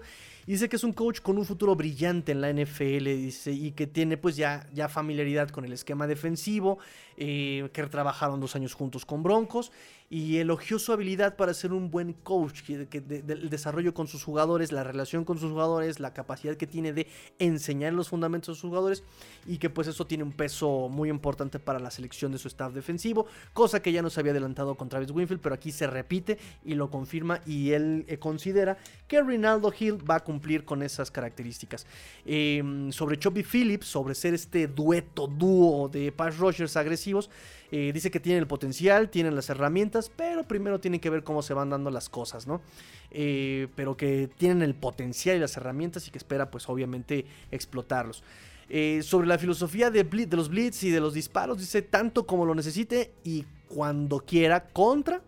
[0.50, 3.86] Dice que es un coach con un futuro brillante en la NFL, dice, y que
[3.86, 6.78] tiene pues ya, ya familiaridad con el esquema defensivo,
[7.16, 9.70] eh, que trabajaron dos años juntos con Broncos,
[10.12, 14.72] y elogió su habilidad para ser un buen coach, que, el desarrollo con sus jugadores,
[14.72, 17.06] la relación con sus jugadores, la capacidad que tiene de
[17.38, 19.04] enseñar los fundamentos a sus jugadores,
[19.46, 22.72] y que pues eso tiene un peso muy importante para la selección de su staff
[22.72, 26.74] defensivo, cosa que ya nos había adelantado con Travis Winfield, pero aquí se repite y
[26.74, 31.86] lo confirma, y él eh, considera que Rinaldo Hill va a cumplir con esas características.
[32.24, 37.30] Em, sobre Chubby Phillips, sobre ser este dueto, dúo de pass rushers agresivos,
[37.72, 41.42] eh, dice que tienen el potencial, tienen las herramientas, pero primero tienen que ver cómo
[41.42, 42.60] se van dando las cosas, ¿no?
[43.10, 48.22] Eh, pero que tienen el potencial y las herramientas y que espera, pues obviamente, explotarlos.
[48.72, 52.54] Eh, sobre la filosofía de, los blitz y de los disparos, dice tanto como lo
[52.54, 55.22] necesite y cuando quiera contra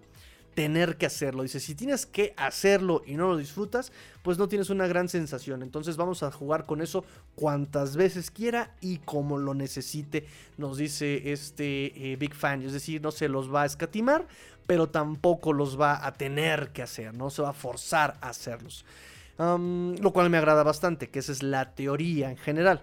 [0.55, 1.43] tener que hacerlo.
[1.43, 3.90] Dice, si tienes que hacerlo y no lo disfrutas,
[4.23, 5.62] pues no tienes una gran sensación.
[5.62, 7.05] Entonces vamos a jugar con eso
[7.35, 10.27] cuantas veces quiera y como lo necesite,
[10.59, 12.62] nos dice este eh, Big Fan.
[12.62, 14.27] Es decir, no se los va a escatimar,
[14.66, 18.84] pero tampoco los va a tener que hacer, no se va a forzar a hacerlos.
[19.39, 22.82] lo cual me agrada bastante, que esa es la teoría en general.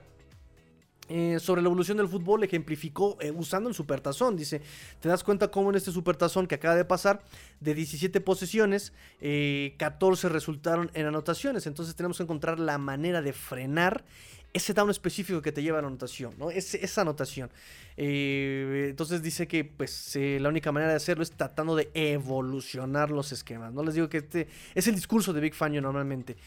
[1.11, 4.37] Eh, sobre la evolución del fútbol ejemplificó eh, usando el supertazón.
[4.37, 4.61] Dice,
[4.99, 7.23] te das cuenta cómo en este supertazón que acaba de pasar,
[7.59, 11.65] de 17 posesiones, 14 eh, resultaron en anotaciones.
[11.65, 14.05] Entonces tenemos que encontrar la manera de frenar
[14.53, 16.49] ese down específico que te lleva a la anotación, ¿no?
[16.49, 17.49] esa anotación.
[17.97, 23.73] entonces dice que pues la única manera de hacerlo es tratando de evolucionar los esquemas.
[23.73, 26.37] No les digo que este es el discurso de Big Fangio normalmente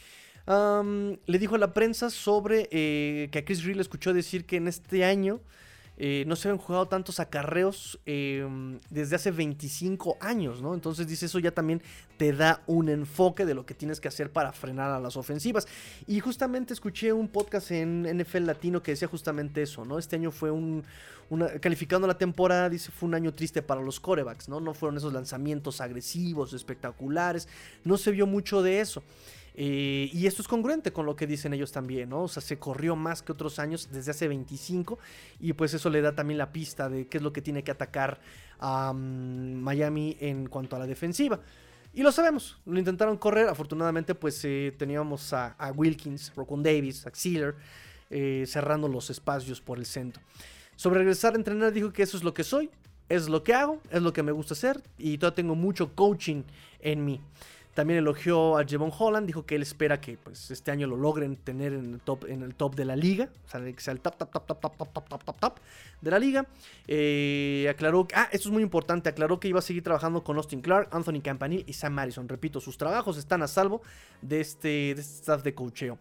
[0.47, 4.57] le dijo a la prensa sobre eh, que a Chris Reed le escuchó decir que
[4.57, 5.41] en este año
[6.05, 10.75] eh, no se habían jugado tantos acarreos em, desde hace 25 años, ¿no?
[10.75, 11.81] Entonces dice eso ya también
[12.17, 15.69] te da un enfoque de lo que tienes que hacer para frenar a las ofensivas.
[16.09, 19.97] Y justamente escuché un podcast en NFL Latino que decía justamente eso, ¿no?
[19.97, 20.83] Este año fue un,
[21.61, 24.59] calificando la temporada, dice, fue un año triste para los corebacks, ¿no?
[24.59, 27.47] No fueron esos lanzamientos agresivos, espectaculares,
[27.85, 29.05] no se vio mucho de eso.
[29.55, 32.23] Eh, y esto es congruente con lo que dicen ellos también, ¿no?
[32.23, 34.99] O sea, se corrió más que otros años desde hace 25
[35.41, 37.71] y pues eso le da también la pista de qué es lo que tiene que
[37.71, 38.21] atacar
[38.59, 41.41] a Miami en cuanto a la defensiva.
[41.95, 47.11] Y lo sabemos, lo intentaron correr, afortunadamente pues eh, teníamos a, Wilkins, Rocon Davis, a
[47.11, 47.55] Xealer,
[48.09, 50.23] eh, cerrando los espacios por el centro.
[50.77, 52.71] Sobre regresar a entrenar dijo que eso es lo que soy,
[53.11, 56.45] es lo que hago, es lo que me gusta hacer y todavía tengo mucho coaching
[56.81, 57.21] en mí.
[57.75, 61.37] También elogió a Jevon Holland, dijo que él espera que pues, este año lo logren
[61.37, 64.01] tener en el top, en el top de la liga, o sea, que sea el
[64.01, 65.59] top, top, top, top, top, top, top, top, top
[66.03, 66.47] de la liga.
[66.87, 70.61] Eh, aclaró, ah, esto es muy importante, aclaró que iba a seguir trabajando con Austin
[70.61, 72.29] Clark, Anthony Campanil y Sam Madison.
[72.29, 73.81] Repito, sus trabajos están a salvo
[74.21, 75.99] de este, de este staff de cocheo.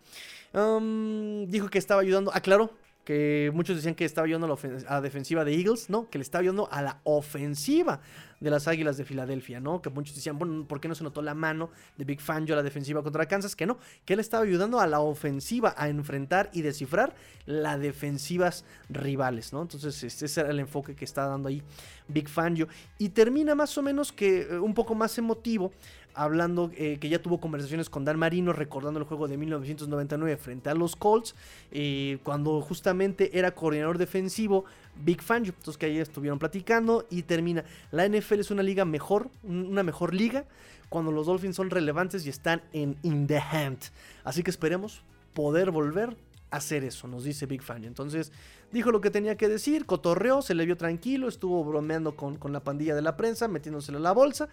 [0.53, 2.73] Um, dijo que estaba ayudando, aclaró
[3.05, 6.41] que muchos decían que estaba ayudando a la, defensiva de Eagles, no, que le estaba
[6.41, 8.01] ayudando a la ofensiva
[8.41, 9.81] de las Águilas de Filadelfia, ¿no?
[9.81, 12.57] Que muchos decían, bueno, ¿por qué no se notó la mano de Big Fangio a
[12.57, 13.55] la defensiva contra Kansas?
[13.55, 17.15] Que no, que él estaba ayudando a la ofensiva a enfrentar y descifrar
[17.45, 19.61] las defensivas rivales, ¿no?
[19.61, 21.61] Entonces, ese era el enfoque que está dando ahí
[22.07, 22.67] Big Fangio.
[22.97, 25.71] Y termina más o menos que eh, un poco más emotivo
[26.13, 30.69] hablando eh, que ya tuvo conversaciones con Dan Marino recordando el juego de 1999 frente
[30.69, 31.35] a los Colts,
[31.71, 34.65] eh, cuando justamente era coordinador defensivo
[34.95, 39.29] Big Fangio, entonces que ahí estuvieron platicando y termina, la NFL es una liga mejor,
[39.43, 40.45] una mejor liga
[40.89, 43.79] cuando los Dolphins son relevantes y están en in the hand,
[44.23, 45.03] así que esperemos
[45.33, 46.15] poder volver
[46.51, 48.31] a hacer eso, nos dice Big Fangio, entonces
[48.71, 52.51] dijo lo que tenía que decir, cotorreó, se le vio tranquilo, estuvo bromeando con, con
[52.51, 54.49] la pandilla de la prensa, metiéndosela en la bolsa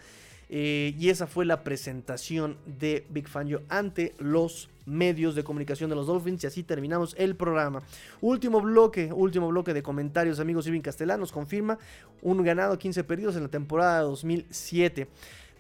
[0.51, 5.97] eh, y esa fue la presentación de Big Fangio ante los medios de comunicación de
[5.97, 6.45] los Dolphins.
[6.45, 7.83] Y así terminamos el programa.
[8.21, 10.67] Último bloque, último bloque de comentarios, amigos.
[10.67, 11.79] Irving Castellanos confirma
[12.23, 15.09] un ganado, 15 perdidos en la temporada 2007.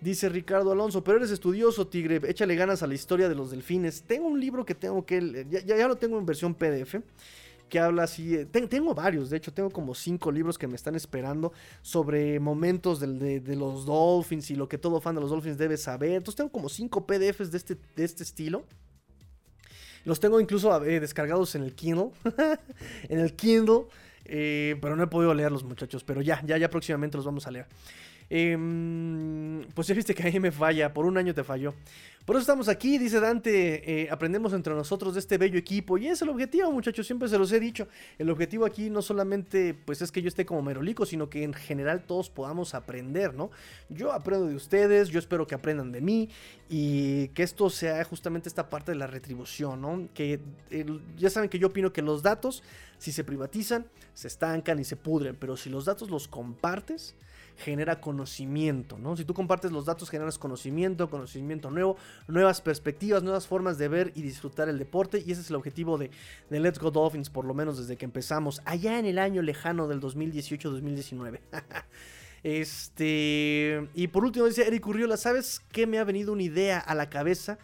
[0.01, 4.03] Dice Ricardo Alonso, pero eres estudioso, Tigre, échale ganas a la historia de los delfines.
[4.03, 7.01] Tengo un libro que tengo que, ya, ya lo tengo en versión PDF
[7.69, 8.35] que habla así.
[8.35, 13.01] Eh, tengo varios, de hecho, tengo como cinco libros que me están esperando sobre momentos
[13.01, 16.13] de, los Dolphins y lo que todo fan de los Dolphins debe saber.
[16.13, 18.65] Entonces, tengo como cinco PDFs de este, de este estilo.
[20.05, 22.11] Los tengo incluso eh, descargados en el Kindle.
[23.09, 23.87] en el Kindle.
[24.25, 26.05] Eh, pero no he podido leerlos, muchachos.
[26.05, 27.67] Pero ya, ya, ya próximamente los vamos a leer.
[28.31, 30.93] Em, pues ya viste que ahí me falla.
[30.93, 31.75] Por un año te falló.
[32.29, 35.97] Por eso estamos aquí, dice Dante, eh, aprendemos entre nosotros de este bello equipo.
[35.97, 37.89] Y es el objetivo, muchachos, siempre se los he dicho.
[38.19, 41.55] El objetivo aquí no solamente pues es que yo esté como merolico, sino que en
[41.55, 43.51] general todos podamos aprender, ¿no?
[43.89, 46.29] Yo aprendo de ustedes, yo espero que aprendan de mí
[46.69, 50.07] y que esto sea justamente esta parte de la retribución, ¿no?
[50.13, 50.39] Que
[51.17, 52.63] ya saben que yo opino que los datos,
[52.99, 57.15] si se privatizan, se estancan y se pudren, pero si los datos los compartes,
[57.59, 59.17] genera conocimiento, ¿no?
[59.17, 61.97] Si tú compartes los datos, generas conocimiento, conocimiento nuevo,
[62.29, 65.23] nuevas perspectivas, nuevas formas de ver y disfrutar el deporte.
[65.27, 66.11] Y ese es el objetivo de,
[66.51, 70.01] Let's Go Dolphins, por lo menos desde que empezamos, allá en el año lejano del
[70.01, 71.41] 2018-2019.
[72.45, 73.89] este.
[73.95, 77.11] Y por último, dice Eric Urriola, ¿sabes qué me ha venido una idea a la
[77.11, 77.59] cabeza?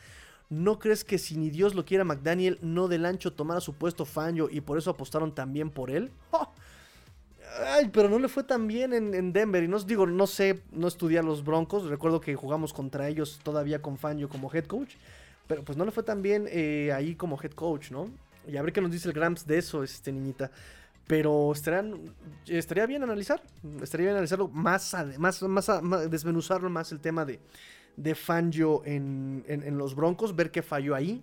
[0.51, 4.05] ¿No crees que si ni Dios lo quiera McDaniel, no del ancho tomara su puesto
[4.05, 6.11] Fanjo y por eso apostaron también por él?
[6.33, 6.53] ¡Oh!
[7.67, 9.63] Ay, pero no le fue tan bien en, Denver.
[9.63, 11.85] Y no digo, no sé, no estudié a los Broncos.
[11.85, 14.95] Recuerdo que jugamos contra ellos todavía con Fangio como head coach.
[15.47, 18.11] Pero pues no le fue tan bien eh, ahí como head coach, ¿no?
[18.49, 20.51] Y a ver qué nos dice el Gramps de eso, este niñita.
[21.07, 23.43] Pero estaría bien analizar.
[23.83, 27.41] Estaría bien analizarlo más, más, más, desmenuzarlo más el tema de,
[27.97, 30.35] de Fangio en, en los Broncos.
[30.35, 31.23] Ver qué falló ahí.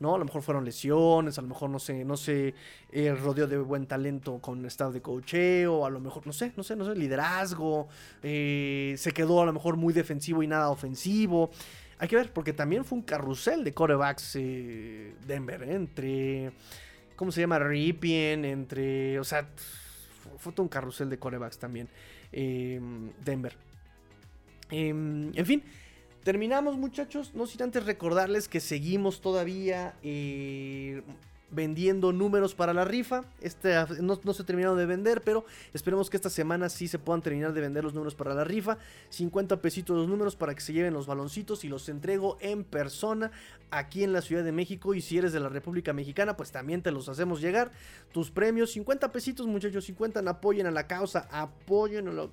[0.00, 0.14] ¿No?
[0.14, 2.54] A lo mejor fueron lesiones, a lo mejor no sé, no sé,
[2.90, 6.62] eh, rodeó de buen talento con estado de cocheo, a lo mejor, no sé, no
[6.62, 7.88] sé, no sé, liderazgo,
[8.22, 11.50] eh, se quedó a lo mejor muy defensivo y nada ofensivo.
[11.98, 16.52] Hay que ver, porque también fue un carrusel de corebacks eh, Denver, entre,
[17.14, 17.58] ¿cómo se llama?
[17.58, 19.46] Ripien, entre, o sea,
[20.38, 21.88] fue todo un carrusel de corebacks también,
[22.32, 23.54] Denver.
[24.70, 25.62] Em, en fin,
[26.24, 31.02] Terminamos muchachos, no sin antes recordarles que seguimos todavía eh,
[31.50, 33.24] vendiendo números para la rifa.
[33.40, 36.98] Este no, no se ha terminado de vender, pero esperemos que esta semana sí se
[36.98, 38.76] puedan terminar de vender los números para la rifa.
[39.08, 43.30] 50 pesitos los números para que se lleven los baloncitos y los entrego en persona
[43.70, 44.94] aquí en la Ciudad de México.
[44.94, 47.72] Y si eres de la República Mexicana, pues también te los hacemos llegar.
[48.12, 52.28] Tus premios, 50 pesitos muchachos, 50 apoyen a la causa, apoyen a la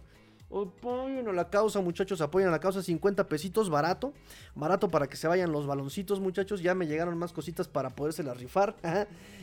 [0.50, 2.82] Apoyen a la causa, muchachos, apoyen a la causa.
[2.82, 4.14] 50 pesitos, barato.
[4.56, 6.62] Barato para que se vayan los baloncitos, muchachos.
[6.62, 8.76] Ya me llegaron más cositas para podérselas rifar.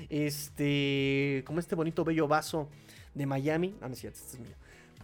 [0.08, 2.68] Este, como este bonito bello vaso
[3.14, 3.74] de Miami.
[3.80, 4.54] Ah, no este es mío.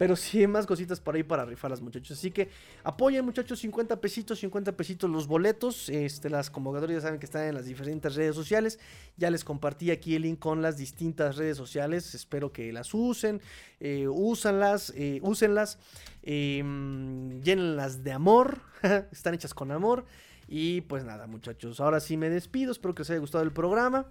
[0.01, 2.17] Pero sí más cositas por ahí para rifarlas, muchachos.
[2.17, 2.49] Así que
[2.85, 5.91] apoyen, muchachos, 50 pesitos, 50 pesitos los boletos.
[5.91, 8.79] Este, las convocatorias saben que están en las diferentes redes sociales.
[9.19, 12.15] Ya les compartí aquí el link con las distintas redes sociales.
[12.15, 13.43] Espero que las usen,
[13.79, 15.79] eh, úsenlas, eh, úsenlas,
[16.23, 18.63] em, llénenlas de amor.
[19.13, 20.07] están hechas con amor.
[20.49, 21.79] Y pues nada, muchachos.
[21.79, 22.73] Ahora sí me despido.
[22.73, 24.07] Espero que les haya gustado el programa.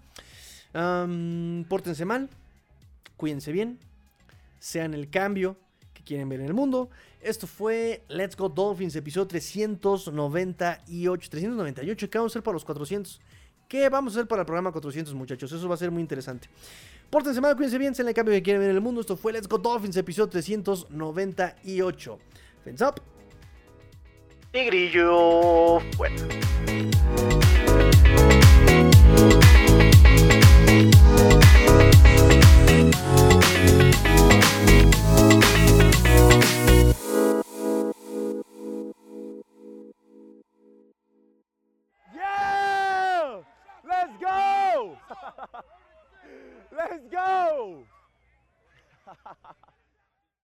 [0.71, 2.29] pórtense mal.
[3.17, 3.79] Cuídense bien.
[4.59, 5.57] Sean el cambio
[6.09, 6.89] quieren ver en el mundo.
[7.21, 11.29] Esto fue Let's Go Dolphins, episodio 398.
[11.29, 13.21] 398, ¿qué vamos a hacer para los 400?
[13.67, 15.51] ¿Qué vamos a hacer para el programa 400, muchachos?
[15.51, 16.49] Eso va a ser muy interesante.
[17.11, 19.01] Pórtense mal, cuídense bien, sean el cambio que quieren ver en el mundo.
[19.01, 22.19] Esto fue Let's Go Dolphins, episodio 398.
[22.63, 22.95] Fins up.
[24.51, 26.15] Y grillo fuera.
[46.71, 47.83] Let's go!